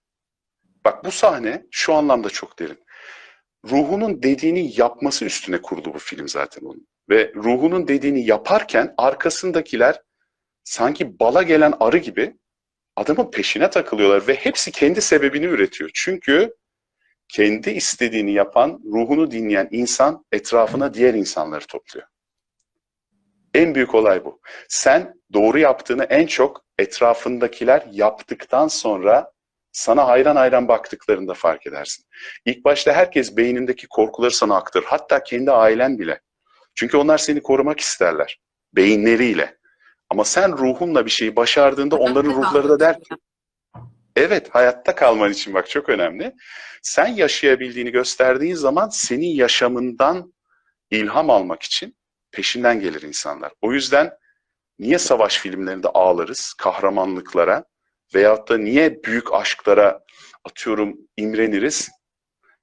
Bak 0.85 1.05
bu 1.05 1.11
sahne 1.11 1.65
şu 1.71 1.93
anlamda 1.93 2.29
çok 2.29 2.59
derin. 2.59 2.79
Ruhunun 3.65 4.23
dediğini 4.23 4.79
yapması 4.79 5.25
üstüne 5.25 5.61
kurulu 5.61 5.93
bu 5.93 5.99
film 5.99 6.27
zaten 6.27 6.65
onun. 6.65 6.87
Ve 7.09 7.33
ruhunun 7.35 7.87
dediğini 7.87 8.25
yaparken 8.25 8.93
arkasındakiler 8.97 10.01
sanki 10.63 11.19
bala 11.19 11.43
gelen 11.43 11.73
arı 11.79 11.97
gibi 11.97 12.37
adamın 12.95 13.31
peşine 13.31 13.69
takılıyorlar 13.69 14.27
ve 14.27 14.35
hepsi 14.35 14.71
kendi 14.71 15.01
sebebini 15.01 15.45
üretiyor. 15.45 15.89
Çünkü 15.93 16.55
kendi 17.29 17.69
istediğini 17.69 18.31
yapan, 18.31 18.81
ruhunu 18.85 19.31
dinleyen 19.31 19.67
insan 19.71 20.25
etrafına 20.31 20.93
diğer 20.93 21.13
insanları 21.13 21.65
topluyor. 21.65 22.07
En 23.53 23.75
büyük 23.75 23.95
olay 23.95 24.25
bu. 24.25 24.41
Sen 24.69 25.13
doğru 25.33 25.59
yaptığını 25.59 26.03
en 26.03 26.27
çok 26.27 26.65
etrafındakiler 26.79 27.87
yaptıktan 27.91 28.67
sonra 28.67 29.31
sana 29.71 30.07
hayran 30.07 30.35
hayran 30.35 30.67
baktıklarında 30.67 31.33
fark 31.33 31.67
edersin. 31.67 32.05
İlk 32.45 32.65
başta 32.65 32.93
herkes 32.93 33.37
beynindeki 33.37 33.87
korkuları 33.87 34.31
sana 34.31 34.55
aktarır. 34.55 34.85
Hatta 34.85 35.23
kendi 35.23 35.51
ailen 35.51 35.99
bile. 35.99 36.21
Çünkü 36.75 36.97
onlar 36.97 37.17
seni 37.17 37.41
korumak 37.43 37.79
isterler. 37.79 38.39
Beyinleriyle. 38.73 39.57
Ama 40.09 40.25
sen 40.25 40.57
ruhunla 40.57 41.05
bir 41.05 41.11
şeyi 41.11 41.35
başardığında 41.35 41.95
onların 41.95 42.31
ruhları 42.31 42.69
da 42.69 42.79
der 42.79 42.99
ki 42.99 43.15
Evet, 44.15 44.49
hayatta 44.49 44.95
kalman 44.95 45.31
için 45.31 45.53
bak 45.53 45.69
çok 45.69 45.89
önemli. 45.89 46.35
Sen 46.81 47.07
yaşayabildiğini 47.07 47.91
gösterdiğin 47.91 48.55
zaman 48.55 48.89
senin 48.89 49.35
yaşamından 49.35 50.33
ilham 50.91 51.29
almak 51.29 51.63
için 51.63 51.97
peşinden 52.31 52.79
gelir 52.79 53.01
insanlar. 53.01 53.51
O 53.61 53.73
yüzden 53.73 54.11
niye 54.79 54.99
savaş 54.99 55.37
filmlerinde 55.37 55.87
ağlarız, 55.87 56.53
kahramanlıklara 56.53 57.63
veyahut 58.15 58.49
da 58.49 58.57
niye 58.57 59.03
büyük 59.03 59.33
aşklara 59.33 59.99
atıyorum 60.43 60.97
imreniriz? 61.17 61.89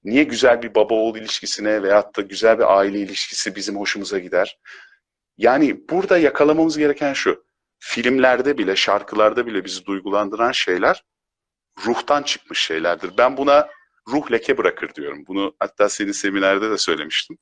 Niye 0.04 0.22
güzel 0.24 0.62
bir 0.62 0.74
baba 0.74 0.94
oğul 0.94 1.16
ilişkisine 1.16 1.82
veyahut 1.82 2.16
da 2.16 2.22
güzel 2.22 2.58
bir 2.58 2.76
aile 2.78 2.98
ilişkisi 2.98 3.56
bizim 3.56 3.76
hoşumuza 3.76 4.18
gider? 4.18 4.58
Yani 5.38 5.88
burada 5.90 6.18
yakalamamız 6.18 6.78
gereken 6.78 7.12
şu. 7.12 7.46
Filmlerde 7.78 8.58
bile, 8.58 8.76
şarkılarda 8.76 9.46
bile 9.46 9.64
bizi 9.64 9.84
duygulandıran 9.84 10.52
şeyler 10.52 11.02
ruhtan 11.86 12.22
çıkmış 12.22 12.58
şeylerdir. 12.58 13.10
Ben 13.18 13.36
buna 13.36 13.68
ruh 14.08 14.32
leke 14.32 14.58
bırakır 14.58 14.94
diyorum. 14.94 15.24
Bunu 15.26 15.56
hatta 15.58 15.88
senin 15.88 16.12
seminerde 16.12 16.70
de 16.70 16.78
söylemiştim. 16.78 17.38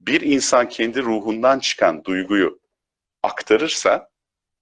Bir 0.00 0.20
insan 0.20 0.68
kendi 0.68 1.02
ruhundan 1.02 1.58
çıkan 1.58 2.04
duyguyu 2.04 2.60
aktarırsa 3.22 4.08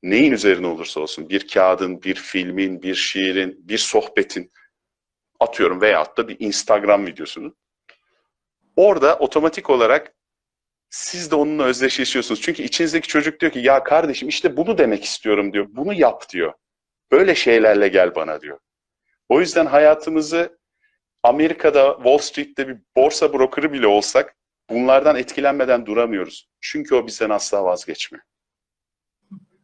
neyin 0.02 0.32
üzerine 0.32 0.66
olursa 0.66 1.00
olsun 1.00 1.28
bir 1.28 1.48
kağıdın, 1.48 2.02
bir 2.02 2.14
filmin, 2.14 2.82
bir 2.82 2.94
şiirin, 2.94 3.68
bir 3.68 3.78
sohbetin 3.78 4.52
atıyorum 5.40 5.80
veyahut 5.80 6.18
da 6.18 6.28
bir 6.28 6.36
Instagram 6.40 7.06
videosunun 7.06 7.56
orada 8.76 9.18
otomatik 9.18 9.70
olarak 9.70 10.14
siz 10.90 11.30
de 11.30 11.34
onunla 11.34 11.64
özdeşleşiyorsunuz. 11.64 12.40
Çünkü 12.40 12.62
içinizdeki 12.62 13.08
çocuk 13.08 13.40
diyor 13.40 13.52
ki 13.52 13.58
ya 13.58 13.84
kardeşim 13.84 14.28
işte 14.28 14.56
bunu 14.56 14.78
demek 14.78 15.04
istiyorum 15.04 15.52
diyor. 15.52 15.66
Bunu 15.68 15.94
yap 15.94 16.28
diyor. 16.32 16.52
Böyle 17.10 17.34
şeylerle 17.34 17.88
gel 17.88 18.14
bana 18.14 18.40
diyor. 18.40 18.58
O 19.28 19.40
yüzden 19.40 19.66
hayatımızı 19.66 20.58
Amerika'da 21.22 21.94
Wall 21.96 22.18
Street'te 22.18 22.68
bir 22.68 22.78
borsa 22.96 23.32
brokeri 23.32 23.72
bile 23.72 23.86
olsak 23.86 24.36
bunlardan 24.70 25.16
etkilenmeden 25.16 25.86
duramıyoruz. 25.86 26.48
Çünkü 26.60 26.94
o 26.94 27.06
bizden 27.06 27.30
asla 27.30 27.64
vazgeçmiyor. 27.64 28.24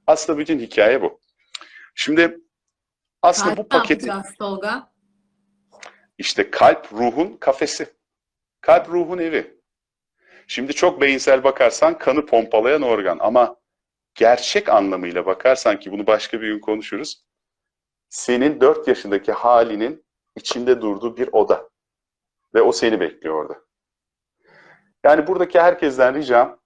Aslında 0.06 0.38
bütün 0.38 0.58
hikaye 0.58 1.02
bu. 1.02 1.20
Şimdi 1.94 2.38
aslında 3.22 3.56
bu 3.56 3.68
Kalp 3.68 3.72
ne 3.72 3.78
paketi 3.78 4.10
Tolga? 4.38 4.92
işte 6.18 6.50
kalp 6.50 6.92
ruhun 6.92 7.36
kafesi. 7.36 7.86
Kalp 8.60 8.88
ruhun 8.88 9.18
evi. 9.18 9.60
Şimdi 10.46 10.72
çok 10.72 11.00
beyinsel 11.00 11.44
bakarsan 11.44 11.98
kanı 11.98 12.26
pompalayan 12.26 12.82
organ 12.82 13.18
ama 13.20 13.56
gerçek 14.14 14.68
anlamıyla 14.68 15.26
bakarsan 15.26 15.80
ki 15.80 15.92
bunu 15.92 16.06
başka 16.06 16.40
bir 16.40 16.48
gün 16.48 16.60
konuşuruz. 16.60 17.24
Senin 18.12 18.60
4 18.60 18.88
yaşındaki 18.88 19.32
halinin 19.32 20.04
içinde 20.36 20.80
durduğu 20.80 21.16
bir 21.16 21.28
oda. 21.32 21.70
Ve 22.54 22.62
o 22.62 22.72
seni 22.72 23.00
bekliyor 23.00 23.34
orada. 23.34 23.64
Yani 25.04 25.26
buradaki 25.26 25.60
herkesten 25.60 26.14
ricam 26.14 26.60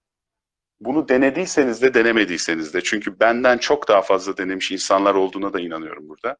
bunu 0.80 1.08
denediyseniz 1.08 1.82
de 1.82 1.94
denemediyseniz 1.94 2.74
de 2.74 2.80
çünkü 2.80 3.20
benden 3.20 3.58
çok 3.58 3.88
daha 3.88 4.02
fazla 4.02 4.36
denemiş 4.36 4.72
insanlar 4.72 5.14
olduğuna 5.14 5.52
da 5.52 5.60
inanıyorum 5.60 6.08
burada. 6.08 6.36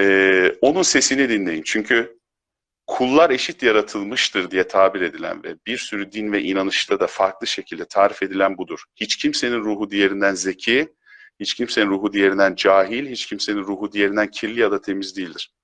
Ee, 0.00 0.52
onun 0.60 0.82
sesini 0.82 1.28
dinleyin. 1.28 1.62
Çünkü 1.62 2.18
kullar 2.86 3.30
eşit 3.30 3.62
yaratılmıştır 3.62 4.50
diye 4.50 4.68
tabir 4.68 5.00
edilen 5.00 5.44
ve 5.44 5.56
bir 5.66 5.78
sürü 5.78 6.12
din 6.12 6.32
ve 6.32 6.42
inanışta 6.42 7.00
da 7.00 7.06
farklı 7.06 7.46
şekilde 7.46 7.84
tarif 7.84 8.22
edilen 8.22 8.58
budur. 8.58 8.84
Hiç 8.96 9.16
kimsenin 9.16 9.60
ruhu 9.60 9.90
diğerinden 9.90 10.34
zeki, 10.34 10.94
hiç 11.40 11.54
kimsenin 11.54 11.90
ruhu 11.90 12.12
diğerinden 12.12 12.54
cahil, 12.54 13.08
hiç 13.08 13.26
kimsenin 13.26 13.60
ruhu 13.60 13.92
diğerinden 13.92 14.30
kirli 14.30 14.60
ya 14.60 14.70
da 14.70 14.80
temiz 14.80 15.16
değildir. 15.16 15.54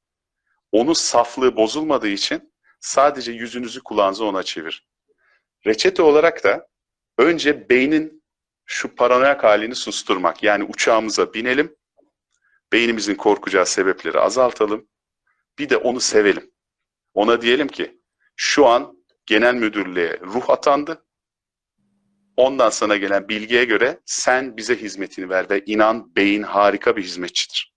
Onun 0.72 0.92
saflığı 0.92 1.56
bozulmadığı 1.56 2.08
için 2.08 2.52
sadece 2.80 3.32
yüzünüzü 3.32 3.82
kulağınızı 3.82 4.24
ona 4.24 4.42
çevir. 4.42 4.86
Reçete 5.66 6.02
olarak 6.02 6.44
da 6.44 6.68
önce 7.18 7.68
beynin 7.68 8.24
şu 8.64 8.94
paranoyak 8.94 9.44
halini 9.44 9.74
susturmak. 9.74 10.42
Yani 10.42 10.64
uçağımıza 10.64 11.34
binelim, 11.34 11.76
beynimizin 12.72 13.14
korkacağı 13.14 13.66
sebepleri 13.66 14.20
azaltalım 14.20 14.88
Bir 15.58 15.68
de 15.68 15.76
onu 15.76 16.00
sevelim. 16.00 16.50
Ona 17.14 17.42
diyelim 17.42 17.68
ki 17.68 18.00
şu 18.36 18.66
an 18.66 19.04
genel 19.26 19.54
müdürlüğe 19.54 20.20
ruh 20.20 20.50
atandı. 20.50 21.05
Ondan 22.36 22.70
sana 22.70 22.96
gelen 22.96 23.28
bilgiye 23.28 23.64
göre 23.64 24.00
sen 24.04 24.56
bize 24.56 24.76
hizmetini 24.76 25.28
ver 25.28 25.50
ve 25.50 25.62
inan 25.66 26.16
beyin 26.16 26.42
harika 26.42 26.96
bir 26.96 27.02
hizmetçidir. 27.02 27.74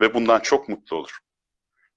Ve 0.00 0.14
bundan 0.14 0.40
çok 0.40 0.68
mutlu 0.68 0.96
olur. 0.96 1.18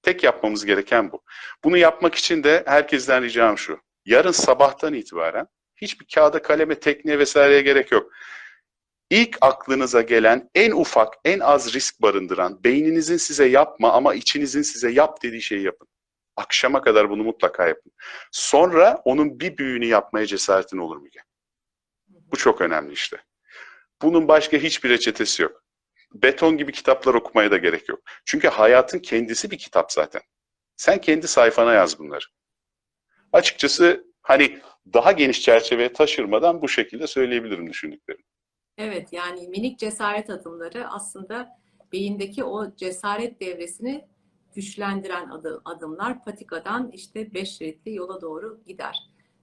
Tek 0.02 0.24
yapmamız 0.24 0.64
gereken 0.64 1.12
bu. 1.12 1.22
Bunu 1.64 1.76
yapmak 1.76 2.14
için 2.14 2.44
de 2.44 2.62
herkesten 2.66 3.22
ricam 3.22 3.58
şu. 3.58 3.80
Yarın 4.04 4.32
sabahtan 4.32 4.94
itibaren 4.94 5.46
hiçbir 5.76 6.06
kağıda, 6.14 6.42
kaleme, 6.42 6.80
tekniğe 6.80 7.18
vesaireye 7.18 7.62
gerek 7.62 7.92
yok. 7.92 8.12
İlk 9.10 9.38
aklınıza 9.40 10.02
gelen 10.02 10.50
en 10.54 10.70
ufak, 10.70 11.14
en 11.24 11.40
az 11.40 11.74
risk 11.74 12.02
barındıran, 12.02 12.64
beyninizin 12.64 13.16
size 13.16 13.44
yapma 13.44 13.92
ama 13.92 14.14
içinizin 14.14 14.62
size 14.62 14.90
yap 14.90 15.22
dediği 15.22 15.42
şeyi 15.42 15.62
yapın. 15.62 15.88
Akşama 16.36 16.82
kadar 16.82 17.10
bunu 17.10 17.24
mutlaka 17.24 17.68
yapın. 17.68 17.92
Sonra 18.32 19.02
onun 19.04 19.40
bir 19.40 19.58
büyüğünü 19.58 19.86
yapmaya 19.86 20.26
cesaretin 20.26 20.78
olur 20.78 20.96
Müge. 20.96 21.20
Bu 22.34 22.38
çok 22.38 22.60
önemli 22.60 22.92
işte. 22.92 23.16
Bunun 24.02 24.28
başka 24.28 24.56
hiçbir 24.56 24.90
reçetesi 24.90 25.42
yok. 25.42 25.64
Beton 26.14 26.56
gibi 26.56 26.72
kitaplar 26.72 27.14
okumaya 27.14 27.50
da 27.50 27.56
gerek 27.56 27.88
yok. 27.88 28.00
Çünkü 28.24 28.48
hayatın 28.48 28.98
kendisi 28.98 29.50
bir 29.50 29.58
kitap 29.58 29.92
zaten. 29.92 30.22
Sen 30.76 31.00
kendi 31.00 31.28
sayfana 31.28 31.72
yaz 31.72 31.98
bunları. 31.98 32.24
Açıkçası 33.32 34.04
hani 34.22 34.58
daha 34.94 35.12
geniş 35.12 35.42
çerçeveye 35.42 35.92
taşırmadan 35.92 36.62
bu 36.62 36.68
şekilde 36.68 37.06
söyleyebilirim 37.06 37.70
düşündüklerimi. 37.70 38.24
Evet 38.78 39.12
yani 39.12 39.48
minik 39.48 39.78
cesaret 39.78 40.30
adımları 40.30 40.88
aslında 40.88 41.48
beyindeki 41.92 42.44
o 42.44 42.76
cesaret 42.76 43.40
devresini 43.40 44.08
güçlendiren 44.54 45.28
adı- 45.28 45.62
adımlar 45.64 46.24
patikadan 46.24 46.90
işte 46.92 47.34
beş 47.34 47.56
şeritli 47.58 47.94
yola 47.94 48.20
doğru 48.20 48.62
gider. 48.66 48.96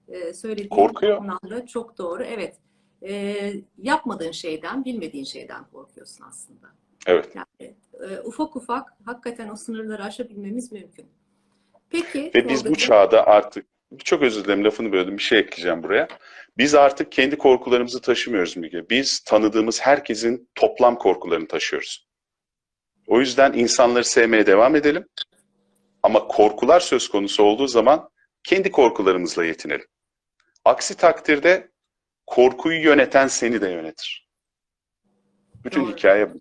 Ee, 0.08 0.32
söylediğin 0.34 0.68
Korkuyor. 0.68 1.16
anlamda 1.18 1.66
çok 1.66 1.98
doğru. 1.98 2.22
Evet. 2.22 2.56
Ee, 3.08 3.54
yapmadığın 3.78 4.30
şeyden, 4.30 4.84
bilmediğin 4.84 5.24
şeyden 5.24 5.64
korkuyorsun 5.72 6.24
aslında. 6.28 6.66
Evet. 7.06 7.28
Yani 7.34 7.74
e, 8.10 8.20
ufak 8.20 8.56
ufak 8.56 8.94
hakikaten 9.04 9.48
o 9.48 9.56
sınırları 9.56 10.04
aşabilmemiz 10.04 10.72
mümkün. 10.72 11.06
Peki 11.90 12.30
Ve 12.34 12.48
biz 12.48 12.64
bu 12.64 12.74
çağda 12.74 13.26
artık 13.26 13.66
çok 14.04 14.22
özür 14.22 14.44
dilerim 14.44 14.64
lafını 14.64 14.92
böldüm 14.92 15.18
bir 15.18 15.22
şey 15.22 15.38
ekleyeceğim 15.38 15.82
buraya. 15.82 16.08
Biz 16.58 16.74
artık 16.74 17.12
kendi 17.12 17.38
korkularımızı 17.38 18.00
taşımıyoruz 18.00 18.56
Müge. 18.56 18.90
Biz 18.90 19.20
tanıdığımız 19.20 19.80
herkesin 19.80 20.48
toplam 20.54 20.98
korkularını 20.98 21.48
taşıyoruz. 21.48 22.06
O 23.06 23.20
yüzden 23.20 23.52
insanları 23.52 24.04
sevmeye 24.04 24.46
devam 24.46 24.76
edelim. 24.76 25.08
Ama 26.02 26.26
korkular 26.26 26.80
söz 26.80 27.08
konusu 27.08 27.42
olduğu 27.42 27.66
zaman 27.66 28.10
kendi 28.44 28.70
korkularımızla 28.70 29.44
yetinelim. 29.44 29.86
Aksi 30.64 30.96
takdirde 30.96 31.71
korkuyu 32.26 32.82
yöneten 32.82 33.26
seni 33.26 33.60
de 33.60 33.70
yönetir. 33.70 34.28
Bütün 35.64 35.84
Doğru. 35.86 35.92
hikaye 35.96 36.34
bu. 36.34 36.40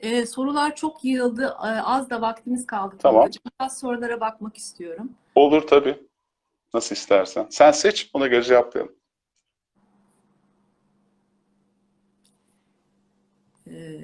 e, 0.00 0.26
sorular 0.26 0.76
çok 0.76 1.04
yığıldı. 1.04 1.42
E, 1.44 1.66
az 1.66 2.10
da 2.10 2.20
vaktimiz 2.20 2.66
kaldı. 2.66 2.96
Tamam. 2.98 3.28
Biraz 3.60 3.78
sorulara 3.78 4.20
bakmak 4.20 4.56
istiyorum. 4.56 5.12
Olur 5.34 5.66
tabii. 5.66 5.98
Nasıl 6.74 6.96
istersen. 6.96 7.46
Sen 7.50 7.70
seç, 7.72 8.10
ona 8.14 8.26
göre 8.26 8.42
cevaplayalım. 8.42 8.96
Ee, 13.66 14.00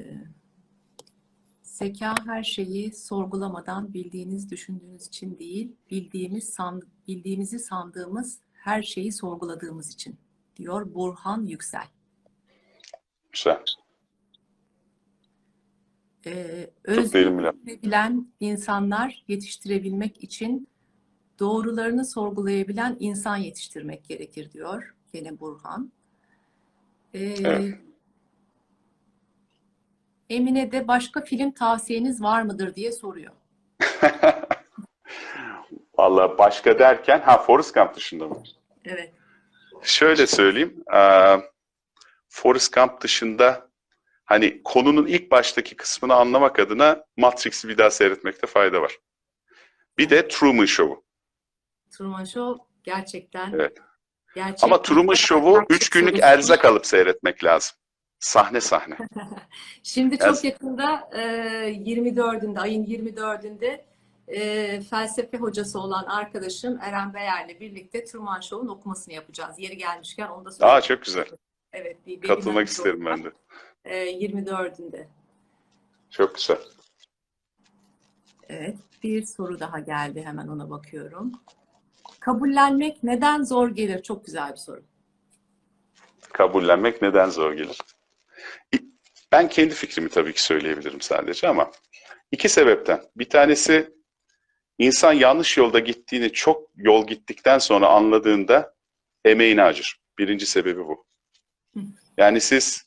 zeka 1.62 2.14
her 2.26 2.42
şeyi 2.44 2.92
sorgulamadan 2.92 3.94
bildiğiniz, 3.94 4.50
düşündüğünüz 4.50 5.06
için 5.06 5.38
değil, 5.38 5.72
bildiğimiz 5.90 6.48
san, 6.54 6.82
bildiğimizi 7.08 7.58
sandığımız 7.58 8.40
her 8.52 8.82
şeyi 8.82 9.12
sorguladığımız 9.12 9.90
için 9.94 10.16
diyor 10.56 10.94
Burhan 10.94 11.46
Yüksel. 11.46 11.86
Güzel. 13.32 13.64
Ee, 16.26 16.70
Çok 16.94 17.12
derin 17.14 17.38
bir 17.38 17.42
laf. 17.42 17.54
özgürlüğü 17.54 17.82
bilen 17.82 18.26
insanlar 18.40 19.24
yetiştirebilmek 19.28 20.22
için 20.24 20.68
doğrularını 21.38 22.04
sorgulayabilen 22.04 22.96
insan 23.00 23.36
yetiştirmek 23.36 24.04
gerekir 24.04 24.52
diyor 24.52 24.94
gene 25.12 25.40
Burhan. 25.40 25.92
Ee, 27.14 27.20
Evet. 27.44 27.78
Emine 30.30 30.72
de 30.72 30.88
başka 30.88 31.20
film 31.20 31.50
tavsiyeniz 31.50 32.22
var 32.22 32.42
mıdır 32.42 32.74
diye 32.74 32.92
soruyor. 32.92 33.32
Vallahi 35.98 36.38
başka 36.38 36.78
derken, 36.78 37.20
ha 37.20 37.38
Forrest 37.38 37.74
Gump 37.74 37.94
dışında 37.96 38.28
mı? 38.28 38.42
Evet. 38.84 39.12
Şöyle 39.82 40.26
söyleyeyim. 40.26 40.84
Forrest 42.28 42.74
Gump 42.74 43.00
dışında 43.00 43.70
hani 44.24 44.62
konunun 44.62 45.06
ilk 45.06 45.30
baştaki 45.30 45.76
kısmını 45.76 46.14
anlamak 46.14 46.58
adına 46.58 47.04
Matrix'i 47.16 47.68
bir 47.68 47.78
daha 47.78 47.90
seyretmekte 47.90 48.46
fayda 48.46 48.82
var. 48.82 48.98
Bir 49.98 50.10
de 50.10 50.28
Truman 50.28 50.64
Show'u. 50.64 51.04
Truman 51.90 52.24
Show 52.24 52.64
gerçekten 52.82 53.52
Evet. 53.52 53.78
gerçekten 54.34 54.68
Ama 54.68 54.82
Truman 54.82 55.14
Show'u 55.14 55.54
gerçek 55.54 55.76
3 55.76 55.90
günlük 55.90 56.18
erzak 56.18 56.64
alıp 56.64 56.86
seyretmek 56.86 57.44
lazım. 57.44 57.76
Sahne 58.18 58.60
sahne. 58.60 58.96
Şimdi 59.82 60.18
çok 60.18 60.44
yakında 60.44 61.10
e, 61.12 61.20
24'ünde, 61.20 62.60
ayın 62.60 62.84
24'ünde 62.84 63.80
e, 64.28 64.80
felsefe 64.80 65.38
hocası 65.38 65.80
olan 65.80 66.04
arkadaşım 66.04 66.78
Eren 66.82 67.14
Beyer'le 67.14 67.60
birlikte 67.60 68.04
Truman 68.04 68.40
Show'un 68.40 68.68
okumasını 68.68 69.14
yapacağız. 69.14 69.58
Yeri 69.58 69.76
gelmişken 69.76 70.28
onu 70.28 70.44
da 70.44 70.48
Aa 70.48 70.52
söyleyeyim. 70.52 70.82
çok 70.82 71.02
güzel. 71.02 71.26
Evet, 71.72 72.06
bir 72.06 72.20
Katılmak 72.20 72.68
isterim 72.68 73.04
ben 73.06 73.24
de. 73.24 73.32
e, 73.84 74.12
24'ünde. 74.12 75.06
Çok 76.10 76.34
güzel. 76.34 76.58
Evet, 78.48 78.76
bir 79.02 79.26
soru 79.26 79.60
daha 79.60 79.78
geldi. 79.78 80.22
Hemen 80.22 80.48
ona 80.48 80.70
bakıyorum. 80.70 81.32
Kabullenmek 82.20 83.02
neden 83.02 83.42
zor 83.42 83.68
gelir? 83.68 84.02
Çok 84.02 84.26
güzel 84.26 84.52
bir 84.52 84.56
soru. 84.56 84.82
Kabullenmek 86.32 87.02
neden 87.02 87.30
zor 87.30 87.52
gelir? 87.52 87.78
Ben 89.32 89.48
kendi 89.48 89.74
fikrimi 89.74 90.08
tabii 90.08 90.32
ki 90.32 90.42
söyleyebilirim 90.42 91.00
sadece 91.00 91.48
ama 91.48 91.70
iki 92.32 92.48
sebepten. 92.48 93.02
Bir 93.16 93.28
tanesi 93.28 93.95
insan 94.78 95.12
yanlış 95.12 95.56
yolda 95.56 95.78
gittiğini 95.78 96.32
çok 96.32 96.68
yol 96.76 97.06
gittikten 97.06 97.58
sonra 97.58 97.88
anladığında 97.88 98.74
emeğini 99.24 99.62
acır. 99.62 100.00
Birinci 100.18 100.46
sebebi 100.46 100.86
bu. 100.86 101.04
Yani 102.16 102.40
siz 102.40 102.86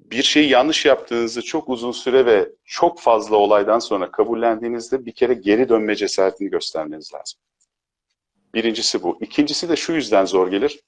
bir 0.00 0.22
şeyi 0.22 0.48
yanlış 0.48 0.84
yaptığınızı 0.84 1.42
çok 1.42 1.68
uzun 1.68 1.92
süre 1.92 2.26
ve 2.26 2.48
çok 2.64 3.00
fazla 3.00 3.36
olaydan 3.36 3.78
sonra 3.78 4.10
kabullendiğinizde 4.10 5.06
bir 5.06 5.12
kere 5.12 5.34
geri 5.34 5.68
dönme 5.68 5.96
cesaretini 5.96 6.50
göstermeniz 6.50 7.14
lazım. 7.14 7.40
Birincisi 8.54 9.02
bu. 9.02 9.18
İkincisi 9.20 9.68
de 9.68 9.76
şu 9.76 9.92
yüzden 9.92 10.24
zor 10.24 10.50
gelir 10.50 10.80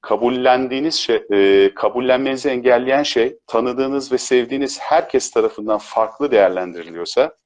kabullendiğiniz 0.00 0.94
şey, 0.94 1.22
e, 1.32 1.74
kabullenmenizi 1.74 2.48
engelleyen 2.48 3.02
şey 3.02 3.38
tanıdığınız 3.46 4.12
ve 4.12 4.18
sevdiğiniz 4.18 4.80
herkes 4.80 5.30
tarafından 5.30 5.78
farklı 5.78 6.30
değerlendiriliyorsa 6.30 7.36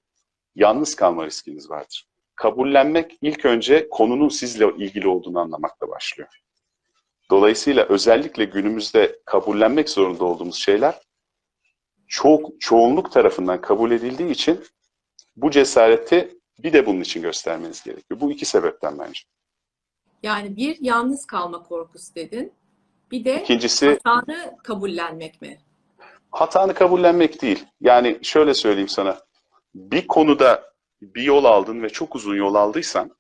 yalnız 0.55 0.97
kalma 0.97 1.27
riskiniz 1.27 1.71
vardır. 1.71 2.09
Kabullenmek 2.43 3.19
ilk 3.23 3.45
önce 3.45 3.89
konunun 3.89 4.29
sizle 4.29 4.67
ilgili 4.79 5.09
olduğunu 5.09 5.39
anlamakla 5.39 5.89
başlıyor. 5.89 6.29
Dolayısıyla 7.31 7.87
özellikle 7.89 8.45
günümüzde 8.45 9.19
kabullenmek 9.25 9.89
zorunda 9.89 10.25
olduğumuz 10.25 10.57
şeyler 10.57 11.01
çok 12.09 12.61
çoğunluk 12.61 13.13
tarafından 13.13 13.61
kabul 13.61 13.91
edildiği 13.91 14.31
için 14.31 14.65
bu 15.37 15.51
cesareti 15.51 16.39
bir 16.59 16.73
de 16.73 16.87
bunun 16.87 17.01
için 17.01 17.23
göstermeniz 17.23 17.83
gerekiyor. 17.83 18.21
Bu 18.21 18.33
iki 18.33 18.47
sebepten 18.47 18.99
bence. 18.99 19.21
Yani 20.23 20.57
bir 20.57 20.77
yalnız 20.81 21.27
kalma 21.27 21.63
korkusu 21.63 22.15
dedin. 22.15 22.53
Bir 23.11 23.25
de 23.25 23.43
İkincisi 23.43 23.99
hatanı 24.05 24.57
kabullenmek 24.65 25.43
mi? 25.43 25.59
hatanı 26.31 26.75
kabullenmek 26.75 27.43
değil. 27.43 27.65
Yani 27.81 28.19
şöyle 28.23 28.55
söyleyeyim 28.55 28.89
sana. 28.89 29.19
Bir 29.75 30.07
konuda 30.07 30.72
bir 31.03 31.23
yol 31.23 31.45
aldın 31.45 31.83
ve 31.83 31.91
çok 31.91 32.17
uzun 32.17 32.37
yol 32.37 32.55
aldıysan 32.55 33.17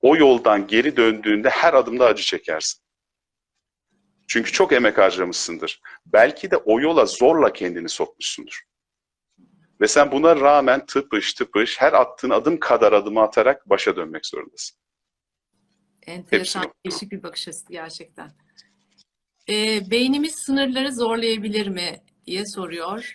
o 0.00 0.16
yoldan 0.16 0.66
geri 0.66 0.96
döndüğünde 0.96 1.50
her 1.50 1.74
adımda 1.74 2.06
acı 2.06 2.22
çekersin. 2.22 2.82
Çünkü 4.28 4.52
çok 4.52 4.72
emek 4.72 4.98
harcamışsındır. 4.98 5.80
Belki 6.06 6.50
de 6.50 6.56
o 6.56 6.80
yola 6.80 7.06
zorla 7.06 7.52
kendini 7.52 7.88
sokmuşsundur. 7.88 8.62
Ve 9.80 9.88
sen 9.88 10.12
buna 10.12 10.36
rağmen 10.36 10.86
tıpış 10.86 11.34
tıpış 11.34 11.80
her 11.80 11.92
attığın 11.92 12.30
adım 12.30 12.60
kadar 12.60 12.92
adımı 12.92 13.22
atarak 13.22 13.70
başa 13.70 13.96
dönmek 13.96 14.26
zorundasın. 14.26 14.78
Enteresan, 16.06 16.60
Hepsini. 16.62 16.74
değişik 16.86 17.12
bir 17.12 17.22
bakış 17.22 17.48
açısı 17.48 17.72
gerçekten. 17.72 18.32
Ee, 19.48 19.90
beynimiz 19.90 20.34
sınırları 20.34 20.92
zorlayabilir 20.94 21.66
mi 21.66 22.04
diye 22.26 22.46
soruyor 22.46 23.12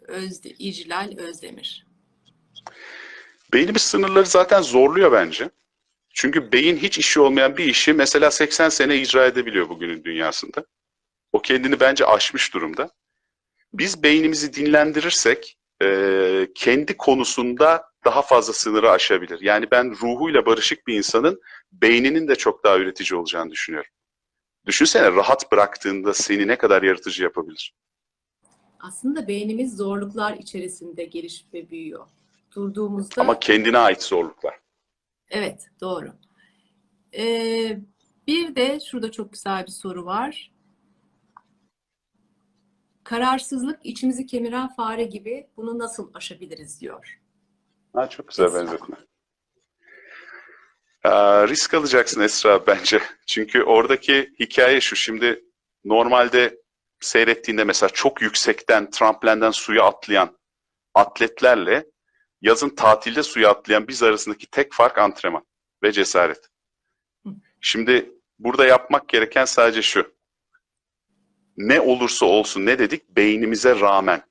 Özde, 0.00 0.50
İclal 0.50 1.18
Özdemir. 1.18 1.86
Beynimiz 3.52 3.82
sınırları 3.82 4.26
zaten 4.26 4.62
zorluyor 4.62 5.12
bence. 5.12 5.50
Çünkü 6.14 6.52
beyin 6.52 6.76
hiç 6.76 6.98
işi 6.98 7.20
olmayan 7.20 7.56
bir 7.56 7.64
işi 7.64 7.92
mesela 7.92 8.30
80 8.30 8.68
sene 8.68 8.96
icra 8.96 9.26
edebiliyor 9.26 9.68
bugünün 9.68 10.04
dünyasında. 10.04 10.64
O 11.32 11.42
kendini 11.42 11.80
bence 11.80 12.06
aşmış 12.06 12.54
durumda. 12.54 12.90
Biz 13.72 14.02
beynimizi 14.02 14.52
dinlendirirsek 14.52 15.58
e, 15.82 16.48
kendi 16.54 16.96
konusunda 16.96 17.84
daha 18.04 18.22
fazla 18.22 18.52
sınırı 18.52 18.90
aşabilir. 18.90 19.40
Yani 19.40 19.70
ben 19.70 19.90
ruhuyla 19.90 20.46
barışık 20.46 20.86
bir 20.86 20.94
insanın 20.94 21.40
beyninin 21.72 22.28
de 22.28 22.36
çok 22.36 22.64
daha 22.64 22.78
üretici 22.78 23.20
olacağını 23.20 23.50
düşünüyorum. 23.50 23.90
Düşünsene 24.66 25.12
rahat 25.12 25.52
bıraktığında 25.52 26.14
seni 26.14 26.46
ne 26.46 26.58
kadar 26.58 26.82
yaratıcı 26.82 27.22
yapabilir. 27.22 27.74
Aslında 28.80 29.28
beynimiz 29.28 29.76
zorluklar 29.76 30.36
içerisinde 30.36 31.04
gelişip 31.04 31.54
ve 31.54 31.70
büyüyor. 31.70 32.06
Durduğumuzda 32.54 33.20
Ama 33.20 33.40
kendine 33.40 33.78
ait 33.78 34.02
zorluklar. 34.02 34.60
Evet, 35.30 35.70
doğru. 35.80 36.12
Ee, 37.16 37.78
bir 38.26 38.56
de 38.56 38.80
şurada 38.80 39.12
çok 39.12 39.32
güzel 39.32 39.66
bir 39.66 39.70
soru 39.70 40.04
var. 40.04 40.52
Kararsızlık 43.04 43.80
içimizi 43.86 44.26
kemiren 44.26 44.68
fare 44.68 45.04
gibi 45.04 45.46
bunu 45.56 45.78
nasıl 45.78 46.10
aşabiliriz 46.14 46.80
diyor. 46.80 47.20
Ha, 47.92 48.08
çok 48.08 48.28
güzel 48.28 48.54
benzetme. 48.54 48.96
Aa, 51.04 51.48
risk 51.48 51.74
alacaksın 51.74 52.20
Esra 52.20 52.66
bence. 52.66 53.00
Çünkü 53.26 53.62
oradaki 53.62 54.34
hikaye 54.40 54.80
şu. 54.80 54.96
Şimdi 54.96 55.44
normalde 55.84 56.60
seyrettiğinde 57.00 57.64
mesela 57.64 57.90
çok 57.90 58.22
yüksekten, 58.22 58.90
tramplenden 58.90 59.50
suya 59.50 59.84
atlayan 59.84 60.38
atletlerle 60.94 61.86
yazın 62.42 62.68
tatilde 62.68 63.22
suya 63.22 63.50
atlayan 63.50 63.88
biz 63.88 64.02
arasındaki 64.02 64.46
tek 64.46 64.72
fark 64.72 64.98
antrenman 64.98 65.44
ve 65.82 65.92
cesaret. 65.92 66.50
Şimdi 67.60 68.12
burada 68.38 68.66
yapmak 68.66 69.08
gereken 69.08 69.44
sadece 69.44 69.82
şu. 69.82 70.14
Ne 71.56 71.80
olursa 71.80 72.26
olsun 72.26 72.66
ne 72.66 72.78
dedik? 72.78 73.08
Beynimize 73.08 73.80
rağmen 73.80 74.22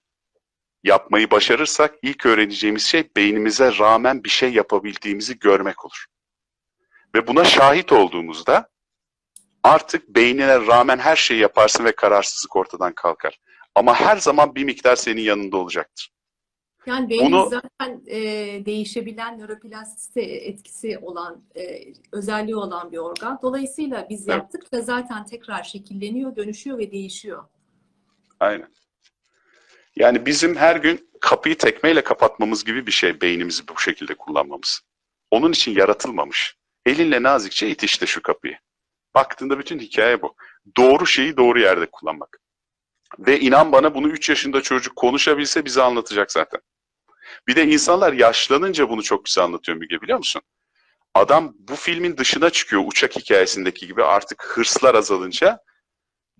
yapmayı 0.83 1.31
başarırsak 1.31 1.95
ilk 2.01 2.25
öğreneceğimiz 2.25 2.83
şey 2.83 3.09
beynimize 3.15 3.77
rağmen 3.77 4.23
bir 4.23 4.29
şey 4.29 4.53
yapabildiğimizi 4.53 5.39
görmek 5.39 5.85
olur. 5.85 6.05
Ve 7.15 7.27
buna 7.27 7.45
şahit 7.45 7.91
olduğumuzda 7.91 8.69
artık 9.63 10.09
beynine 10.09 10.67
rağmen 10.67 10.97
her 10.97 11.15
şeyi 11.15 11.39
yaparsın 11.39 11.85
ve 11.85 11.91
kararsızlık 11.91 12.55
ortadan 12.55 12.93
kalkar. 12.93 13.39
Ama 13.75 13.95
her 13.99 14.17
zaman 14.17 14.55
bir 14.55 14.63
miktar 14.63 14.95
senin 14.95 15.21
yanında 15.21 15.57
olacaktır. 15.57 16.11
Yani 16.85 17.09
beynimiz 17.09 17.31
Bunu- 17.31 17.49
zaten 17.49 18.01
e, 18.07 18.17
değişebilen 18.65 19.39
nöroplastisite 19.39 20.21
etkisi 20.21 20.97
olan, 20.97 21.43
e, 21.55 21.79
özelliği 22.11 22.55
olan 22.55 22.91
bir 22.91 22.97
organ. 22.97 23.39
Dolayısıyla 23.41 24.07
biz 24.09 24.29
Evet. 24.29 24.37
yaptıkça 24.37 24.81
zaten 24.81 25.25
tekrar 25.25 25.63
şekilleniyor, 25.63 26.35
dönüşüyor 26.35 26.77
ve 26.77 26.91
değişiyor. 26.91 27.43
Aynen. 28.39 28.67
Yani 29.95 30.25
bizim 30.25 30.55
her 30.55 30.75
gün 30.75 31.09
kapıyı 31.21 31.57
tekmeyle 31.57 32.03
kapatmamız 32.03 32.65
gibi 32.65 32.87
bir 32.87 32.91
şey 32.91 33.21
beynimizi 33.21 33.67
bu 33.67 33.79
şekilde 33.79 34.15
kullanmamız. 34.15 34.81
Onun 35.31 35.51
için 35.51 35.75
yaratılmamış. 35.75 36.57
Elinle 36.85 37.23
nazikçe 37.23 37.69
it 37.69 37.83
işte 37.83 38.05
şu 38.05 38.21
kapıyı. 38.21 38.57
Baktığında 39.15 39.59
bütün 39.59 39.79
hikaye 39.79 40.21
bu. 40.21 40.35
Doğru 40.77 41.05
şeyi 41.05 41.37
doğru 41.37 41.59
yerde 41.59 41.85
kullanmak. 41.91 42.39
Ve 43.19 43.39
inan 43.39 43.71
bana 43.71 43.95
bunu 43.95 44.07
3 44.09 44.29
yaşında 44.29 44.61
çocuk 44.61 44.95
konuşabilse 44.95 45.65
bize 45.65 45.81
anlatacak 45.81 46.31
zaten. 46.31 46.61
Bir 47.47 47.55
de 47.55 47.67
insanlar 47.67 48.13
yaşlanınca 48.13 48.89
bunu 48.89 49.03
çok 49.03 49.25
güzel 49.25 49.43
anlatıyor 49.43 49.77
Müge 49.77 50.01
biliyor 50.01 50.17
musun? 50.17 50.41
Adam 51.13 51.53
bu 51.59 51.75
filmin 51.75 52.17
dışına 52.17 52.49
çıkıyor 52.49 52.83
uçak 52.85 53.15
hikayesindeki 53.15 53.87
gibi 53.87 54.03
artık 54.03 54.43
hırslar 54.43 54.95
azalınca 54.95 55.59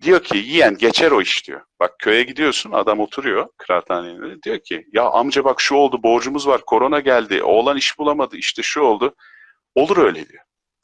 Diyor 0.02 0.22
ki 0.22 0.36
yiyen 0.36 0.76
geçer 0.76 1.10
o 1.10 1.22
iş 1.22 1.46
diyor. 1.46 1.60
Bak 1.80 1.98
köye 1.98 2.22
gidiyorsun 2.22 2.72
adam 2.72 3.00
oturuyor 3.00 3.48
kıraathanenin 3.56 4.20
önünde. 4.20 4.42
Diyor 4.42 4.58
ki 4.58 4.86
ya 4.92 5.04
amca 5.04 5.44
bak 5.44 5.60
şu 5.60 5.74
oldu 5.74 6.02
borcumuz 6.02 6.46
var 6.46 6.60
korona 6.66 7.00
geldi 7.00 7.42
oğlan 7.42 7.76
iş 7.76 7.98
bulamadı 7.98 8.36
işte 8.36 8.62
şu 8.62 8.80
oldu. 8.80 9.14
Olur 9.74 9.96
öyle 9.96 10.28
diyor. 10.28 10.42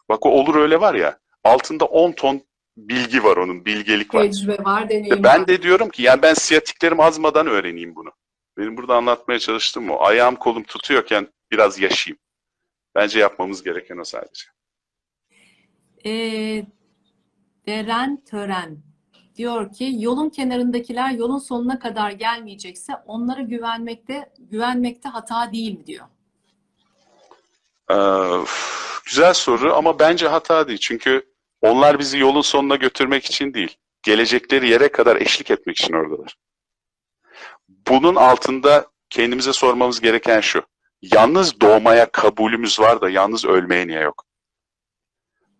Bak 0.08 0.26
o 0.26 0.30
olur 0.30 0.56
öyle 0.56 0.80
var 0.80 0.94
ya 0.94 1.18
altında 1.44 1.84
10 1.84 2.12
ton 2.12 2.42
bilgi 2.76 3.24
var 3.24 3.36
onun 3.36 3.64
bilgelik 3.64 4.14
var. 4.14 4.22
Tecrübe 4.22 4.64
var, 4.64 4.88
deneyim 4.90 5.22
ben 5.22 5.40
var. 5.40 5.48
de 5.48 5.62
diyorum 5.62 5.88
ki 5.88 6.02
yani 6.02 6.22
ben 6.22 6.34
siyatiklerim 6.34 7.00
azmadan 7.00 7.46
öğreneyim 7.46 7.96
bunu. 7.96 8.12
Benim 8.56 8.76
burada 8.76 8.96
anlatmaya 8.96 9.38
çalıştığım 9.38 9.90
o. 9.90 10.00
Ayağım 10.00 10.36
kolum 10.36 10.62
tutuyorken 10.62 11.28
biraz 11.50 11.78
yaşayayım. 11.78 12.18
Bence 12.94 13.18
yapmamız 13.18 13.62
gereken 13.62 13.98
o 13.98 14.04
sadece. 14.04 14.44
Ee, 16.04 16.66
Deren 17.66 18.24
Tören 18.24 18.78
diyor 19.36 19.72
ki 19.72 19.92
yolun 19.98 20.30
kenarındakiler 20.30 21.10
yolun 21.10 21.38
sonuna 21.38 21.78
kadar 21.78 22.10
gelmeyecekse 22.10 22.92
onlara 23.06 23.40
güvenmekte 23.40 24.32
güvenmekte 24.38 25.08
hata 25.08 25.52
değil 25.52 25.78
mi 25.78 25.86
diyor. 25.86 26.06
Ee, 27.90 27.94
güzel 29.04 29.34
soru 29.34 29.74
ama 29.74 29.98
bence 29.98 30.28
hata 30.28 30.68
değil. 30.68 30.78
Çünkü 30.78 31.32
onlar 31.60 31.98
bizi 31.98 32.18
yolun 32.18 32.40
sonuna 32.40 32.76
götürmek 32.76 33.24
için 33.24 33.54
değil, 33.54 33.76
gelecekleri 34.02 34.68
yere 34.68 34.88
kadar 34.88 35.16
eşlik 35.16 35.50
etmek 35.50 35.78
için 35.78 35.94
oradalar. 35.94 36.36
Bunun 37.88 38.14
altında 38.14 38.86
kendimize 39.10 39.52
sormamız 39.52 40.00
gereken 40.00 40.40
şu. 40.40 40.62
Yalnız 41.02 41.60
doğmaya 41.60 42.10
kabulümüz 42.10 42.80
var 42.80 43.00
da 43.00 43.10
yalnız 43.10 43.44
ölmeye 43.44 43.86
niye 43.86 44.00
yok? 44.00 44.24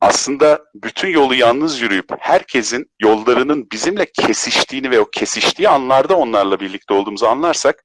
Aslında 0.00 0.64
bütün 0.74 1.08
yolu 1.08 1.34
yalnız 1.34 1.80
yürüyüp 1.80 2.10
herkesin 2.18 2.90
yollarının 3.02 3.68
bizimle 3.72 4.06
kesiştiğini 4.12 4.90
ve 4.90 5.00
o 5.00 5.10
kesiştiği 5.10 5.68
anlarda 5.68 6.16
onlarla 6.16 6.60
birlikte 6.60 6.94
olduğumuzu 6.94 7.26
anlarsak 7.26 7.84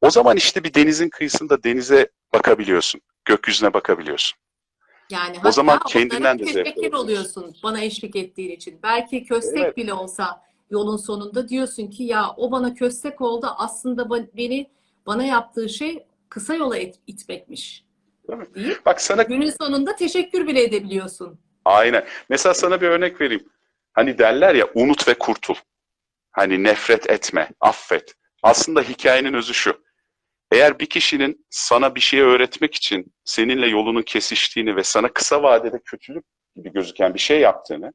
o 0.00 0.10
zaman 0.10 0.36
işte 0.36 0.64
bir 0.64 0.74
denizin 0.74 1.08
kıyısında 1.08 1.62
denize 1.62 2.10
bakabiliyorsun 2.32 3.00
gökyüzüne 3.24 3.74
bakabiliyorsun. 3.74 4.38
Yani 5.10 5.36
O 5.44 5.52
zaman 5.52 5.78
kendinden 5.88 6.38
de 6.38 6.44
zevk 6.44 6.94
oluyorsun 6.94 7.56
bana 7.62 7.80
eşlik 7.80 8.16
ettiğin 8.16 8.50
için. 8.50 8.80
Belki 8.82 9.24
köstek 9.24 9.64
Evet. 9.64 9.76
bile 9.76 9.92
olsa 9.92 10.42
yolun 10.70 10.96
sonunda 10.96 11.48
diyorsun 11.48 11.86
ki 11.90 12.04
ya 12.04 12.30
o 12.36 12.50
bana 12.52 12.74
köstek 12.74 13.20
oldu 13.20 13.46
aslında 13.58 14.10
beni 14.36 14.70
bana 15.06 15.24
yaptığı 15.24 15.68
şey 15.68 16.06
kısa 16.28 16.54
yola 16.54 16.78
it- 16.78 16.98
itmekmiş. 17.06 17.84
Mi? 18.28 18.54
Değil. 18.54 18.78
Bak 18.86 19.00
sana 19.00 19.22
Günün 19.22 19.50
sonunda 19.50 19.96
teşekkür 19.96 20.46
bile 20.46 20.62
edebiliyorsun. 20.62 21.38
aynen. 21.64 22.04
Mesela 22.28 22.54
sana 22.54 22.80
bir 22.80 22.88
örnek 22.88 23.20
vereyim. 23.20 23.48
Hani 23.92 24.18
derler 24.18 24.54
ya 24.54 24.68
unut 24.74 25.08
ve 25.08 25.14
kurtul. 25.14 25.54
Hani 26.30 26.64
nefret 26.64 27.10
etme, 27.10 27.48
affet. 27.60 28.14
Aslında 28.42 28.82
hikayenin 28.82 29.34
özü 29.34 29.54
şu. 29.54 29.82
Eğer 30.52 30.78
bir 30.78 30.86
kişinin 30.86 31.46
sana 31.50 31.94
bir 31.94 32.00
şey 32.00 32.20
öğretmek 32.20 32.74
için 32.74 33.12
seninle 33.24 33.66
yolunun 33.68 34.02
kesiştiğini 34.02 34.76
ve 34.76 34.84
sana 34.84 35.12
kısa 35.12 35.42
vadede 35.42 35.80
kötülük 35.84 36.24
gibi 36.56 36.72
gözüken 36.72 37.14
bir 37.14 37.18
şey 37.18 37.40
yaptığını 37.40 37.92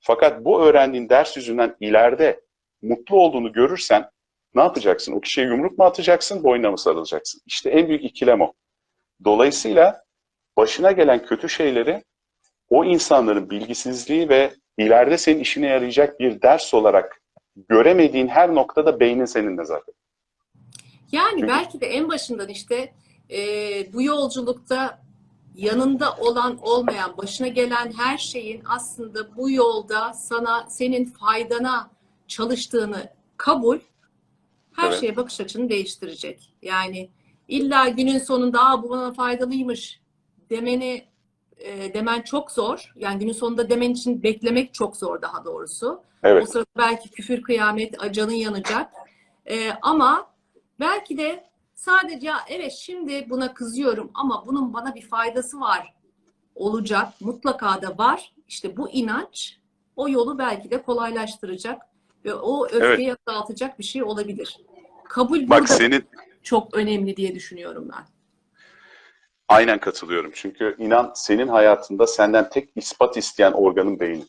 fakat 0.00 0.44
bu 0.44 0.62
öğrendiğin 0.62 1.08
ders 1.08 1.36
yüzünden 1.36 1.76
ileride 1.80 2.40
mutlu 2.82 3.16
olduğunu 3.16 3.52
görürsen 3.52 4.10
ne 4.54 4.62
yapacaksın? 4.62 5.12
O 5.12 5.20
kişiye 5.20 5.46
yumruk 5.46 5.78
mu 5.78 5.84
atacaksın, 5.84 6.44
boynuna 6.44 6.70
mı 6.70 6.78
sarılacaksın? 6.78 7.40
İşte 7.46 7.70
en 7.70 7.88
büyük 7.88 8.04
ikilem 8.04 8.40
o. 8.40 8.52
Dolayısıyla 9.24 10.04
başına 10.56 10.92
gelen 10.92 11.26
kötü 11.26 11.48
şeyleri 11.48 12.04
o 12.68 12.84
insanların 12.84 13.50
bilgisizliği 13.50 14.28
ve 14.28 14.50
ileride 14.78 15.18
senin 15.18 15.40
işine 15.40 15.66
yarayacak 15.66 16.20
bir 16.20 16.42
ders 16.42 16.74
olarak 16.74 17.22
göremediğin 17.68 18.28
her 18.28 18.54
noktada 18.54 19.00
beynin 19.00 19.24
seninle 19.24 19.64
zaten. 19.64 19.94
Yani 21.12 21.30
Çünkü- 21.40 21.48
belki 21.48 21.80
de 21.80 21.86
en 21.86 22.08
başından 22.08 22.48
işte 22.48 22.92
e, 23.30 23.38
bu 23.92 24.02
yolculukta 24.02 25.02
yanında 25.56 26.16
olan 26.16 26.58
olmayan, 26.62 27.16
başına 27.16 27.48
gelen 27.48 27.92
her 27.96 28.18
şeyin 28.18 28.62
aslında 28.68 29.36
bu 29.36 29.50
yolda 29.50 30.12
sana, 30.12 30.66
senin 30.68 31.04
faydana 31.04 31.90
çalıştığını 32.28 33.12
kabul 33.36 33.78
her 34.72 34.88
Evet. 34.88 35.00
şeye 35.00 35.16
bakış 35.16 35.40
açını 35.40 35.68
değiştirecek. 35.68 36.52
Yani 36.62 37.10
illa 37.48 37.88
günün 37.88 38.18
sonunda 38.18 38.64
Aa, 38.64 38.82
bu 38.82 38.90
bana 38.90 39.12
faydalıymış 39.12 40.00
demeni 40.50 41.04
e, 41.58 41.94
demen 41.94 42.22
çok 42.22 42.50
zor. 42.50 42.92
Yani 42.96 43.18
günün 43.18 43.32
sonunda 43.32 43.70
demen 43.70 43.90
için 43.90 44.22
beklemek 44.22 44.74
çok 44.74 44.96
zor 44.96 45.22
daha 45.22 45.44
doğrusu. 45.44 45.88
O 45.88 46.02
Evet, 46.22 46.50
sırada 46.50 46.66
belki 46.78 47.10
küfür 47.10 47.42
kıyamet 47.42 48.14
canın 48.14 48.32
yanacak. 48.32 48.92
Ee, 49.46 49.70
ama 49.82 50.30
belki 50.80 51.18
de 51.18 51.49
sadece 51.80 52.26
ya 52.26 52.36
evet 52.48 52.72
şimdi 52.72 53.26
buna 53.30 53.54
kızıyorum 53.54 54.10
ama 54.14 54.46
bunun 54.46 54.74
bana 54.74 54.94
bir 54.94 55.02
faydası 55.02 55.60
var 55.60 55.94
olacak. 56.54 57.08
Mutlaka 57.20 57.82
da 57.82 57.98
var. 57.98 58.34
İşte 58.48 58.76
bu 58.76 58.90
inanç 58.90 59.58
o 59.96 60.08
yolu 60.08 60.38
belki 60.38 60.70
de 60.70 60.82
kolaylaştıracak 60.82 61.82
ve 62.24 62.34
o 62.34 62.66
öfkeyi 62.66 63.14
azaltacak 63.26 63.78
bir 63.78 63.84
şey 63.84 64.02
olabilir. 64.02 64.56
Kabul 65.04 65.48
bak 65.48 65.60
burada 65.60 65.74
senin 65.74 66.08
çok 66.42 66.74
önemli 66.74 67.16
diye 67.16 67.34
düşünüyorum 67.34 67.88
ben. 67.92 68.04
Aynen 69.48 69.80
katılıyorum. 69.80 70.30
Çünkü 70.34 70.76
inan 70.78 71.12
senin 71.14 71.48
hayatında 71.48 72.06
senden 72.06 72.50
tek 72.50 72.70
ispat 72.76 73.16
isteyen 73.16 73.52
organın 73.52 74.00
beynin. 74.00 74.28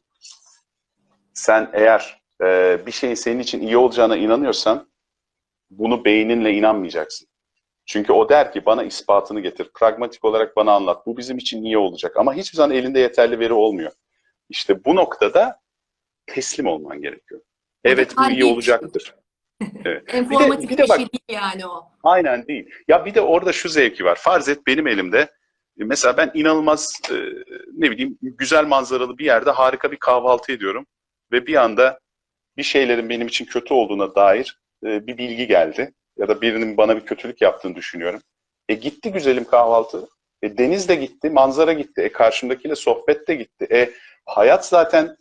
Sen 1.34 1.70
eğer 1.74 2.22
e, 2.42 2.80
bir 2.86 2.92
şeyin 2.92 3.16
senin 3.16 3.40
için 3.40 3.62
iyi 3.62 3.78
olacağına 3.78 4.18
inanıyorsan 4.18 4.88
bunu 5.70 6.06
beyninle 6.06 6.54
inanmayacaksın. 6.54 7.31
Çünkü 7.86 8.14
o 8.14 8.30
der 8.30 8.54
ki 8.54 8.66
bana 8.66 8.84
ispatını 8.84 9.40
getir. 9.40 9.70
Pragmatik 9.74 10.26
olarak 10.26 10.56
bana 10.56 10.72
anlat. 10.72 11.06
Bu 11.06 11.18
bizim 11.18 11.38
için 11.38 11.64
iyi 11.64 11.78
olacak. 11.78 12.18
Ama 12.18 12.34
hiçbir 12.34 12.58
zaman 12.58 12.76
elinde 12.76 13.00
yeterli 13.00 13.40
veri 13.40 13.54
olmuyor. 13.54 13.92
İşte 14.50 14.86
bu 14.86 14.96
noktada 14.96 15.60
teslim 16.28 16.68
olman 16.68 17.02
gerekiyor. 17.02 17.42
Evet 17.84 18.18
bu 18.18 18.32
iyi 18.32 18.46
olacaktır. 18.46 19.16
Evet. 19.86 20.16
Enformatif 20.16 20.64
bir 20.70 20.70
bir, 20.70 20.78
de 20.78 20.90
bak- 20.90 20.98
şey 20.98 21.08
değil 21.14 21.42
yani 21.42 21.68
o. 21.68 21.84
Aynen 22.04 22.48
değil. 22.48 22.70
Ya 22.88 23.06
bir 23.06 23.16
de 23.16 23.22
orada 23.22 23.54
şu 23.54 23.70
zevki 23.70 24.06
var. 24.06 24.16
Farz 24.16 24.50
et 24.50 24.68
benim 24.68 24.88
elimde 24.88 25.20
e, 25.80 25.84
mesela 25.84 26.18
ben 26.18 26.32
inanılmaz 26.34 27.02
e, 27.12 27.16
ne 27.74 27.92
bileyim 27.92 28.18
güzel 28.22 28.66
manzaralı 28.66 29.18
bir 29.18 29.26
yerde 29.26 29.52
harika 29.52 29.92
bir 29.92 29.98
kahvaltı 29.98 30.52
ediyorum 30.52 30.86
ve 31.32 31.48
bir 31.48 31.56
anda 31.56 32.00
bir 32.58 32.64
şeylerin 32.64 33.10
benim 33.10 33.28
için 33.28 33.46
kötü 33.46 33.74
olduğuna 33.74 34.16
dair 34.16 34.60
e, 34.86 35.08
bir 35.08 35.18
bilgi 35.18 35.48
geldi 35.48 35.94
ya 36.22 36.28
da 36.28 36.42
birinin 36.42 36.78
bana 36.78 36.96
bir 36.96 37.06
kötülük 37.06 37.42
yaptığını 37.42 37.76
düşünüyorum. 37.76 38.22
E 38.70 38.74
gitti 38.74 39.12
güzelim 39.12 39.44
kahvaltı. 39.44 40.10
E 40.42 40.58
deniz 40.58 40.90
de 40.90 40.96
gitti, 40.96 41.30
manzara 41.30 41.74
gitti. 41.74 42.02
E 42.02 42.12
karşımdakiyle 42.12 42.76
sohbet 42.76 43.28
de 43.28 43.36
gitti. 43.36 43.68
E 43.72 43.92
hayat 44.26 44.66
zaten 44.66 45.18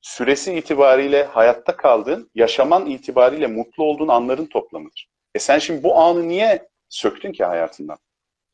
süresi 0.00 0.54
itibariyle 0.54 1.24
hayatta 1.24 1.76
kaldığın, 1.76 2.30
yaşaman 2.34 2.86
itibariyle 2.86 3.46
mutlu 3.46 3.84
olduğun 3.84 4.08
anların 4.08 4.46
toplamıdır. 4.46 5.08
E 5.34 5.38
sen 5.38 5.58
şimdi 5.58 5.82
bu 5.82 5.96
anı 5.98 6.28
niye 6.28 6.68
söktün 6.88 7.32
ki 7.32 7.44
hayatından? 7.44 7.98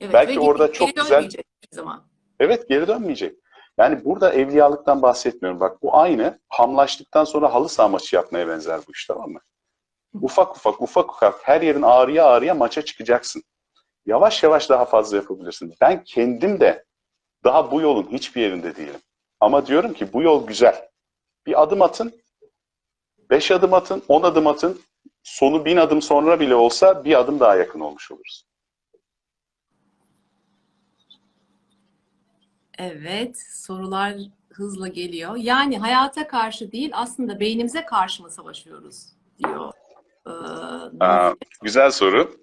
Evet, 0.00 0.12
Belki 0.14 0.32
gidip 0.32 0.48
orada 0.48 0.66
geri 0.66 0.76
çok 0.76 0.96
güzel- 0.96 1.10
dönmeyecek 1.10 1.44
hiçbir 1.62 1.76
zaman. 1.76 2.04
Evet 2.40 2.68
geri 2.68 2.88
dönmeyecek. 2.88 3.36
Yani 3.78 4.04
burada 4.04 4.32
evliyalıktan 4.32 5.02
bahsetmiyorum. 5.02 5.60
Bak 5.60 5.82
bu 5.82 5.96
aynı 5.96 6.38
hamlaştıktan 6.48 7.24
sonra 7.24 7.54
halı 7.54 7.68
saha 7.68 7.88
maçı 7.88 8.16
yapmaya 8.16 8.48
benzer 8.48 8.80
bu 8.88 8.92
iş 8.92 9.06
tamam 9.06 9.30
mı? 9.30 9.40
Ufak 10.14 10.56
ufak 10.56 10.82
ufak 10.82 11.12
ufak 11.14 11.48
her 11.48 11.62
yerin 11.62 11.82
ağrıya 11.82 12.26
ağrıya 12.26 12.54
maça 12.54 12.82
çıkacaksın. 12.82 13.42
Yavaş 14.06 14.42
yavaş 14.42 14.70
daha 14.70 14.84
fazla 14.84 15.16
yapabilirsin. 15.16 15.74
Ben 15.80 16.04
kendim 16.04 16.60
de 16.60 16.84
daha 17.44 17.70
bu 17.70 17.80
yolun 17.80 18.08
hiçbir 18.12 18.42
yerinde 18.42 18.76
değilim. 18.76 19.00
Ama 19.40 19.66
diyorum 19.66 19.94
ki 19.94 20.12
bu 20.12 20.22
yol 20.22 20.46
güzel. 20.46 20.88
Bir 21.46 21.62
adım 21.62 21.82
atın, 21.82 22.12
beş 23.30 23.50
adım 23.50 23.74
atın, 23.74 24.02
on 24.08 24.22
adım 24.22 24.46
atın. 24.46 24.80
Sonu 25.22 25.64
bin 25.64 25.76
adım 25.76 26.02
sonra 26.02 26.40
bile 26.40 26.54
olsa 26.54 27.04
bir 27.04 27.18
adım 27.18 27.40
daha 27.40 27.56
yakın 27.56 27.80
olmuş 27.80 28.10
oluruz. 28.10 28.44
Evet, 32.78 33.42
sorular 33.50 34.14
hızla 34.50 34.88
geliyor. 34.88 35.36
Yani 35.36 35.78
hayata 35.78 36.28
karşı 36.28 36.72
değil, 36.72 36.90
aslında 36.94 37.40
beynimize 37.40 37.84
karşı 37.84 38.22
mı 38.22 38.30
savaşıyoruz 38.30 39.12
diyor. 39.38 39.72
Ee, 40.28 41.04
Aa, 41.04 41.34
güzel 41.62 41.90
soru. 41.90 42.36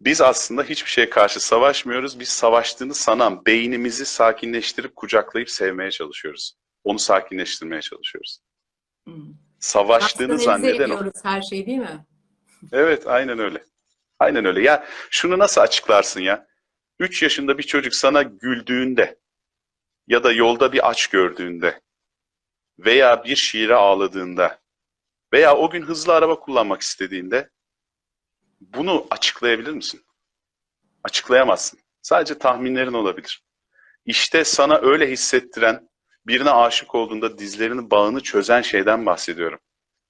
Biz 0.00 0.20
aslında 0.20 0.62
hiçbir 0.62 0.90
şeye 0.90 1.10
karşı 1.10 1.40
savaşmıyoruz. 1.40 2.20
Biz 2.20 2.28
savaştığını 2.28 2.94
sanan 2.94 3.46
beynimizi 3.46 4.06
sakinleştirip 4.06 4.96
kucaklayıp 4.96 5.50
sevmeye 5.50 5.90
çalışıyoruz. 5.90 6.54
Onu 6.84 6.98
sakinleştirmeye 6.98 7.82
çalışıyoruz. 7.82 8.40
hmm. 9.06 9.14
Savaştığını 9.60 10.34
Rasyonelize 10.34 10.72
zanneden 10.72 10.90
o. 10.90 11.12
her 11.22 11.42
şeyi 11.42 11.66
değil 11.66 11.78
mi? 11.78 12.06
Evet, 12.72 13.06
aynen 13.06 13.38
öyle. 13.38 13.64
Aynen 14.18 14.44
öyle. 14.44 14.62
Ya 14.62 14.86
şunu 15.10 15.38
nasıl 15.38 15.60
açıklarsın 15.60 16.20
ya? 16.20 16.46
3 16.98 17.22
yaşında 17.22 17.58
bir 17.58 17.62
çocuk 17.62 17.94
sana 17.94 18.22
güldüğünde 18.22 19.18
ya 20.06 20.24
da 20.24 20.32
yolda 20.32 20.72
bir 20.72 20.90
aç 20.90 21.06
gördüğünde 21.06 21.80
veya 22.78 23.24
bir 23.24 23.36
şiire 23.36 23.74
ağladığında 23.74 24.58
veya 25.32 25.56
o 25.56 25.70
gün 25.70 25.82
hızlı 25.82 26.14
araba 26.14 26.40
kullanmak 26.40 26.80
istediğinde 26.80 27.50
bunu 28.60 29.06
açıklayabilir 29.10 29.72
misin? 29.72 30.04
Açıklayamazsın. 31.04 31.80
Sadece 32.02 32.38
tahminlerin 32.38 32.92
olabilir. 32.92 33.42
İşte 34.04 34.44
sana 34.44 34.78
öyle 34.78 35.10
hissettiren, 35.10 35.88
birine 36.26 36.50
aşık 36.50 36.94
olduğunda 36.94 37.38
dizlerinin 37.38 37.90
bağını 37.90 38.20
çözen 38.20 38.62
şeyden 38.62 39.06
bahsediyorum. 39.06 39.58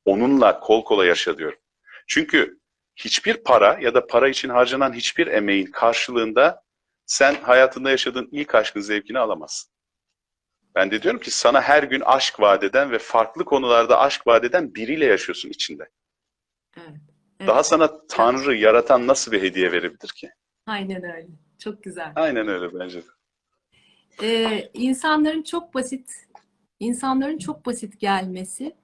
Onunla 0.04 0.60
kol 0.60 0.84
kola 0.84 1.04
yaşa. 1.04 1.34
Çünkü 2.06 2.58
hiçbir 2.96 3.36
para 3.36 3.78
ya 3.80 3.94
da 3.94 4.06
para 4.06 4.28
için 4.28 4.48
harcanan 4.48 4.92
hiçbir 4.92 5.26
emeğin 5.26 5.66
karşılığında 5.66 6.62
sen 7.06 7.34
hayatında 7.34 7.90
yaşadığın 7.90 8.28
ilk 8.32 8.54
aşkın 8.54 8.80
zevkini 8.80 9.18
alamazsın. 9.18 9.72
Ben 10.78 10.90
de 10.90 11.02
diyorum 11.02 11.20
ki 11.20 11.30
sana 11.30 11.62
her 11.62 11.82
gün 11.82 12.00
aşk 12.00 12.40
vaat 12.40 12.64
eden 12.64 12.90
ve 12.90 12.98
farklı 12.98 13.44
konularda 13.44 13.98
aşk 13.98 14.26
vaat 14.26 14.44
eden 14.44 14.74
biriyle 14.74 15.04
yaşıyorsun 15.04 15.48
içinde. 15.48 15.88
Evet. 16.76 16.88
evet. 17.40 17.48
Daha 17.48 17.62
sana 17.62 18.06
Tanrı 18.06 18.56
yaratan 18.56 19.06
nasıl 19.06 19.32
bir 19.32 19.42
hediye 19.42 19.72
verebilir 19.72 20.08
ki? 20.08 20.30
Aynen 20.66 21.04
öyle. 21.04 21.28
Çok 21.58 21.82
güzel. 21.82 22.12
Aynen 22.16 22.48
öyle 22.48 22.78
bence 22.78 23.02
de. 23.02 23.06
Ee, 24.22 24.70
insanların 24.74 25.42
çok 25.42 25.74
basit, 25.74 26.26
insanların 26.80 27.38
çok 27.38 27.66
basit 27.66 28.00
gelmesi 28.00 28.76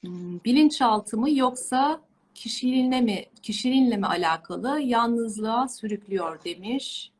hmm, 0.00 0.44
bilinçaltı 0.44 1.18
mı 1.18 1.30
yoksa 1.30 2.00
kişiliğinle 2.34 3.00
mi, 3.00 3.24
kişiliğinle 3.42 3.96
mi 3.96 4.06
alakalı 4.06 4.80
yalnızlığa 4.80 5.68
sürüklüyor 5.68 6.44
demiş. 6.44 7.12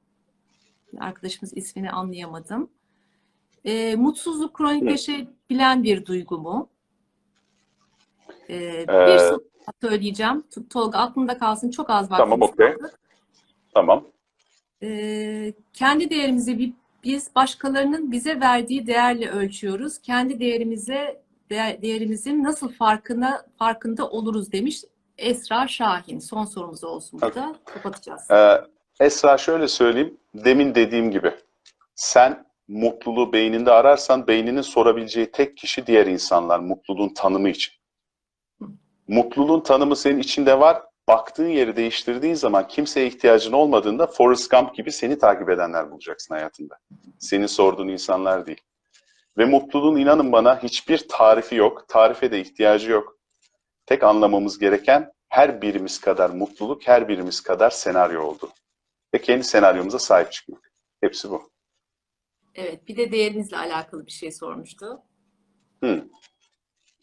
Arkadaşımız 0.98 1.56
ismini 1.56 1.90
anlayamadım. 1.90 2.70
Ee, 3.64 3.96
mutsuzluk 3.96 4.54
kronikleşebilen 4.56 5.82
bir 5.82 6.06
duygu 6.06 6.38
mu? 6.38 6.68
Ee, 8.50 8.84
bir 8.88 9.32
Ee, 9.32 9.38
söyleyeceğim. 9.82 10.44
Tolga 10.70 10.98
aklında 10.98 11.38
kalsın. 11.38 11.70
Çok 11.70 11.90
az 11.90 12.08
Tamam, 12.08 12.40
vaktimiz 12.40 12.54
okey. 12.54 12.76
kaldı. 12.76 12.92
Tamam. 13.74 14.04
Ee, 14.82 15.52
kendi 15.72 16.10
değerimizi 16.10 16.58
bi- 16.58 16.72
biz 17.04 17.34
başkalarının 17.34 18.12
bize 18.12 18.40
verdiği 18.40 18.86
değerle 18.86 19.30
ölçüyoruz. 19.30 19.98
Kendi 19.98 20.40
değerimize 20.40 21.22
değer- 21.50 21.82
değerimizin 21.82 22.44
nasıl 22.44 22.68
farkına 22.72 23.46
farkında 23.58 24.08
oluruz 24.10 24.52
demiş 24.52 24.84
Esra 25.18 25.68
Şahin. 25.68 26.18
Son 26.18 26.44
sorumuz 26.44 26.84
olsun 26.84 27.20
burada. 27.20 27.54
Kapatacağız. 27.64 28.30
Ee, 28.30 28.60
Esra 29.00 29.38
şöyle 29.38 29.68
söyleyeyim. 29.68 30.16
Demin 30.34 30.74
dediğim 30.74 31.10
gibi. 31.10 31.34
Sen 31.94 32.44
mutluluğu 32.68 33.32
beyninde 33.32 33.70
ararsan 33.70 34.26
beyninin 34.26 34.60
sorabileceği 34.60 35.30
tek 35.30 35.56
kişi 35.56 35.86
diğer 35.86 36.06
insanlar 36.06 36.58
mutluluğun 36.58 37.14
tanımı 37.14 37.48
için. 37.48 37.74
Mutluluğun 39.08 39.60
tanımı 39.60 39.96
senin 39.96 40.18
içinde 40.18 40.60
var. 40.60 40.82
Baktığın 41.08 41.48
yeri 41.48 41.76
değiştirdiğin 41.76 42.34
zaman 42.34 42.68
kimseye 42.68 43.06
ihtiyacın 43.06 43.52
olmadığında 43.52 44.06
Forrest 44.06 44.50
Gump 44.50 44.74
gibi 44.74 44.92
seni 44.92 45.18
takip 45.18 45.50
edenler 45.50 45.90
bulacaksın 45.90 46.34
hayatında. 46.34 46.78
Senin 47.18 47.46
sorduğun 47.46 47.88
insanlar 47.88 48.46
değil. 48.46 48.60
Ve 49.38 49.44
mutluluğun 49.44 49.96
inanın 49.96 50.32
bana 50.32 50.62
hiçbir 50.62 51.08
tarifi 51.08 51.54
yok. 51.54 51.88
Tarife 51.88 52.30
de 52.30 52.40
ihtiyacı 52.40 52.90
yok. 52.90 53.18
Tek 53.86 54.02
anlamamız 54.02 54.58
gereken 54.58 55.12
her 55.28 55.62
birimiz 55.62 56.00
kadar 56.00 56.30
mutluluk, 56.30 56.88
her 56.88 57.08
birimiz 57.08 57.40
kadar 57.40 57.70
senaryo 57.70 58.22
oldu. 58.22 58.50
Ve 59.14 59.20
kendi 59.20 59.44
senaryomuza 59.44 59.98
sahip 59.98 60.32
çıkmak. 60.32 60.72
Hepsi 61.00 61.30
bu. 61.30 61.51
Evet, 62.54 62.88
bir 62.88 62.96
de 62.96 63.12
değerinizle 63.12 63.56
alakalı 63.56 64.06
bir 64.06 64.12
şey 64.12 64.32
sormuştu. 64.32 65.02
Hı. 65.82 66.08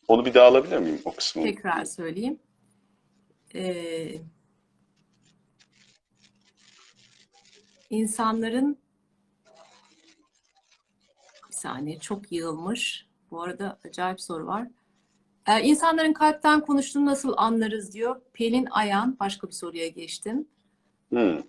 Onu 0.08 0.26
bir 0.26 0.34
daha 0.34 0.47
alabilir 0.47 0.78
miyim 0.78 1.02
o 1.06 1.16
kısmını? 1.16 1.45
Tekrar 1.45 1.86
söyleyeyim. 1.86 2.39
Ee, 3.56 4.16
insanların 7.89 8.78
bir 11.50 11.56
saniye 11.56 12.00
çok 12.00 12.32
yığılmış. 12.32 13.08
Bu 13.32 13.43
arada 13.43 13.80
acayip 13.86 14.22
soru 14.22 14.47
var. 14.47 14.68
Ee, 15.47 15.62
insanların 15.62 16.14
kalpten 16.14 16.62
konuştuğunu 16.62 17.06
nasıl 17.06 17.34
anlarız 17.38 17.93
diyor. 17.93 18.22
Pelin 18.34 18.68
Ayan. 18.72 19.18
Başka 19.20 19.47
bir 19.47 19.54
soruya 19.54 19.88
geçtim. 19.88 20.47
Hı. 21.14 21.43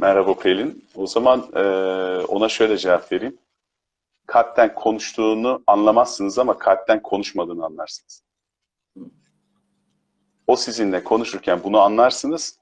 Merhaba 0.00 0.38
Pelin. 0.38 0.84
O 0.94 1.06
zaman 1.06 1.50
e, 1.54 1.60
ona 2.26 2.48
şöyle 2.48 2.78
cevap 2.78 3.12
vereyim. 3.12 3.38
Kalpten 4.26 4.74
konuştuğunu 4.74 5.62
anlamazsınız 5.66 6.38
ama 6.38 6.58
kalpten 6.58 7.02
konuşmadığını 7.02 7.64
anlarsınız. 7.64 8.22
O 10.46 10.56
sizinle 10.56 11.04
konuşurken 11.04 11.64
bunu 11.64 11.80
anlarsınız 11.80 12.58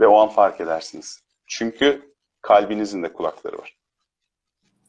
ve 0.00 0.06
o 0.06 0.18
an 0.18 0.28
fark 0.28 0.60
edersiniz. 0.60 1.22
Çünkü 1.46 2.14
kalbinizin 2.42 3.02
de 3.02 3.12
kulakları 3.12 3.58
var. 3.58 3.76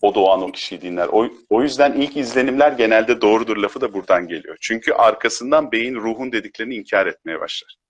O 0.02 0.16
da 0.16 0.20
o 0.20 0.30
an 0.30 0.42
o 0.42 0.52
kişiyi 0.52 0.82
dinler. 0.82 1.08
O, 1.12 1.30
o 1.50 1.62
yüzden 1.62 1.94
ilk 1.94 2.18
izlenimler 2.18 2.72
genelde 2.72 3.22
doğrudur 3.22 3.58
lafı 3.58 3.82
da 3.82 3.94
buradan 3.94 4.28
geliyor. 4.28 4.58
Çünkü 4.62 4.94
arkasından 4.94 5.72
beyin 5.72 5.96
ruhun 5.96 6.32
dediklerini 6.32 6.76
inkar 6.76 7.08
etmeye 7.08 7.40
başlar. 7.40 7.81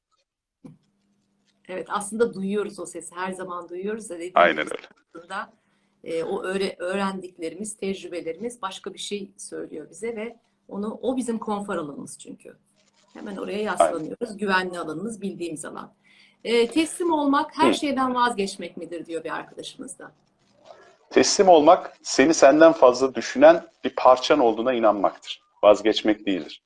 Evet 1.71 1.87
aslında 1.89 2.33
duyuyoruz 2.33 2.79
o 2.79 2.85
sesi. 2.85 3.15
Her 3.15 3.31
zaman 3.31 3.69
duyuyoruz 3.69 4.09
da 4.09 4.15
dediğim 4.15 4.31
Aynen 4.35 4.65
öyle. 4.65 4.87
aslında 5.15 5.53
e, 6.03 6.23
o 6.23 6.43
öğre, 6.43 6.75
öğrendiklerimiz, 6.79 7.77
tecrübelerimiz 7.77 8.61
başka 8.61 8.93
bir 8.93 8.99
şey 8.99 9.31
söylüyor 9.37 9.89
bize 9.89 10.15
ve 10.15 10.37
onu 10.67 10.99
o 11.01 11.17
bizim 11.17 11.39
konfor 11.39 11.75
alanımız 11.75 12.19
çünkü. 12.19 12.55
Hemen 13.13 13.37
oraya 13.37 13.61
yaslanıyoruz. 13.61 14.37
Güvenli 14.37 14.79
alanımız, 14.79 15.21
bildiğimiz 15.21 15.65
alan. 15.65 15.93
E, 16.43 16.67
teslim 16.67 17.11
olmak 17.11 17.57
her 17.57 17.69
Hı. 17.69 17.73
şeyden 17.73 18.15
vazgeçmek 18.15 18.77
midir 18.77 19.05
diyor 19.05 19.23
bir 19.23 19.35
arkadaşımız 19.35 19.99
da. 19.99 20.11
Teslim 21.09 21.47
olmak 21.47 21.97
seni 22.03 22.33
senden 22.33 22.71
fazla 22.71 23.15
düşünen 23.15 23.65
bir 23.83 23.95
parçan 23.95 24.39
olduğuna 24.39 24.73
inanmaktır. 24.73 25.41
Vazgeçmek 25.63 26.25
değildir. 26.25 26.63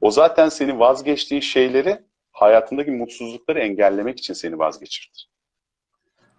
O 0.00 0.10
zaten 0.10 0.48
seni 0.48 0.78
vazgeçtiğin 0.78 1.40
şeyleri 1.40 2.02
hayatındaki 2.34 2.90
mutsuzlukları 2.90 3.60
engellemek 3.60 4.18
için 4.18 4.34
seni 4.34 4.58
vazgeçirtir. 4.58 5.30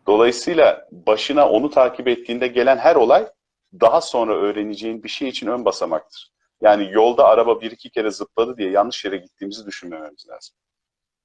Dolayısıyla 0.08 0.88
başına 0.92 1.50
onu 1.50 1.70
takip 1.70 2.08
ettiğinde 2.08 2.48
gelen 2.48 2.78
her 2.78 2.96
olay 2.96 3.28
daha 3.82 4.02
sonra 4.02 4.36
öğreneceğin 4.36 5.04
bir 5.04 5.10
şey 5.10 5.30
için 5.30 5.48
ön 5.48 5.66
basamaktır. 5.66 6.32
Yani 6.62 6.90
yolda 6.92 7.26
araba 7.26 7.62
bir 7.62 7.72
iki 7.72 7.90
kere 7.90 8.12
zıpladı 8.12 8.58
diye 8.58 8.70
yanlış 8.70 9.06
yere 9.06 9.18
gittiğimizi 9.18 9.66
düşünmememiz 9.66 10.28
lazım. 10.30 10.56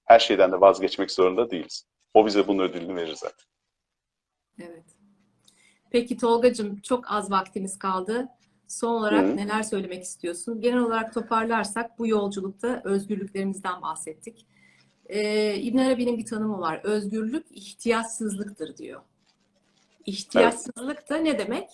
Her 0.04 0.18
şeyden 0.18 0.52
de 0.52 0.60
vazgeçmek 0.60 1.10
zorunda 1.10 1.50
değiliz. 1.50 1.86
O 2.14 2.26
bize 2.26 2.48
bunun 2.48 2.62
ödülünü 2.62 2.96
verir 2.96 3.14
zaten. 3.14 3.46
Evet. 4.60 4.84
Peki 5.90 6.16
Tolgacığım 6.16 6.80
çok 6.80 7.04
az 7.08 7.30
vaktimiz 7.30 7.78
kaldı. 7.78 8.28
Son 8.68 8.92
olarak 8.92 9.24
Hı. 9.24 9.36
neler 9.36 9.62
söylemek 9.62 10.02
istiyorsun? 10.02 10.60
Genel 10.60 10.78
olarak 10.78 11.14
toparlarsak 11.14 11.98
bu 11.98 12.06
yolculukta 12.06 12.82
özgürlüklerimizden 12.84 13.82
bahsettik. 13.82 14.46
Ee, 15.10 15.54
İbn 15.54 15.78
Arabi'nin 15.78 16.18
bir 16.18 16.26
tanımı 16.26 16.60
var. 16.60 16.80
Özgürlük 16.84 17.46
ihtiyatsızlıktır 17.50 18.76
diyor. 18.76 19.00
İhtiyatsızlık 20.06 21.10
da 21.10 21.16
ne 21.16 21.38
demek? 21.38 21.68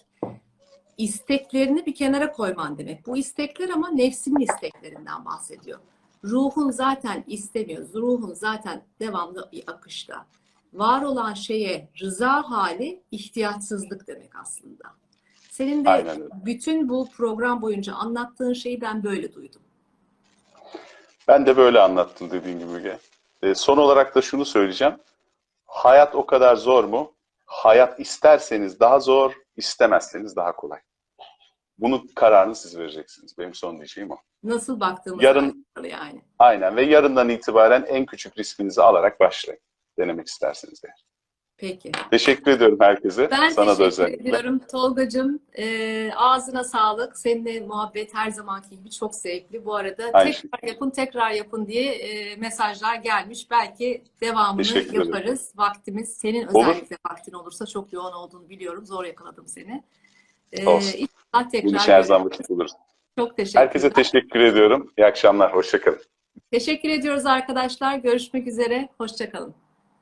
İsteklerini 0.98 1.86
bir 1.86 1.94
kenara 1.94 2.32
koyman 2.32 2.78
demek. 2.78 3.06
Bu 3.06 3.16
istekler 3.16 3.68
ama 3.68 3.90
nefsinin 3.90 4.40
isteklerinden 4.40 5.24
bahsediyor. 5.24 5.78
Ruhun 6.24 6.70
zaten 6.70 7.24
istemiyor. 7.26 7.86
Ruhun 7.94 8.34
zaten 8.34 8.82
devamlı 9.00 9.48
bir 9.52 9.64
akışta. 9.66 10.26
Var 10.72 11.02
olan 11.02 11.34
şeye 11.34 11.88
rıza 12.00 12.50
hali 12.50 13.02
ihtiyatsızlık 13.10 14.06
demek 14.06 14.36
aslında. 14.36 14.84
Senin 15.50 15.84
de 15.84 15.90
Aynen 15.90 16.28
bütün 16.44 16.88
bu 16.88 17.08
program 17.16 17.62
boyunca 17.62 17.94
anlattığın 17.94 18.52
şeyi 18.52 18.80
ben 18.80 19.04
böyle 19.04 19.34
duydum. 19.34 19.62
Ben 21.28 21.46
de 21.46 21.56
böyle 21.56 21.80
anlattım 21.80 22.30
dediğin 22.30 22.58
gibi. 22.58 22.96
Müge. 23.46 23.50
E, 23.50 23.54
son 23.54 23.76
olarak 23.76 24.14
da 24.14 24.22
şunu 24.22 24.44
söyleyeceğim. 24.44 24.94
Hayat 25.66 26.14
o 26.14 26.26
kadar 26.26 26.56
zor 26.56 26.84
mu? 26.84 27.12
Hayat 27.46 28.00
isterseniz 28.00 28.80
daha 28.80 29.00
zor, 29.00 29.32
istemezseniz 29.56 30.36
daha 30.36 30.56
kolay. 30.56 30.80
Bunun 31.78 32.08
kararını 32.14 32.54
siz 32.54 32.78
vereceksiniz. 32.78 33.38
Benim 33.38 33.54
son 33.54 33.76
diyeceğim 33.76 34.10
o. 34.10 34.16
Nasıl 34.42 34.80
baktığımız 34.80 35.24
Yarın- 35.24 35.66
yani. 35.82 36.22
Aynen 36.38 36.76
ve 36.76 36.82
yarından 36.82 37.28
itibaren 37.28 37.84
en 37.88 38.06
küçük 38.06 38.38
riskinizi 38.38 38.82
alarak 38.82 39.20
başlayın. 39.20 39.60
Denemek 39.98 40.26
isterseniz 40.26 40.82
de. 40.82 40.88
Peki. 41.58 41.92
Teşekkür 42.10 42.50
ediyorum 42.50 42.76
herkese. 42.80 43.30
Ben 43.30 43.48
Sana 43.48 43.66
da 43.66 43.70
teşekkür 43.70 43.86
özellikle. 43.86 44.28
ediyorum 44.28 44.60
Tolgacığım. 44.72 45.40
Ee, 45.58 46.10
ağzına 46.16 46.64
sağlık. 46.64 47.18
Seninle 47.18 47.60
muhabbet 47.60 48.14
her 48.14 48.30
zamanki 48.30 48.70
gibi 48.70 48.90
çok 48.90 49.14
zevkli. 49.14 49.64
Bu 49.64 49.74
arada 49.74 50.10
Aynı 50.12 50.32
tekrar 50.32 50.68
yapın, 50.68 50.90
tekrar 50.90 51.30
yapın 51.30 51.66
diye 51.66 51.92
e, 51.92 52.36
mesajlar 52.36 52.94
gelmiş. 52.96 53.50
Belki 53.50 54.04
devamını 54.20 54.62
Teşekkür 54.62 54.90
ederim. 54.90 55.04
yaparız. 55.14 55.52
Vaktimiz, 55.56 56.08
senin 56.16 56.46
Olur. 56.46 56.66
özellikle 56.68 56.96
vaktin 57.10 57.32
olursa 57.32 57.66
çok 57.66 57.92
yoğun 57.92 58.12
olduğunu 58.12 58.48
biliyorum. 58.48 58.86
Zor 58.86 59.04
yakaladım 59.04 59.46
seni. 59.46 59.82
Ee, 60.52 60.66
Olsun. 60.66 60.98
inşallah 60.98 61.50
tekrar 61.50 61.68
için 61.68 61.92
her 61.92 62.02
zaman 62.02 62.26
vakit 62.26 62.50
buluruz. 62.50 62.72
Çok 63.18 63.36
teşekkürler. 63.36 63.62
Herkese 63.66 63.90
teşekkür 63.90 64.40
ediyorum. 64.40 64.92
İyi 64.98 65.06
akşamlar. 65.06 65.54
Hoşçakalın. 65.54 66.00
Teşekkür 66.52 66.88
ediyoruz 66.88 67.26
arkadaşlar. 67.26 67.96
Görüşmek 67.96 68.46
üzere. 68.46 68.88
Hoşçakalın. 68.98 69.65